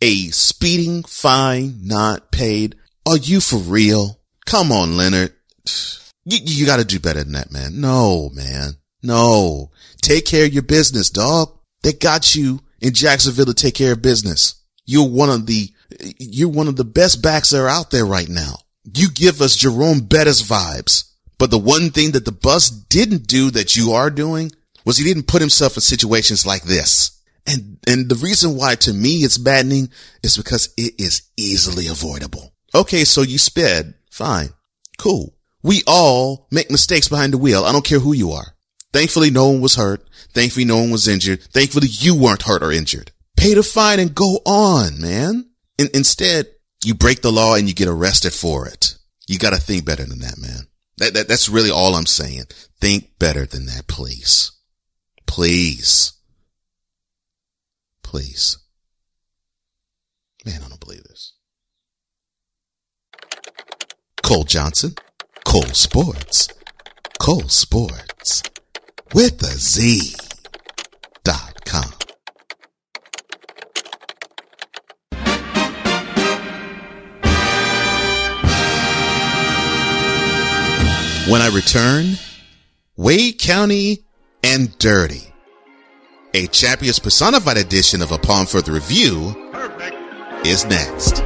A 0.00 0.26
speeding 0.30 1.04
fine 1.04 1.78
not 1.86 2.32
paid. 2.32 2.74
Are 3.06 3.16
you 3.16 3.40
for 3.40 3.58
real? 3.58 4.18
Come 4.46 4.72
on, 4.72 4.96
Leonard. 4.96 5.32
You, 6.24 6.38
you 6.40 6.66
gotta 6.66 6.84
do 6.84 7.00
better 7.00 7.24
than 7.24 7.32
that, 7.32 7.50
man. 7.50 7.80
No, 7.80 8.30
man. 8.32 8.76
No. 9.02 9.70
Take 10.00 10.26
care 10.26 10.46
of 10.46 10.52
your 10.52 10.62
business, 10.62 11.10
dog. 11.10 11.58
They 11.82 11.92
got 11.92 12.34
you 12.34 12.60
in 12.80 12.94
Jacksonville 12.94 13.46
to 13.46 13.54
take 13.54 13.74
care 13.74 13.92
of 13.92 14.02
business. 14.02 14.54
You're 14.84 15.08
one 15.08 15.30
of 15.30 15.46
the, 15.46 15.70
you're 16.18 16.48
one 16.48 16.68
of 16.68 16.76
the 16.76 16.84
best 16.84 17.22
backs 17.22 17.50
that 17.50 17.60
are 17.60 17.68
out 17.68 17.90
there 17.90 18.06
right 18.06 18.28
now. 18.28 18.56
You 18.96 19.08
give 19.10 19.40
us 19.40 19.56
Jerome 19.56 20.00
Bettis 20.00 20.42
vibes. 20.42 21.08
But 21.38 21.50
the 21.50 21.58
one 21.58 21.90
thing 21.90 22.12
that 22.12 22.24
the 22.24 22.32
bus 22.32 22.70
didn't 22.70 23.26
do 23.26 23.50
that 23.50 23.74
you 23.74 23.92
are 23.92 24.10
doing 24.10 24.52
was 24.84 24.96
he 24.96 25.04
didn't 25.04 25.26
put 25.26 25.40
himself 25.40 25.76
in 25.76 25.80
situations 25.80 26.46
like 26.46 26.62
this. 26.62 27.20
And, 27.46 27.78
and 27.88 28.08
the 28.08 28.14
reason 28.14 28.56
why 28.56 28.76
to 28.76 28.92
me 28.92 29.18
it's 29.18 29.40
maddening 29.40 29.90
is 30.22 30.36
because 30.36 30.72
it 30.76 31.00
is 31.00 31.22
easily 31.36 31.88
avoidable. 31.88 32.52
Okay. 32.74 33.04
So 33.04 33.22
you 33.22 33.38
sped. 33.38 33.94
Fine. 34.10 34.50
Cool. 34.98 35.34
We 35.64 35.82
all 35.86 36.46
make 36.50 36.70
mistakes 36.70 37.08
behind 37.08 37.32
the 37.32 37.38
wheel. 37.38 37.64
I 37.64 37.72
don't 37.72 37.84
care 37.84 37.98
who 37.98 38.12
you 38.12 38.30
are. 38.32 38.54
Thankfully, 38.92 39.30
no 39.30 39.48
one 39.48 39.60
was 39.60 39.76
hurt. 39.76 40.06
Thankfully, 40.30 40.64
no 40.64 40.78
one 40.78 40.90
was 40.90 41.08
injured. 41.08 41.42
Thankfully, 41.44 41.88
you 41.90 42.14
weren't 42.14 42.42
hurt 42.42 42.62
or 42.62 42.72
injured. 42.72 43.10
Pay 43.36 43.54
the 43.54 43.62
fine 43.62 43.98
and 44.00 44.14
go 44.14 44.40
on, 44.44 45.00
man. 45.00 45.50
In- 45.78 45.90
instead, 45.94 46.46
you 46.84 46.94
break 46.94 47.22
the 47.22 47.32
law 47.32 47.54
and 47.54 47.68
you 47.68 47.74
get 47.74 47.88
arrested 47.88 48.32
for 48.32 48.66
it. 48.66 48.96
You 49.26 49.38
got 49.38 49.50
to 49.50 49.60
think 49.60 49.84
better 49.84 50.04
than 50.04 50.18
that, 50.20 50.38
man. 50.38 50.66
That, 50.98 51.14
that, 51.14 51.28
that's 51.28 51.48
really 51.48 51.70
all 51.70 51.94
I'm 51.94 52.06
saying. 52.06 52.44
Think 52.80 53.18
better 53.18 53.46
than 53.46 53.66
that, 53.66 53.86
please. 53.86 54.52
Please. 55.26 56.12
Please. 58.02 58.58
Man, 60.44 60.60
I 60.64 60.68
don't 60.68 60.80
believe 60.80 61.04
this. 61.04 61.32
Cole 64.22 64.44
Johnson, 64.44 64.94
Cole 65.44 65.62
Sports, 65.62 66.48
Cole 67.18 67.48
Sports 67.48 68.42
with 69.14 69.42
a 69.42 69.46
Z 69.58 70.14
dot 71.24 71.64
com. 71.64 71.84
When 81.28 81.40
I 81.40 81.50
return, 81.54 82.18
Wade 82.96 83.38
County 83.38 84.04
and 84.42 84.76
Dirty. 84.78 85.32
A 86.34 86.46
Champions 86.48 86.98
Personified 86.98 87.56
edition 87.56 88.02
of 88.02 88.10
Upon 88.10 88.46
Further 88.46 88.72
Review 88.72 89.50
Perfect. 89.52 90.46
is 90.46 90.64
next. 90.64 91.22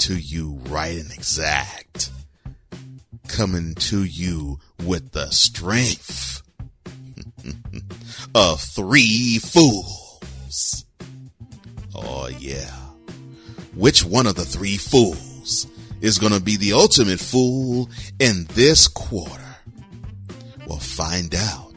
To 0.00 0.16
you 0.16 0.58
right 0.68 0.98
and 0.98 1.12
exact. 1.12 2.10
Coming 3.28 3.74
to 3.74 4.04
you 4.04 4.58
with 4.84 5.12
the 5.12 5.30
strength 5.30 6.42
of 8.34 8.60
three 8.60 9.38
fools. 9.38 10.84
Oh 11.94 12.28
yeah. 12.38 12.70
Which 13.74 14.04
one 14.04 14.26
of 14.26 14.36
the 14.36 14.44
three 14.44 14.76
fools 14.76 15.66
is 16.00 16.18
going 16.18 16.32
to 16.32 16.40
be 16.40 16.56
the 16.56 16.72
ultimate 16.72 17.20
fool 17.20 17.90
in 18.18 18.46
this 18.54 18.88
quarter? 18.88 19.56
We'll 20.66 20.78
find 20.78 21.34
out 21.34 21.74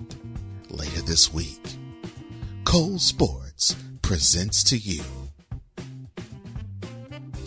later 0.70 1.02
this 1.02 1.34
week. 1.34 1.62
Cole 2.64 3.00
Sports 3.00 3.76
presents 4.02 4.64
to 4.66 4.78
you 4.78 5.04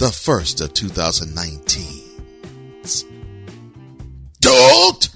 the 0.02 0.10
first 0.10 0.60
of 0.60 0.74
2019. 0.74 2.02
Don't 4.40 5.08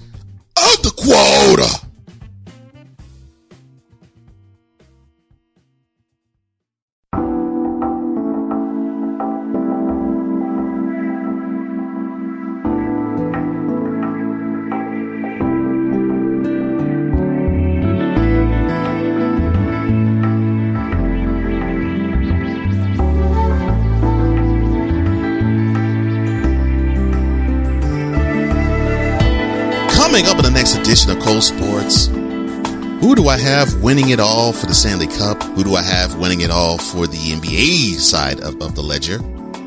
of 0.55 1.86
Sports, 31.41 32.07
who 32.07 33.15
do 33.15 33.27
I 33.27 33.37
have 33.37 33.81
winning 33.83 34.09
it 34.09 34.19
all 34.19 34.51
for 34.51 34.65
the 34.65 34.73
Stanley 34.73 35.07
Cup? 35.07 35.41
Who 35.43 35.63
do 35.63 35.75
I 35.75 35.83
have 35.83 36.17
winning 36.17 36.41
it 36.41 36.49
all 36.49 36.77
for 36.77 37.05
the 37.05 37.17
NBA 37.17 37.95
side 37.95 38.39
of, 38.39 38.61
of 38.61 38.75
the 38.75 38.81
ledger? 38.81 39.19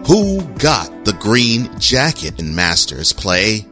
Who 0.06 0.42
got 0.58 1.04
the 1.04 1.12
green 1.12 1.70
jacket 1.78 2.40
in 2.40 2.54
Masters 2.54 3.12
play? 3.12 3.66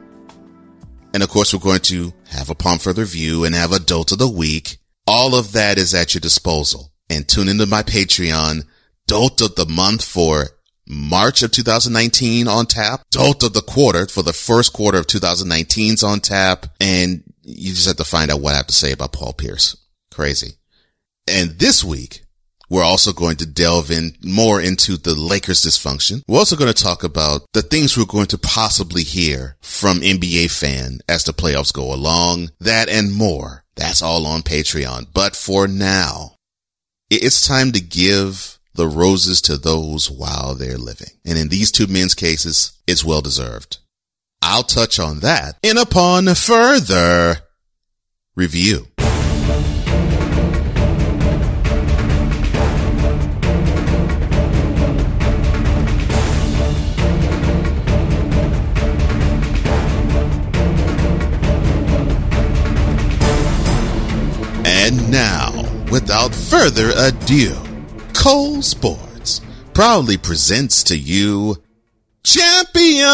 And 1.12 1.22
of 1.22 1.28
course, 1.28 1.53
we're 1.53 1.61
going 1.61 1.80
to 1.80 2.12
have 2.28 2.49
a 2.49 2.53
Upon 2.53 2.78
Further 2.78 3.03
Review 3.03 3.44
and 3.44 3.55
have 3.55 3.72
a 3.72 3.80
Dolt 3.80 4.12
of 4.12 4.18
the 4.18 4.28
Week. 4.28 4.78
All 5.07 5.34
of 5.34 5.53
that 5.53 5.78
is 5.78 5.94
at 5.94 6.14
your 6.14 6.20
disposal. 6.20 6.92
And 7.11 7.26
tune 7.26 7.49
into 7.49 7.66
my 7.66 7.82
Patreon, 7.82 8.64
Dolt 9.07 9.40
of 9.40 9.57
the 9.57 9.66
Month 9.66 10.05
for 10.05 10.49
March 10.86 11.42
of 11.42 11.51
2019 11.51 12.46
on 12.46 12.66
tap. 12.66 13.03
Dolt 13.11 13.42
of 13.42 13.55
the 13.55 13.62
quarter 13.62 14.07
for 14.07 14.22
the 14.22 14.32
first 14.32 14.72
quarter 14.72 14.99
of 14.99 15.07
2019 15.07 15.94
is 15.94 16.03
on 16.03 16.20
tap. 16.20 16.66
And 16.80 17.24
you 17.49 17.70
just 17.70 17.86
have 17.86 17.96
to 17.96 18.05
find 18.05 18.30
out 18.30 18.40
what 18.40 18.55
I 18.55 18.59
have 18.59 18.66
to 18.66 18.74
say 18.74 18.92
about 18.92 19.12
Paul 19.12 19.32
Pierce. 19.32 19.76
Crazy. 20.12 20.55
And 21.26 21.51
this 21.59 21.82
week, 21.82 22.22
we're 22.70 22.84
also 22.84 23.12
going 23.12 23.36
to 23.36 23.46
delve 23.46 23.90
in 23.90 24.12
more 24.22 24.61
into 24.61 24.96
the 24.96 25.14
Lakers 25.14 25.62
dysfunction. 25.62 26.22
We're 26.28 26.38
also 26.38 26.57
going 26.57 26.72
to 26.72 26.82
talk 26.82 27.03
about 27.03 27.42
the 27.55 27.62
things 27.62 27.96
we're 27.96 28.05
going 28.05 28.26
to 28.26 28.38
possibly 28.38 29.03
hear 29.03 29.57
from 29.61 30.01
NBA 30.01 30.51
fan 30.51 30.99
as 31.09 31.24
the 31.24 31.32
playoffs 31.32 31.72
go 31.72 31.92
along. 31.92 32.51
That 32.61 32.88
and 32.88 33.14
more. 33.14 33.64
That's 33.76 34.03
all 34.03 34.26
on 34.26 34.42
Patreon. 34.42 35.07
But 35.14 35.34
for 35.34 35.66
now, 35.66 36.36
it's 37.11 37.46
time 37.46 37.72
to 37.72 37.80
give 37.80 38.59
the 38.74 38.88
roses 38.88 39.40
to 39.42 39.57
those 39.57 40.11
while 40.11 40.55
they're 40.55 40.76
living. 40.76 41.09
And 41.24 41.38
in 41.38 41.49
these 41.49 41.72
two 41.72 41.86
men's 41.86 42.14
cases, 42.14 42.72
it's 42.86 43.05
well 43.05 43.22
deserved. 43.22 43.78
I'll 44.43 44.62
touch 44.62 44.99
on 44.99 45.20
that 45.20 45.59
in 45.62 45.76
upon 45.78 46.34
further 46.34 47.36
review. 48.34 48.86
And 64.64 65.11
now, 65.11 65.53
without 65.91 66.34
further 66.34 66.93
ado, 66.97 67.55
Cole 68.14 68.62
Sports 68.62 69.43
proudly 69.74 70.16
presents 70.16 70.82
to 70.84 70.97
you 70.97 71.57
champion. 72.29 73.09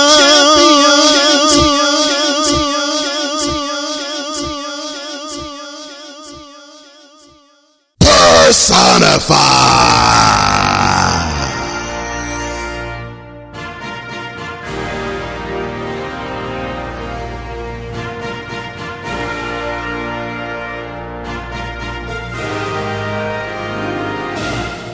Personified. 8.01 9.85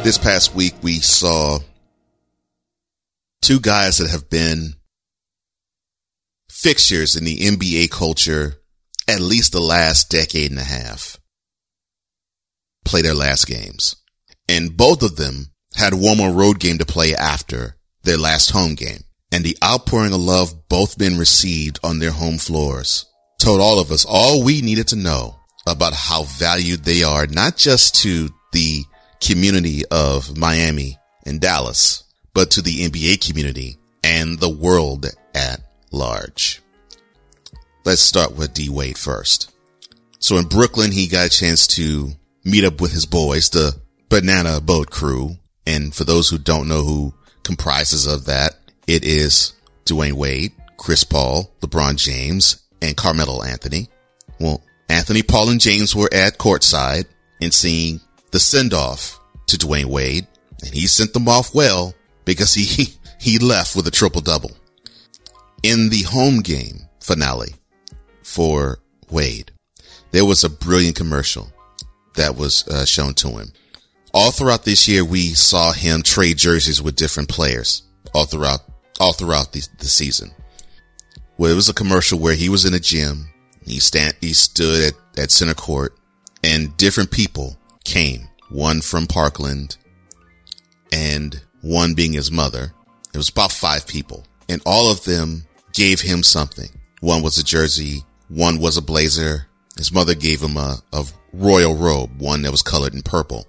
This 0.03 0.19
past 0.19 0.55
week, 0.55 0.75
we 0.83 0.99
saw 0.99 1.61
two 3.43 3.61
guys 3.61 3.99
that 3.99 4.11
have 4.11 4.29
been 4.31 4.75
fixtures 6.49 7.17
in 7.17 7.25
the 7.25 7.39
NBA 7.39 7.91
culture 7.91 8.57
at 9.09 9.21
least 9.21 9.53
the 9.53 9.61
last 9.61 10.11
decade 10.11 10.51
and 10.51 10.61
a 10.61 10.65
half 10.65 11.19
play 12.85 13.03
their 13.03 13.15
last 13.15 13.47
games. 13.47 13.97
And 14.49 14.77
both 14.77 15.03
of 15.03 15.17
them 15.17 15.53
had 15.77 15.95
one 15.95 16.19
more 16.19 16.33
road 16.33 16.59
game 16.61 16.79
to 16.79 16.87
play 16.87 17.15
after 17.15 17.77
their 18.03 18.19
last 18.19 18.51
home 18.51 18.75
game. 18.75 19.05
And 19.33 19.45
the 19.45 19.57
outpouring 19.63 20.13
of 20.13 20.21
love 20.21 20.69
both 20.69 20.99
been 20.99 21.19
received 21.19 21.79
on 21.85 21.99
their 21.99 22.11
home 22.11 22.39
floors 22.39 23.07
told 23.41 23.61
all 23.61 23.79
of 23.81 23.91
us 23.91 24.05
all 24.09 24.45
we 24.45 24.61
needed 24.61 24.89
to 24.89 24.97
know 24.97 25.37
about 25.67 25.93
how 25.95 26.25
valued 26.25 26.85
they 26.85 27.03
are, 27.03 27.27
not 27.27 27.57
just 27.57 27.95
to 28.03 28.29
the 28.53 28.85
community 29.21 29.83
of 29.91 30.37
Miami 30.37 30.99
and 31.25 31.41
Dallas, 31.41 32.05
but 32.35 32.51
to 32.53 32.63
the 32.63 32.89
NBA 32.89 33.27
community 33.27 33.77
and 34.05 34.39
the 34.39 34.49
world 34.49 35.07
at 35.35 35.61
large. 35.91 36.63
Let's 37.85 38.03
start 38.03 38.37
with 38.37 38.55
D 38.55 38.69
Wade 38.69 38.99
first. 38.99 39.53
So 40.19 40.37
in 40.37 40.47
Brooklyn, 40.47 40.93
he 40.93 41.07
got 41.07 41.27
a 41.27 41.31
chance 41.31 41.67
to 41.69 42.11
meet 42.45 42.65
up 42.65 42.81
with 42.81 42.93
his 42.93 43.07
boys, 43.07 43.51
the 43.51 43.75
Banana 44.09 44.61
Boat 44.61 44.91
Crew. 44.91 45.37
And 45.67 45.95
for 45.95 46.05
those 46.05 46.29
who 46.29 46.39
don't 46.39 46.69
know 46.69 46.83
who 46.83 47.15
comprises 47.43 48.07
of 48.07 48.27
that, 48.27 48.55
it 48.87 49.05
is 49.05 49.55
Dwyane 49.87 50.13
Wade, 50.13 50.53
Chris 50.77 51.05
Paul, 51.05 51.51
LeBron 51.61 51.97
James, 51.97 52.63
and 52.83 52.97
Carmelo 52.97 53.43
Anthony. 53.43 53.89
Well, 54.39 54.63
Anthony, 54.89 55.23
Paul, 55.23 55.51
and 55.51 55.61
James 55.61 55.95
were 55.95 56.13
at 56.13 56.39
courtside 56.39 57.05
and 57.41 57.55
seeing 57.55 58.01
the 58.31 58.41
send 58.41 58.75
off 58.75 59.21
to 59.47 59.57
Dwyane 59.57 59.87
Wade, 59.87 60.27
and 60.63 60.75
he 60.75 60.87
sent 60.87 61.13
them 61.13 61.29
off 61.29 61.55
well 61.55 61.95
because 62.31 62.55
he, 62.55 62.95
he 63.19 63.41
left 63.41 63.75
with 63.75 63.89
a 63.89 63.91
triple 63.91 64.21
double. 64.21 64.53
In 65.65 65.89
the 65.89 66.03
home 66.03 66.43
game 66.43 66.83
finale 67.01 67.57
for 68.23 68.79
Wade, 69.11 69.51
there 70.13 70.25
was 70.25 70.45
a 70.45 70.49
brilliant 70.49 70.95
commercial 70.95 71.49
that 72.15 72.37
was 72.37 72.69
uh, 72.69 72.85
shown 72.85 73.15
to 73.15 73.31
him. 73.31 73.53
All 74.15 74.31
throughout 74.31 74.65
this 74.65 74.87
year, 74.87 75.05
we 75.05 75.31
saw 75.31 75.73
him 75.73 76.05
trade 76.05 76.37
jerseys 76.37 76.81
with 76.81 76.95
different 76.95 77.29
players 77.29 77.83
all 78.15 78.27
throughout, 78.27 78.61
all 79.01 79.13
throughout 79.13 79.51
the, 79.51 79.67
the 79.79 79.87
season. 79.87 80.31
Well, 81.37 81.51
it 81.51 81.57
was 81.57 81.69
a 81.69 81.75
commercial 81.75 82.21
where 82.21 82.37
he 82.37 82.49
was 82.49 82.65
in 82.65 82.75
a 82.75 82.81
gym. 82.81 83.29
He 83.67 83.81
stand, 83.81 84.15
he 84.21 84.35
stood 84.35 84.95
at, 84.95 85.21
at 85.21 85.31
center 85.33 85.55
court 85.55 85.97
and 86.45 86.77
different 86.77 87.11
people 87.11 87.59
came. 87.85 88.29
One 88.51 88.83
from 88.83 89.09
Parkland 89.09 89.77
and 90.93 91.43
one 91.63 91.95
being 91.95 92.13
his 92.13 92.31
mother. 92.31 92.73
It 93.13 93.17
was 93.17 93.29
about 93.29 93.53
five 93.53 93.87
people 93.87 94.25
and 94.51 94.61
all 94.67 94.91
of 94.91 95.05
them 95.05 95.45
gave 95.73 96.01
him 96.01 96.25
something. 96.25 96.69
One 97.01 97.23
was 97.23 97.39
a 97.39 97.45
jersey. 97.45 98.03
One 98.29 98.59
was 98.59 98.77
a 98.77 98.83
blazer. 98.83 99.47
His 99.77 99.93
mother 99.93 100.15
gave 100.15 100.43
him 100.43 100.57
a, 100.57 100.79
a 100.93 101.05
royal 101.33 101.77
robe, 101.77 102.21
one 102.21 102.43
that 102.43 102.51
was 102.51 102.63
colored 102.63 102.93
in 102.93 103.03
purple. 103.03 103.47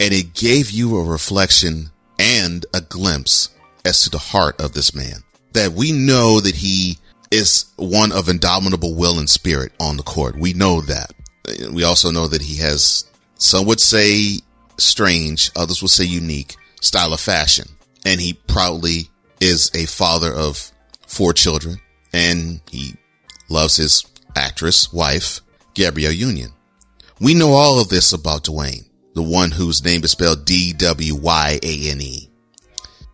And 0.00 0.14
it 0.14 0.34
gave 0.34 0.70
you 0.70 0.96
a 0.96 1.04
reflection 1.04 1.90
and 2.18 2.64
a 2.72 2.80
glimpse 2.80 3.50
as 3.84 4.00
to 4.02 4.10
the 4.10 4.18
heart 4.18 4.58
of 4.60 4.72
this 4.72 4.94
man. 4.94 5.22
That 5.52 5.72
we 5.72 5.92
know 5.92 6.40
that 6.40 6.56
he 6.56 6.98
is 7.30 7.66
one 7.76 8.10
of 8.10 8.28
indomitable 8.28 8.94
will 8.94 9.18
and 9.18 9.28
spirit 9.28 9.72
on 9.78 9.98
the 9.98 10.02
court. 10.02 10.36
We 10.36 10.54
know 10.54 10.80
that. 10.80 11.12
We 11.70 11.84
also 11.84 12.10
know 12.10 12.26
that 12.28 12.42
he 12.42 12.56
has, 12.62 13.04
some 13.34 13.66
would 13.66 13.80
say 13.80 14.38
strange, 14.78 15.50
others 15.54 15.82
would 15.82 15.90
say 15.90 16.04
unique 16.04 16.56
style 16.84 17.12
of 17.12 17.20
fashion. 17.20 17.66
And 18.04 18.20
he 18.20 18.34
proudly 18.34 19.08
is 19.40 19.70
a 19.74 19.86
father 19.86 20.32
of 20.32 20.70
four 21.06 21.32
children 21.32 21.80
and 22.12 22.60
he 22.70 22.94
loves 23.48 23.76
his 23.76 24.04
actress 24.36 24.92
wife, 24.92 25.40
Gabrielle 25.74 26.12
Union. 26.12 26.52
We 27.20 27.34
know 27.34 27.52
all 27.52 27.80
of 27.80 27.88
this 27.88 28.12
about 28.12 28.44
Dwyane, 28.44 28.88
the 29.14 29.22
one 29.22 29.50
whose 29.50 29.84
name 29.84 30.04
is 30.04 30.10
spelled 30.10 30.44
D-W-Y-A-N-E. 30.44 32.30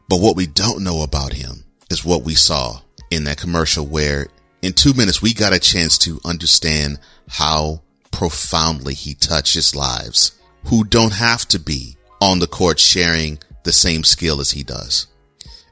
But 0.09 0.21
what 0.21 0.37
we 0.37 0.47
don't 0.47 0.83
know 0.83 1.03
about 1.03 1.33
him 1.35 1.64
is 1.91 2.05
what 2.05 2.23
we 2.23 2.35
saw 2.35 2.81
in 3.11 3.25
that 3.25 3.39
commercial 3.39 3.87
where 3.87 4.29
in 4.62 4.73
two 4.73 4.93
minutes 4.95 5.23
we 5.23 5.35
got 5.35 5.53
a 5.53 5.59
chance 5.59 5.99
to 5.99 6.21
understand 6.25 6.99
how 7.29 7.83
profoundly 8.11 8.95
he 8.95 9.14
touches 9.14 9.75
lives 9.75 10.33
who 10.66 10.85
don't 10.85 11.14
have 11.14 11.47
to 11.49 11.59
be 11.59 11.97
on 12.21 12.39
the 12.39 12.47
court 12.47 12.79
sharing 12.79 13.39
the 13.64 13.72
same 13.72 14.04
skill 14.04 14.40
as 14.40 14.50
he 14.50 14.62
does. 14.62 15.06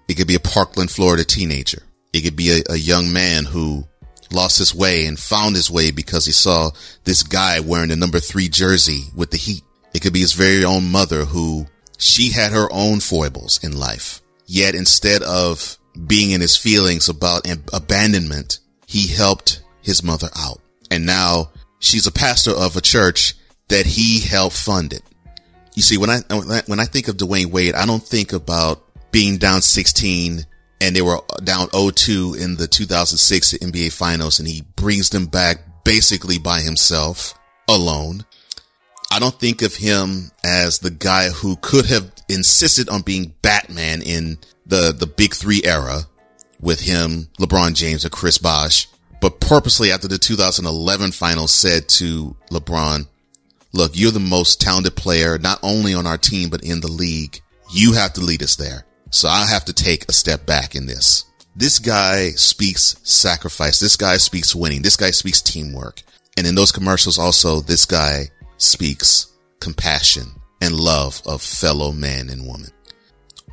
It 0.09 0.15
could 0.15 0.27
be 0.27 0.35
a 0.35 0.41
Parkland, 0.41 0.91
Florida 0.91 1.25
teenager. 1.25 1.83
It 2.13 2.23
could 2.23 2.37
be 2.37 2.61
a, 2.61 2.73
a 2.73 2.77
young 2.77 3.13
man 3.13 3.45
who 3.45 3.85
lost 4.33 4.59
his 4.59 4.75
way 4.75 5.07
and 5.07 5.19
found 5.19 5.57
his 5.57 5.71
way 5.71 5.91
because 5.91 6.27
he 6.27 6.33
saw 6.33 6.71
this 7.05 7.23
guy 7.23 7.61
wearing 7.61 7.89
the 7.89 7.97
number 7.97 8.21
three 8.21 8.49
jersey 8.49 9.05
with 9.15 9.31
the 9.31 9.37
heat. 9.37 9.63
It 9.95 10.03
could 10.03 10.13
be 10.13 10.21
his 10.21 10.33
very 10.33 10.65
own 10.65 10.91
mother 10.91 11.25
who 11.25 11.67
she 11.99 12.31
had 12.31 12.53
her 12.53 12.69
own 12.73 13.01
foibles 13.01 13.63
in 13.63 13.79
life. 13.79 14.21
Yet 14.47 14.75
instead 14.75 15.23
of 15.23 15.77
being 16.07 16.31
in 16.31 16.41
his 16.41 16.57
feelings 16.57 17.09
about 17.09 17.47
abandonment, 17.73 18.61
he 18.87 19.09
helped 19.09 19.63
his 19.83 20.03
mother 20.03 20.29
out. 20.37 20.61
And 20.91 21.05
now 21.05 21.51
she's 21.81 22.07
a 22.07 22.13
pastor 22.13 22.53
of 22.53 22.77
a 22.77 22.81
church 22.81 23.35
that 23.69 23.87
he 23.87 24.21
helped 24.21 24.57
fund 24.57 24.93
it. 24.93 25.03
You 25.79 25.83
see, 25.83 25.97
when 25.97 26.11
I, 26.11 26.19
when 26.67 26.81
I 26.81 26.87
think 26.87 27.07
of 27.07 27.19
Dwyane 27.19 27.53
Wade, 27.53 27.77
I 27.77 27.87
don't 27.87 28.03
think 28.03 28.33
about 28.33 28.83
being 29.13 29.39
down 29.39 29.63
16 29.63 30.45
and 30.81 30.97
they 30.97 31.03
were 31.03 31.21
down 31.45 31.69
0-2 31.69 32.37
in 32.37 32.57
the 32.57 32.67
2006 32.67 33.53
NBA 33.53 33.93
finals 33.93 34.41
and 34.41 34.49
he 34.49 34.65
brings 34.75 35.11
them 35.11 35.27
back 35.27 35.85
basically 35.85 36.37
by 36.37 36.63
himself 36.63 37.39
alone. 37.69 38.25
I 39.13 39.21
don't 39.21 39.39
think 39.39 39.63
of 39.63 39.77
him 39.77 40.33
as 40.43 40.81
the 40.81 40.91
guy 40.91 41.29
who 41.29 41.55
could 41.55 41.87
have 41.87 42.11
insisted 42.29 42.89
on 42.89 43.03
being 43.03 43.33
Batman 43.43 44.03
in 44.03 44.39
the, 44.67 44.93
the 44.93 45.07
big 45.07 45.33
three 45.33 45.63
era 45.63 46.01
with 46.61 46.81
him, 46.81 47.29
LeBron 47.39 47.75
James 47.75 48.03
and 48.03 48.13
Chris 48.13 48.39
Bosh, 48.39 48.89
but 49.21 49.39
purposely 49.39 49.93
after 49.93 50.09
the 50.09 50.19
2011 50.19 51.13
finals 51.13 51.53
said 51.53 51.89
to 51.91 52.35
LeBron, 52.51 53.07
look, 53.73 53.93
you're 53.95 54.11
the 54.11 54.21
most 54.21 54.61
talented 54.61 54.97
player, 54.97 55.39
not 55.39 55.59
only 55.63 55.95
on 55.95 56.07
our 56.07 56.19
team, 56.19 56.49
but 56.49 56.63
in 56.63 56.81
the 56.81 56.91
league. 56.91 57.41
You 57.73 57.93
have 57.95 58.13
to 58.15 58.21
lead 58.21 58.43
us 58.43 58.57
there. 58.57 58.85
So 59.11 59.29
I 59.29 59.47
have 59.47 59.65
to 59.67 59.73
take 59.73 60.09
a 60.09 60.13
step 60.13 60.47
back 60.47 60.75
in 60.75 60.87
this. 60.87 61.25
This 61.57 61.79
guy 61.79 62.31
speaks 62.31 62.97
sacrifice. 63.03 63.81
This 63.81 63.97
guy 63.97 64.17
speaks 64.19 64.55
winning. 64.55 64.83
This 64.83 64.97
guy 64.97 65.11
speaks 65.11 65.43
teamwork. 65.43 66.03
And 66.37 66.47
in 66.47 66.55
those 66.55 66.73
commercials 66.73 67.19
also, 67.19 67.61
this 67.61 67.85
guy 67.85 68.31
speaks 68.59 69.33
compassion 69.61 70.27
and 70.61 70.75
love 70.75 71.21
of 71.27 71.43
fellow 71.43 71.93
man 71.93 72.31
and 72.31 72.47
woman. 72.47 72.71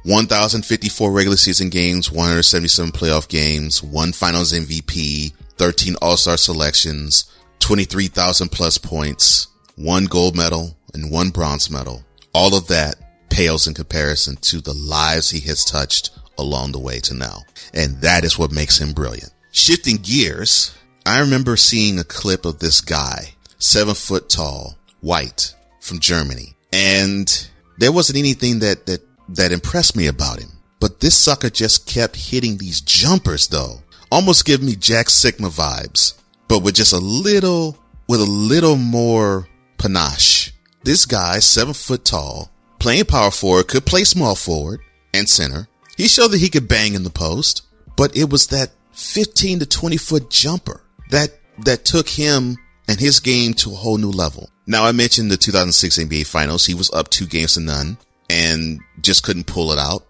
1,054 0.04 1.12
regular 1.12 1.38
season 1.38 1.70
games, 1.70 2.12
177 2.12 2.92
playoff 2.92 3.28
games, 3.28 3.82
one 3.82 4.14
finals 4.14 4.54
MVP, 4.54 5.34
13 5.58 5.96
all-star 6.00 6.38
selections, 6.38 7.26
23,000 7.58 8.50
plus 8.50 8.78
points, 8.78 9.48
one 9.76 10.06
gold 10.06 10.36
medal 10.36 10.78
and 10.94 11.12
one 11.12 11.30
bronze 11.30 11.70
medal. 11.70 12.04
All 12.34 12.56
of 12.56 12.68
that 12.68 12.96
pales 13.30 13.68
in 13.68 13.74
comparison 13.74 14.38
to 14.38 14.62
the 14.62 14.74
lives 14.74 15.30
he 15.30 15.42
has 15.42 15.66
touched 15.66 16.12
along 16.38 16.72
the 16.72 16.80
way 16.80 17.00
to 17.02 17.14
now. 17.14 17.44
And 17.74 18.02
that 18.02 18.24
is 18.24 18.40
what 18.40 18.52
makes 18.52 18.80
him 18.80 18.94
brilliant. 18.94 19.32
Shifting 19.52 19.98
gears, 19.98 20.76
I 21.06 21.20
remember 21.20 21.58
seeing 21.58 22.00
a 22.00 22.04
clip 22.04 22.46
of 22.46 22.60
this 22.60 22.82
guy, 22.82 23.36
seven 23.58 23.96
foot 23.96 24.30
tall, 24.30 24.78
white 25.02 25.54
from 25.82 26.00
Germany. 26.00 26.56
And 26.74 27.48
there 27.78 27.92
wasn't 27.92 28.20
anything 28.20 28.60
that, 28.60 28.86
that, 28.86 29.02
that 29.30 29.52
impressed 29.52 29.96
me 29.96 30.08
about 30.08 30.40
him. 30.40 30.50
But 30.80 31.00
this 31.00 31.16
sucker 31.16 31.50
just 31.50 31.88
kept 31.88 32.16
hitting 32.16 32.58
these 32.58 32.82
jumpers 32.82 33.48
though. 33.48 33.82
Almost 34.12 34.46
give 34.46 34.62
me 34.62 34.76
Jack 34.76 35.08
Sikma 35.08 35.50
vibes, 35.50 36.14
but 36.48 36.60
with 36.60 36.76
just 36.76 36.94
a 36.94 37.00
little, 37.00 37.78
with 38.08 38.22
a 38.22 38.26
little 38.26 38.76
more 38.76 39.48
panache. 39.78 40.54
This 40.84 41.06
guy, 41.06 41.40
seven 41.40 41.74
foot 41.74 42.06
tall, 42.06 42.52
playing 42.80 43.06
power 43.06 43.32
forward, 43.32 43.68
could 43.68 43.86
play 43.86 44.04
small 44.04 44.36
forward 44.36 44.82
and 45.14 45.28
center. 45.30 45.68
He 45.98 46.08
showed 46.08 46.30
that 46.30 46.42
he 46.42 46.50
could 46.50 46.68
bang 46.68 46.94
in 46.94 47.04
the 47.04 47.10
post, 47.10 47.64
but 47.96 48.16
it 48.16 48.30
was 48.30 48.48
that 48.48 48.72
15 48.92 49.60
to 49.60 49.66
20 49.66 49.98
foot 49.98 50.30
jumper 50.30 50.82
that, 51.10 51.30
that 51.60 51.86
took 51.86 52.10
him 52.10 52.58
and 52.88 53.00
his 53.00 53.20
game 53.20 53.54
to 53.56 53.72
a 53.72 53.76
whole 53.76 53.98
new 53.98 54.12
level. 54.12 54.50
Now 54.68 54.86
I 54.86 54.92
mentioned 54.92 55.32
the 55.32 55.38
2006 55.38 55.98
NBA 55.98 56.28
finals. 56.28 56.66
He 56.66 56.74
was 56.74 56.92
up 56.92 57.10
two 57.10 57.26
games 57.26 57.54
to 57.54 57.62
none 57.62 57.98
and 58.30 58.80
just 59.02 59.24
couldn't 59.24 59.48
pull 59.48 59.72
it 59.72 59.80
out. 59.80 60.06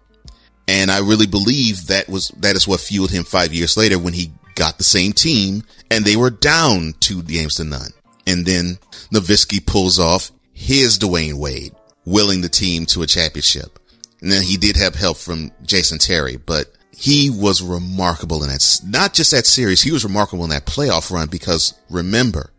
And 0.68 0.90
I 0.90 0.98
really 0.98 1.26
believe 1.26 1.86
that 1.86 2.08
was, 2.08 2.28
that 2.38 2.56
is 2.56 2.66
what 2.66 2.80
fueled 2.80 3.10
him 3.10 3.24
five 3.24 3.52
years 3.52 3.76
later 3.76 3.98
when 3.98 4.14
he 4.14 4.32
got 4.54 4.78
the 4.78 4.84
same 4.84 5.12
team 5.12 5.62
and 5.90 6.04
they 6.04 6.16
were 6.16 6.30
down 6.30 6.94
two 6.98 7.22
games 7.22 7.56
to 7.56 7.64
none. 7.64 7.92
And 8.26 8.44
then 8.44 8.78
Nowitzki 9.12 9.64
pulls 9.64 9.98
off 9.98 10.30
his 10.52 10.98
Dwyane 10.98 11.38
Wade 11.38 11.74
willing 12.04 12.40
the 12.40 12.48
team 12.48 12.86
to 12.86 13.02
a 13.02 13.06
championship. 13.06 13.78
And 14.20 14.32
then 14.32 14.42
he 14.42 14.56
did 14.56 14.76
have 14.76 14.94
help 14.94 15.18
from 15.18 15.52
Jason 15.62 15.98
Terry, 15.98 16.36
but 16.36 16.72
he 16.90 17.28
was 17.28 17.62
remarkable 17.62 18.42
in 18.42 18.48
that, 18.48 18.80
not 18.86 19.12
just 19.12 19.30
that 19.32 19.44
series, 19.44 19.82
he 19.82 19.92
was 19.92 20.04
remarkable 20.04 20.44
in 20.44 20.50
that 20.50 20.64
playoff 20.64 21.10
run 21.10 21.28
because 21.28 21.74
remember, 21.90 22.50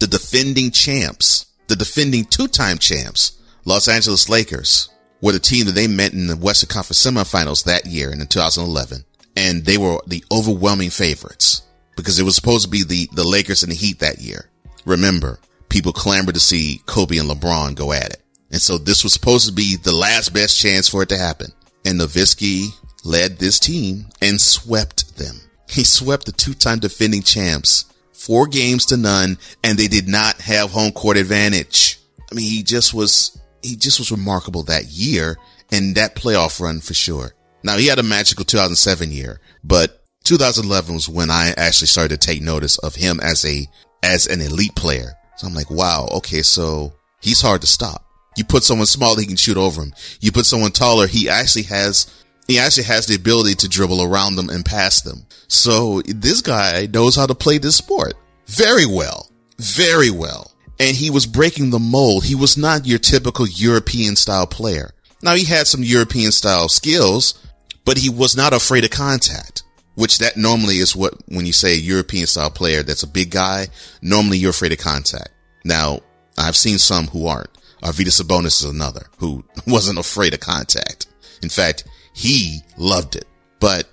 the 0.00 0.06
defending 0.06 0.70
champs, 0.70 1.46
the 1.68 1.76
defending 1.76 2.26
two-time 2.26 2.76
champs, 2.76 3.40
Los 3.64 3.88
Angeles 3.88 4.28
Lakers, 4.28 4.90
were 5.22 5.32
the 5.32 5.38
team 5.38 5.64
that 5.66 5.72
they 5.72 5.86
met 5.86 6.12
in 6.12 6.26
the 6.26 6.36
Western 6.36 6.68
Conference 6.68 7.04
semifinals 7.04 7.64
that 7.64 7.86
year 7.86 8.12
in 8.12 8.24
2011. 8.26 9.04
And 9.34 9.64
they 9.64 9.78
were 9.78 10.00
the 10.06 10.22
overwhelming 10.30 10.90
favorites 10.90 11.62
because 11.96 12.18
it 12.18 12.24
was 12.24 12.36
supposed 12.36 12.64
to 12.64 12.70
be 12.70 12.84
the, 12.84 13.08
the 13.14 13.26
Lakers 13.26 13.62
and 13.62 13.72
the 13.72 13.76
Heat 13.76 14.00
that 14.00 14.18
year. 14.20 14.50
Remember, 14.86 15.38
people 15.68 15.92
clamored 15.92 16.34
to 16.34 16.40
see 16.40 16.80
Kobe 16.86 17.18
and 17.18 17.28
LeBron 17.28 17.74
go 17.74 17.92
at 17.92 18.10
it. 18.10 18.22
And 18.50 18.62
so 18.62 18.78
this 18.78 19.02
was 19.02 19.12
supposed 19.12 19.46
to 19.46 19.52
be 19.52 19.76
the 19.76 19.94
last 19.94 20.32
best 20.32 20.58
chance 20.58 20.88
for 20.88 21.02
it 21.02 21.08
to 21.10 21.18
happen. 21.18 21.48
And 21.84 22.00
Nowitzki 22.00 22.68
led 23.04 23.38
this 23.38 23.58
team 23.58 24.06
and 24.22 24.40
swept 24.40 25.18
them. 25.18 25.36
He 25.68 25.84
swept 25.84 26.26
the 26.26 26.32
two-time 26.32 26.78
defending 26.78 27.22
champs 27.22 27.84
four 28.12 28.46
games 28.46 28.86
to 28.86 28.96
none 28.96 29.38
and 29.62 29.78
they 29.78 29.88
did 29.88 30.08
not 30.08 30.40
have 30.40 30.70
home 30.70 30.92
court 30.92 31.16
advantage. 31.16 31.98
I 32.30 32.34
mean, 32.34 32.50
he 32.50 32.62
just 32.62 32.94
was, 32.94 33.38
he 33.62 33.76
just 33.76 33.98
was 33.98 34.10
remarkable 34.10 34.62
that 34.64 34.86
year 34.86 35.36
and 35.70 35.96
that 35.96 36.16
playoff 36.16 36.60
run 36.60 36.80
for 36.80 36.94
sure. 36.94 37.34
Now 37.62 37.76
he 37.76 37.88
had 37.88 37.98
a 37.98 38.04
magical 38.04 38.44
2007 38.44 39.10
year, 39.10 39.40
but 39.62 40.04
2011 40.24 40.94
was 40.94 41.08
when 41.08 41.30
I 41.30 41.52
actually 41.56 41.88
started 41.88 42.20
to 42.20 42.26
take 42.26 42.42
notice 42.42 42.78
of 42.78 42.96
him 42.96 43.20
as 43.20 43.44
a, 43.44 43.68
as 44.06 44.26
an 44.26 44.40
elite 44.40 44.74
player. 44.76 45.14
So 45.36 45.46
I'm 45.46 45.54
like, 45.54 45.70
wow, 45.70 46.08
okay, 46.18 46.42
so 46.42 46.94
he's 47.20 47.42
hard 47.42 47.60
to 47.62 47.66
stop. 47.66 48.04
You 48.36 48.44
put 48.44 48.62
someone 48.62 48.86
small, 48.86 49.16
he 49.16 49.26
can 49.26 49.36
shoot 49.36 49.56
over 49.56 49.82
him. 49.82 49.92
You 50.20 50.30
put 50.30 50.46
someone 50.46 50.70
taller, 50.70 51.06
he 51.06 51.28
actually 51.28 51.64
has, 51.64 52.06
he 52.46 52.58
actually 52.58 52.84
has 52.84 53.06
the 53.06 53.16
ability 53.16 53.54
to 53.56 53.68
dribble 53.68 54.02
around 54.02 54.36
them 54.36 54.48
and 54.48 54.64
pass 54.64 55.00
them. 55.00 55.26
So 55.48 56.02
this 56.02 56.40
guy 56.40 56.86
knows 56.86 57.16
how 57.16 57.26
to 57.26 57.34
play 57.34 57.58
this 57.58 57.76
sport 57.76 58.14
very 58.46 58.86
well, 58.86 59.28
very 59.58 60.10
well. 60.10 60.52
And 60.78 60.94
he 60.94 61.10
was 61.10 61.26
breaking 61.26 61.70
the 61.70 61.78
mold. 61.78 62.24
He 62.24 62.34
was 62.34 62.56
not 62.56 62.86
your 62.86 62.98
typical 62.98 63.48
European 63.48 64.14
style 64.14 64.46
player. 64.46 64.92
Now 65.22 65.34
he 65.34 65.44
had 65.44 65.66
some 65.66 65.82
European 65.82 66.30
style 66.30 66.68
skills, 66.68 67.42
but 67.84 67.98
he 67.98 68.10
was 68.10 68.36
not 68.36 68.52
afraid 68.52 68.84
of 68.84 68.90
contact, 68.90 69.62
which 69.96 70.18
that 70.18 70.36
normally 70.36 70.76
is 70.78 70.94
what, 70.94 71.14
when 71.26 71.46
you 71.46 71.52
say 71.52 71.72
a 71.72 71.76
European 71.76 72.26
style 72.26 72.50
player, 72.50 72.82
that's 72.82 73.02
a 73.02 73.08
big 73.08 73.30
guy, 73.30 73.66
normally 74.00 74.38
you're 74.38 74.50
afraid 74.50 74.72
of 74.72 74.78
contact. 74.78 75.30
Now 75.64 76.00
I've 76.38 76.56
seen 76.56 76.78
some 76.78 77.08
who 77.08 77.26
aren't. 77.26 77.50
Arvydas 77.82 78.22
Sabonis 78.22 78.62
is 78.62 78.64
another 78.64 79.06
who 79.18 79.44
wasn't 79.66 79.98
afraid 79.98 80.34
of 80.34 80.40
contact. 80.40 81.06
In 81.42 81.48
fact, 81.48 81.84
he 82.12 82.60
loved 82.78 83.16
it, 83.16 83.26
but 83.58 83.88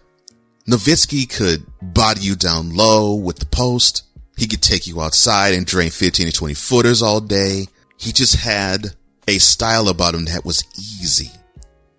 Nowitzki 0.68 1.30
could 1.30 1.66
body 1.82 2.22
you 2.22 2.36
down 2.36 2.76
low 2.76 3.16
with 3.16 3.40
the 3.40 3.46
post. 3.46 4.04
He 4.38 4.48
could 4.48 4.62
take 4.62 4.88
you 4.88 5.02
outside 5.02 5.54
and 5.54 5.66
drain 5.66 5.90
15 5.90 6.28
to 6.28 6.32
20 6.32 6.54
footers 6.54 7.02
all 7.02 7.20
day. 7.20 7.68
He 7.98 8.12
just 8.12 8.36
had 8.36 8.88
a 9.28 9.38
style 9.40 9.90
about 9.90 10.16
him 10.16 10.26
that 10.26 10.46
was 10.46 10.64
easy. 10.78 11.32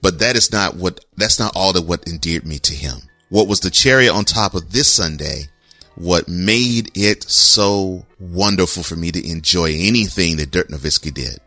But 0.02 0.18
that 0.18 0.36
is 0.36 0.52
not 0.52 0.76
what, 0.76 1.04
that's 1.16 1.38
not 1.38 1.52
all 1.54 1.72
that 1.72 1.82
what 1.86 2.08
endeared 2.08 2.46
me 2.46 2.58
to 2.60 2.74
him. 2.74 2.98
What 3.34 3.48
was 3.48 3.58
the 3.58 3.68
cherry 3.68 4.08
on 4.08 4.24
top 4.24 4.54
of 4.54 4.70
this 4.70 4.86
Sunday, 4.86 5.48
what 5.96 6.28
made 6.28 6.92
it 6.94 7.28
so 7.28 8.06
wonderful 8.20 8.84
for 8.84 8.94
me 8.94 9.10
to 9.10 9.28
enjoy 9.28 9.72
anything 9.74 10.36
that 10.36 10.52
Dirk 10.52 10.68
Nowitzki 10.68 11.12
did 11.12 11.40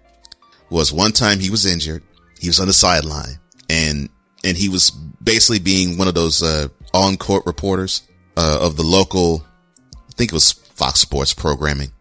was 0.69 0.91
one 0.91 1.13
time 1.13 1.39
he 1.39 1.49
was 1.49 1.65
injured. 1.65 2.03
He 2.41 2.49
was 2.49 2.59
on 2.59 2.67
the 2.67 2.73
sideline 2.73 3.39
and, 3.69 4.09
and 4.43 4.57
he 4.57 4.67
was 4.67 4.89
basically 5.23 5.59
being 5.59 5.97
one 5.97 6.09
of 6.09 6.13
those, 6.13 6.43
uh, 6.43 6.67
on 6.93 7.15
court 7.15 7.45
reporters, 7.45 8.01
uh, 8.35 8.59
of 8.61 8.75
the 8.75 8.83
local, 8.83 9.45
I 9.93 10.11
think 10.17 10.33
it 10.33 10.35
was 10.35 10.51
Fox 10.51 10.99
Sports 10.99 11.33
programming. 11.33 11.93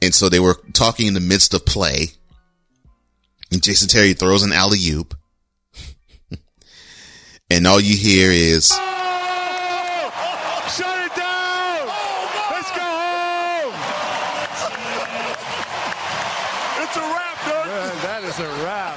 And 0.00 0.14
so 0.14 0.30
they 0.30 0.40
were 0.40 0.56
talking 0.72 1.08
in 1.08 1.12
the 1.12 1.20
midst 1.20 1.52
of 1.52 1.66
play 1.66 2.06
and 3.52 3.62
Jason 3.62 3.90
Terry 3.90 4.14
throws 4.14 4.42
an 4.42 4.54
alley 4.54 4.78
oop 4.88 5.14
and 7.50 7.66
all 7.66 7.80
you 7.80 7.96
hear 7.96 8.30
is, 8.30 8.68
shut 8.68 8.80
it 10.98 11.14
down 11.14 11.86
Let's 12.50 12.70
go 12.70 13.72
It's 16.82 16.96
a 16.96 17.00
rap, 17.00 17.38
don't? 17.46 17.68
That 18.02 18.22
is 18.24 18.38
a 18.38 18.48
rap. 18.64 18.96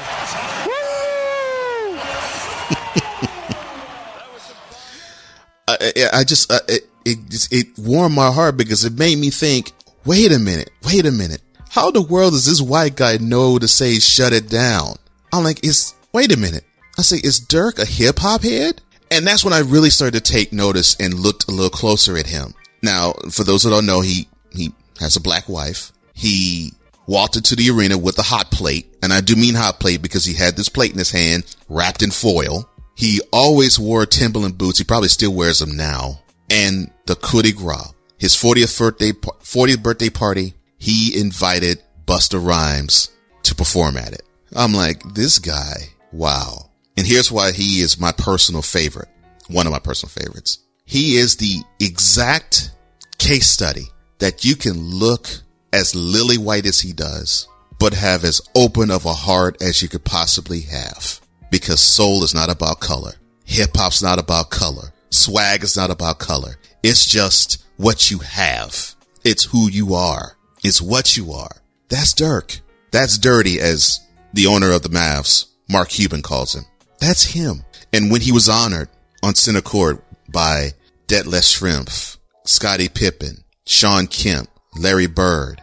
That 5.68 6.10
I, 6.14 6.20
I 6.20 6.24
just, 6.24 6.52
uh, 6.52 6.60
it, 6.68 6.84
it, 7.06 7.48
it 7.52 7.68
warmed 7.78 8.16
my 8.16 8.32
heart 8.32 8.58
because 8.58 8.84
it 8.84 8.98
made 8.98 9.20
me 9.20 9.30
think, 9.30 9.72
wait 10.06 10.32
a 10.32 10.40
minute, 10.40 10.72
wait 10.84 11.06
a 11.06 11.12
minute. 11.12 11.42
How 11.70 11.92
the 11.92 12.02
world 12.02 12.34
does 12.34 12.46
this 12.46 12.62
white 12.62 12.96
guy 12.96 13.18
know 13.18 13.60
to 13.60 13.68
say 13.68 14.00
shut 14.00 14.34
it 14.34 14.50
down? 14.50 14.96
I'm 15.32 15.44
like, 15.44 15.64
is, 15.64 15.94
wait 16.12 16.32
a 16.32 16.38
minute. 16.38 16.64
I 17.00 17.02
say, 17.02 17.18
is 17.18 17.40
Dirk 17.40 17.80
a 17.80 17.86
hip 17.86 18.20
hop 18.20 18.44
head? 18.44 18.82
And 19.10 19.26
that's 19.26 19.44
when 19.44 19.54
I 19.54 19.60
really 19.60 19.90
started 19.90 20.24
to 20.24 20.32
take 20.32 20.54
notice 20.54 20.96
and 21.00 21.14
looked 21.14 21.48
a 21.48 21.52
little 21.52 21.70
closer 21.70 22.18
at 22.18 22.28
him. 22.28 22.54
Now, 22.84 23.14
for 23.32 23.44
those 23.44 23.64
who 23.64 23.70
don't 23.70 23.86
know, 23.86 24.02
he, 24.02 24.28
he 24.52 24.74
has 25.00 25.16
a 25.16 25.22
black 25.22 25.50
wife. 25.50 25.92
He 26.14 26.74
walked 27.08 27.36
into 27.36 27.56
the 27.56 27.70
arena 27.72 27.98
with 27.98 28.20
a 28.20 28.24
hot 28.24 28.52
plate. 28.52 28.94
And 29.02 29.12
I 29.12 29.22
do 29.22 29.36
mean 29.36 29.56
hot 29.56 29.80
plate 29.80 30.02
because 30.02 30.26
he 30.26 30.36
had 30.36 30.56
this 30.56 30.70
plate 30.70 30.92
in 30.92 30.98
his 30.98 31.12
hand 31.12 31.56
wrapped 31.68 32.04
in 32.04 32.12
foil. 32.12 32.70
He 32.96 33.22
always 33.32 33.80
wore 33.80 34.06
Timberland 34.06 34.58
boots. 34.58 34.78
He 34.78 34.84
probably 34.84 35.10
still 35.10 35.34
wears 35.34 35.60
them 35.60 35.76
now. 35.76 36.22
And 36.52 36.92
the 37.06 37.16
coup 37.16 37.42
de 37.42 37.52
grace, 37.52 37.94
his 38.18 38.36
40th 38.36 38.78
birthday, 38.78 39.12
40th 39.12 39.82
birthday 39.82 40.10
party, 40.10 40.54
he 40.78 41.20
invited 41.20 41.82
Busta 42.06 42.46
Rhymes 42.46 43.10
to 43.44 43.56
perform 43.56 43.98
at 43.98 44.14
it. 44.14 44.24
I'm 44.56 44.74
like, 44.74 45.02
this 45.14 45.40
guy, 45.40 45.90
wow. 46.12 46.69
And 47.00 47.08
here's 47.08 47.32
why 47.32 47.54
he 47.54 47.80
is 47.80 47.98
my 47.98 48.12
personal 48.12 48.62
favorite. 48.62 49.08
One 49.48 49.66
of 49.66 49.72
my 49.72 49.80
personal 49.80 50.10
favorites. 50.10 50.60
He 50.84 51.16
is 51.16 51.38
the 51.38 51.64
exact 51.80 52.72
case 53.20 53.48
study 53.48 53.86
that 54.18 54.44
you 54.44 54.58
can 54.58 54.78
look 54.78 55.30
as 55.72 55.96
lily 55.96 56.38
white 56.38 56.66
as 56.66 56.82
he 56.82 56.92
does, 56.92 57.48
but 57.80 57.94
have 57.94 58.26
as 58.26 58.42
open 58.54 58.92
of 58.92 59.06
a 59.06 59.14
heart 59.14 59.62
as 59.62 59.82
you 59.82 59.88
could 59.88 60.04
possibly 60.04 60.60
have 60.60 61.22
because 61.50 61.80
soul 61.80 62.22
is 62.26 62.36
not 62.36 62.50
about 62.50 62.82
color. 62.82 63.14
Hip 63.46 63.78
hop's 63.78 64.04
not 64.04 64.20
about 64.20 64.50
color. 64.50 64.92
Swag 65.10 65.64
is 65.64 65.78
not 65.78 65.92
about 65.92 66.20
color. 66.20 66.58
It's 66.84 67.06
just 67.06 67.64
what 67.78 68.12
you 68.12 68.18
have. 68.20 68.94
It's 69.24 69.46
who 69.46 69.70
you 69.70 69.94
are. 69.94 70.36
It's 70.66 70.82
what 70.82 71.16
you 71.16 71.32
are. 71.32 71.62
That's 71.88 72.14
Dirk. 72.14 72.60
That's 72.92 73.18
dirty 73.18 73.62
as 73.62 74.06
the 74.34 74.48
owner 74.48 74.74
of 74.74 74.82
the 74.82 74.90
Mavs, 74.90 75.46
Mark 75.70 75.88
Cuban 75.88 76.22
calls 76.22 76.56
him. 76.56 76.66
That's 77.00 77.24
him. 77.24 77.64
And 77.94 78.12
when 78.12 78.22
he 78.22 78.32
was 78.32 78.50
honored 78.50 78.90
on 79.24 79.36
center 79.36 79.62
court 79.62 80.04
by 80.28 80.72
Detlef 81.08 81.44
Schrempf, 81.44 82.18
Scottie 82.46 82.90
Pippen, 82.90 83.44
Shawn 83.66 84.08
Kemp, 84.08 84.50
Larry 84.78 85.08
Bird, 85.08 85.62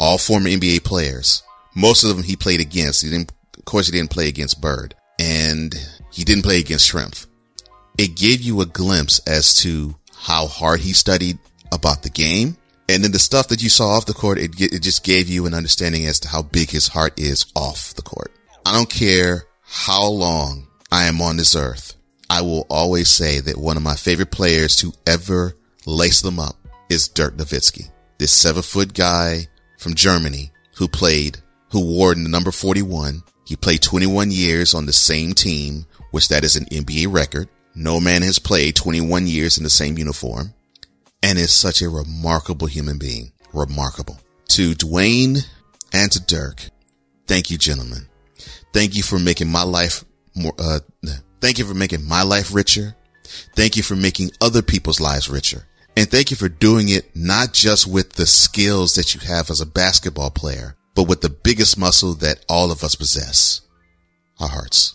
all 0.00 0.18
former 0.18 0.48
NBA 0.48 0.84
players. 0.84 1.42
Most 1.74 2.04
of 2.04 2.14
them 2.14 2.24
he 2.24 2.36
played 2.36 2.60
against. 2.60 3.02
He 3.02 3.10
didn't, 3.10 3.32
of 3.56 3.64
course, 3.64 3.86
he 3.86 3.92
didn't 3.92 4.10
play 4.10 4.28
against 4.28 4.60
Bird 4.60 4.94
and 5.18 5.74
he 6.12 6.24
didn't 6.24 6.44
play 6.44 6.60
against 6.60 6.90
Schrempf. 6.90 7.26
It 7.96 8.16
gave 8.16 8.40
you 8.40 8.60
a 8.60 8.66
glimpse 8.66 9.18
as 9.20 9.54
to 9.62 9.96
how 10.14 10.46
hard 10.46 10.80
he 10.80 10.92
studied 10.92 11.38
about 11.72 12.02
the 12.02 12.10
game. 12.10 12.56
And 12.88 13.04
then 13.04 13.12
the 13.12 13.18
stuff 13.18 13.48
that 13.48 13.62
you 13.62 13.68
saw 13.68 13.90
off 13.90 14.06
the 14.06 14.14
court, 14.14 14.38
it, 14.38 14.60
it 14.60 14.82
just 14.82 15.04
gave 15.04 15.28
you 15.28 15.46
an 15.46 15.54
understanding 15.54 16.06
as 16.06 16.20
to 16.20 16.28
how 16.28 16.42
big 16.42 16.70
his 16.70 16.88
heart 16.88 17.18
is 17.18 17.46
off 17.54 17.94
the 17.94 18.02
court. 18.02 18.32
I 18.64 18.72
don't 18.72 18.88
care 18.88 19.44
how 19.62 20.06
long 20.06 20.67
I 20.90 21.04
am 21.04 21.20
on 21.20 21.36
this 21.36 21.54
earth. 21.54 21.94
I 22.30 22.42
will 22.42 22.66
always 22.68 23.08
say 23.08 23.40
that 23.40 23.56
one 23.56 23.76
of 23.76 23.82
my 23.82 23.94
favorite 23.94 24.30
players 24.30 24.76
to 24.76 24.92
ever 25.06 25.54
lace 25.86 26.20
them 26.20 26.38
up 26.38 26.56
is 26.90 27.08
Dirk 27.08 27.36
Nowitzki, 27.36 27.90
this 28.18 28.32
seven 28.32 28.62
foot 28.62 28.94
guy 28.94 29.48
from 29.78 29.94
Germany 29.94 30.50
who 30.76 30.88
played, 30.88 31.38
who 31.70 31.84
wore 31.84 32.14
the 32.14 32.28
number 32.28 32.50
41 32.50 33.22
he 33.48 33.56
played 33.56 33.80
21 33.80 34.30
years 34.30 34.74
on 34.74 34.84
the 34.84 34.92
same 34.92 35.32
team, 35.32 35.86
which 36.10 36.28
that 36.28 36.44
is 36.44 36.54
an 36.54 36.66
NBA 36.66 37.10
record. 37.10 37.48
No 37.74 37.98
man 37.98 38.20
has 38.20 38.38
played 38.38 38.76
21 38.76 39.26
years 39.26 39.56
in 39.56 39.64
the 39.64 39.70
same 39.70 39.96
uniform 39.96 40.52
and 41.22 41.38
is 41.38 41.50
such 41.50 41.80
a 41.80 41.88
remarkable 41.88 42.66
human 42.66 42.98
being. 42.98 43.32
Remarkable. 43.54 44.20
To 44.48 44.74
Dwyane 44.74 45.46
and 45.94 46.12
to 46.12 46.20
Dirk, 46.20 46.68
thank 47.26 47.50
you, 47.50 47.56
gentlemen. 47.56 48.06
Thank 48.74 48.94
you 48.94 49.02
for 49.02 49.18
making 49.18 49.48
my 49.48 49.62
life 49.62 50.04
more, 50.38 50.54
uh, 50.58 50.80
thank 51.40 51.58
you 51.58 51.64
for 51.64 51.74
making 51.74 52.04
my 52.06 52.22
life 52.22 52.54
richer. 52.54 52.94
Thank 53.54 53.76
you 53.76 53.82
for 53.82 53.96
making 53.96 54.30
other 54.40 54.62
people's 54.62 55.00
lives 55.00 55.28
richer. 55.28 55.66
And 55.96 56.10
thank 56.10 56.30
you 56.30 56.36
for 56.36 56.48
doing 56.48 56.88
it 56.88 57.14
not 57.14 57.52
just 57.52 57.86
with 57.86 58.12
the 58.12 58.26
skills 58.26 58.94
that 58.94 59.14
you 59.14 59.20
have 59.20 59.50
as 59.50 59.60
a 59.60 59.66
basketball 59.66 60.30
player, 60.30 60.76
but 60.94 61.08
with 61.08 61.20
the 61.20 61.28
biggest 61.28 61.76
muscle 61.76 62.14
that 62.14 62.44
all 62.48 62.70
of 62.70 62.84
us 62.84 62.94
possess, 62.94 63.62
our 64.40 64.48
hearts. 64.48 64.94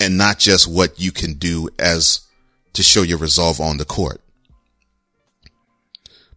And 0.00 0.16
not 0.16 0.38
just 0.38 0.68
what 0.68 1.00
you 1.00 1.12
can 1.12 1.34
do 1.34 1.68
as 1.78 2.20
to 2.72 2.82
show 2.82 3.02
your 3.02 3.18
resolve 3.18 3.60
on 3.60 3.76
the 3.76 3.84
court, 3.84 4.20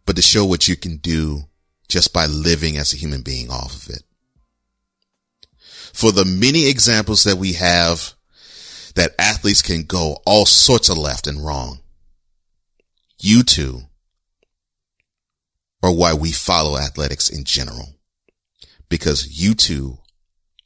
but 0.06 0.16
to 0.16 0.22
show 0.22 0.46
what 0.46 0.68
you 0.68 0.76
can 0.76 0.98
do 0.98 1.44
just 1.88 2.14
by 2.14 2.26
living 2.26 2.78
as 2.78 2.94
a 2.94 2.98
human 2.98 3.22
being 3.22 3.50
off 3.50 3.76
of 3.76 3.96
it. 3.96 4.04
For 5.96 6.12
the 6.12 6.26
many 6.26 6.68
examples 6.68 7.24
that 7.24 7.38
we 7.38 7.54
have 7.54 8.16
that 8.96 9.16
athletes 9.18 9.62
can 9.62 9.84
go 9.84 10.18
all 10.26 10.46
sorts 10.46 10.90
of 10.90 10.98
left 10.98 11.26
and 11.26 11.44
wrong, 11.44 11.80
you 13.18 13.44
two 13.44 13.84
are 15.82 15.94
why 15.94 16.14
we 16.14 16.34
follow 16.34 16.78
athletics 16.78 17.30
in 17.30 17.46
general. 17.46 17.96
Because 18.90 19.40
you 19.42 19.54
two 19.56 20.00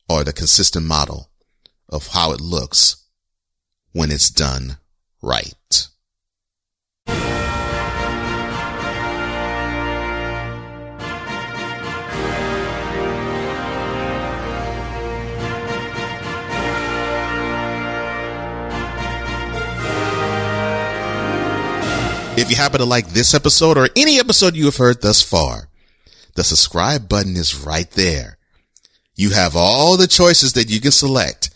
are 0.09 0.23
the 0.23 0.34
consistent 0.34 0.88
model 0.88 1.30
of 1.88 2.07
how 2.07 2.32
it 2.32 2.41
looks 2.41 3.05
when 3.91 4.09
it's 4.09 4.32
done 4.32 4.80
right. 5.21 5.53
If 22.39 22.49
you 22.49 22.55
happen 22.55 22.79
to 22.79 22.85
like 22.85 23.09
this 23.09 23.33
episode 23.33 23.77
or 23.77 23.89
any 23.97 24.17
episode 24.17 24.55
you 24.55 24.63
have 24.63 24.77
heard 24.77 25.01
thus 25.01 25.21
far, 25.21 25.67
the 26.35 26.43
subscribe 26.45 27.09
button 27.09 27.35
is 27.35 27.65
right 27.65 27.91
there. 27.91 28.37
You 29.13 29.31
have 29.31 29.57
all 29.57 29.97
the 29.97 30.07
choices 30.07 30.53
that 30.53 30.69
you 30.69 30.79
can 30.79 30.91
select. 30.91 31.49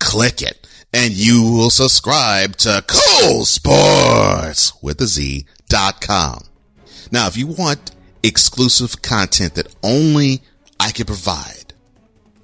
Click 0.00 0.42
it 0.42 0.66
and 0.92 1.12
you 1.12 1.44
will 1.44 1.70
subscribe 1.70 2.56
to 2.56 2.84
Cole 2.88 3.44
Sports 3.44 4.72
with 4.82 5.00
a 5.00 5.06
Z 5.06 5.46
dot 5.68 6.00
com. 6.00 6.42
Now, 7.12 7.28
if 7.28 7.36
you 7.36 7.46
want 7.46 7.92
exclusive 8.24 9.02
content 9.02 9.54
that 9.54 9.72
only 9.84 10.42
I 10.80 10.90
can 10.90 11.06
provide 11.06 11.74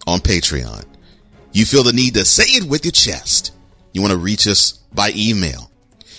on 0.06 0.20
Patreon, 0.20 0.84
you 1.50 1.64
feel 1.64 1.82
the 1.82 1.92
need 1.92 2.14
to 2.14 2.24
say 2.24 2.44
it 2.44 2.68
with 2.68 2.84
your 2.84 2.92
chest. 2.92 3.50
You 3.92 4.00
want 4.00 4.12
to 4.12 4.16
reach 4.16 4.46
us 4.46 4.74
by 4.94 5.10
email 5.16 5.69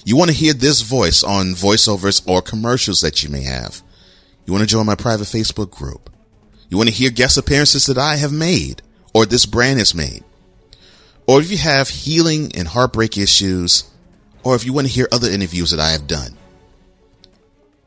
you 0.05 0.17
want 0.17 0.29
to 0.29 0.35
hear 0.35 0.53
this 0.53 0.81
voice 0.81 1.23
on 1.23 1.53
voiceovers 1.53 2.27
or 2.27 2.41
commercials 2.41 3.01
that 3.01 3.23
you 3.23 3.29
may 3.29 3.43
have. 3.43 3.81
You 4.45 4.53
want 4.53 4.61
to 4.61 4.67
join 4.67 4.85
my 4.85 4.95
private 4.95 5.27
Facebook 5.27 5.71
group. 5.71 6.09
You 6.69 6.77
want 6.77 6.89
to 6.89 6.95
hear 6.95 7.09
guest 7.09 7.37
appearances 7.37 7.85
that 7.85 7.97
I 7.97 8.15
have 8.15 8.31
made 8.31 8.81
or 9.13 9.25
this 9.25 9.45
brand 9.45 9.79
has 9.79 9.93
made. 9.93 10.23
Or 11.27 11.39
if 11.39 11.51
you 11.51 11.57
have 11.57 11.89
healing 11.89 12.51
and 12.55 12.67
heartbreak 12.67 13.17
issues, 13.17 13.89
or 14.43 14.55
if 14.55 14.65
you 14.65 14.73
want 14.73 14.87
to 14.87 14.93
hear 14.93 15.07
other 15.11 15.29
interviews 15.29 15.71
that 15.71 15.79
I 15.79 15.91
have 15.91 16.07
done. 16.07 16.37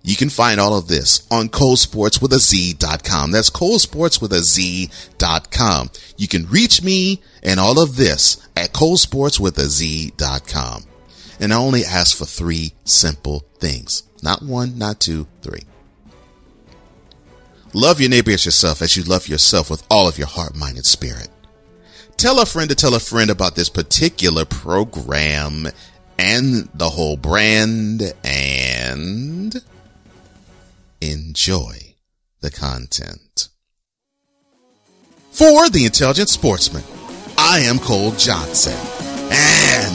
You 0.03 0.17
can 0.17 0.29
find 0.29 0.61
all 0.61 0.77
of 0.77 0.87
this 0.87 1.27
on 1.31 1.49
colesports 1.49 2.21
with 2.21 2.33
a 2.35 2.39
Z.com. 2.39 3.31
That's 3.31 3.49
colesports 3.49 4.21
with 4.21 4.35
a 4.35 4.41
Z.com. 4.41 5.91
You 6.19 6.29
can 6.29 6.47
reach 6.47 6.83
me 6.83 7.23
and 7.43 7.59
all 7.59 7.83
of 7.83 7.97
this 7.97 8.47
at 8.55 8.73
colesports 8.73 9.41
with 9.41 9.59
a 9.59 9.69
Z.com. 9.71 10.85
And 11.41 11.53
I 11.53 11.57
only 11.57 11.85
ask 11.85 12.17
for 12.17 12.27
three 12.27 12.73
simple 12.85 13.45
things. 13.59 14.05
Not 14.23 14.43
one, 14.43 14.79
not 14.79 15.01
two, 15.01 15.27
three. 15.43 15.63
Love 17.73 18.01
your 18.01 18.11
neighbor 18.11 18.31
as 18.31 18.45
yourself 18.45 18.81
as 18.83 18.97
you 18.97 19.03
love 19.03 19.29
yourself 19.29 19.69
with 19.69 19.85
all 19.91 20.07
of 20.07 20.17
your 20.17 20.29
heart, 20.29 20.55
mind, 20.55 20.77
and 20.77 20.87
spirit. 20.87 21.29
Tell 22.17 22.41
a 22.41 22.47
friend 22.47 22.71
to 22.71 22.77
tell 22.77 22.95
a 22.95 23.01
friend 23.01 23.31
about 23.31 23.57
this 23.57 23.69
particular 23.69 24.45
program 24.45 25.67
and 26.17 26.69
the 26.75 26.91
whole 26.91 27.17
brand 27.17 28.15
and 28.23 29.61
enjoy 31.01 31.97
the 32.41 32.51
content. 32.51 33.49
For 35.33 35.69
the 35.69 35.85
intelligent 35.85 36.29
sportsman, 36.29 36.85
I 37.37 37.61
am 37.61 37.81
Cole 37.81 38.13
Johnson. 38.13 38.79
And 39.33 39.95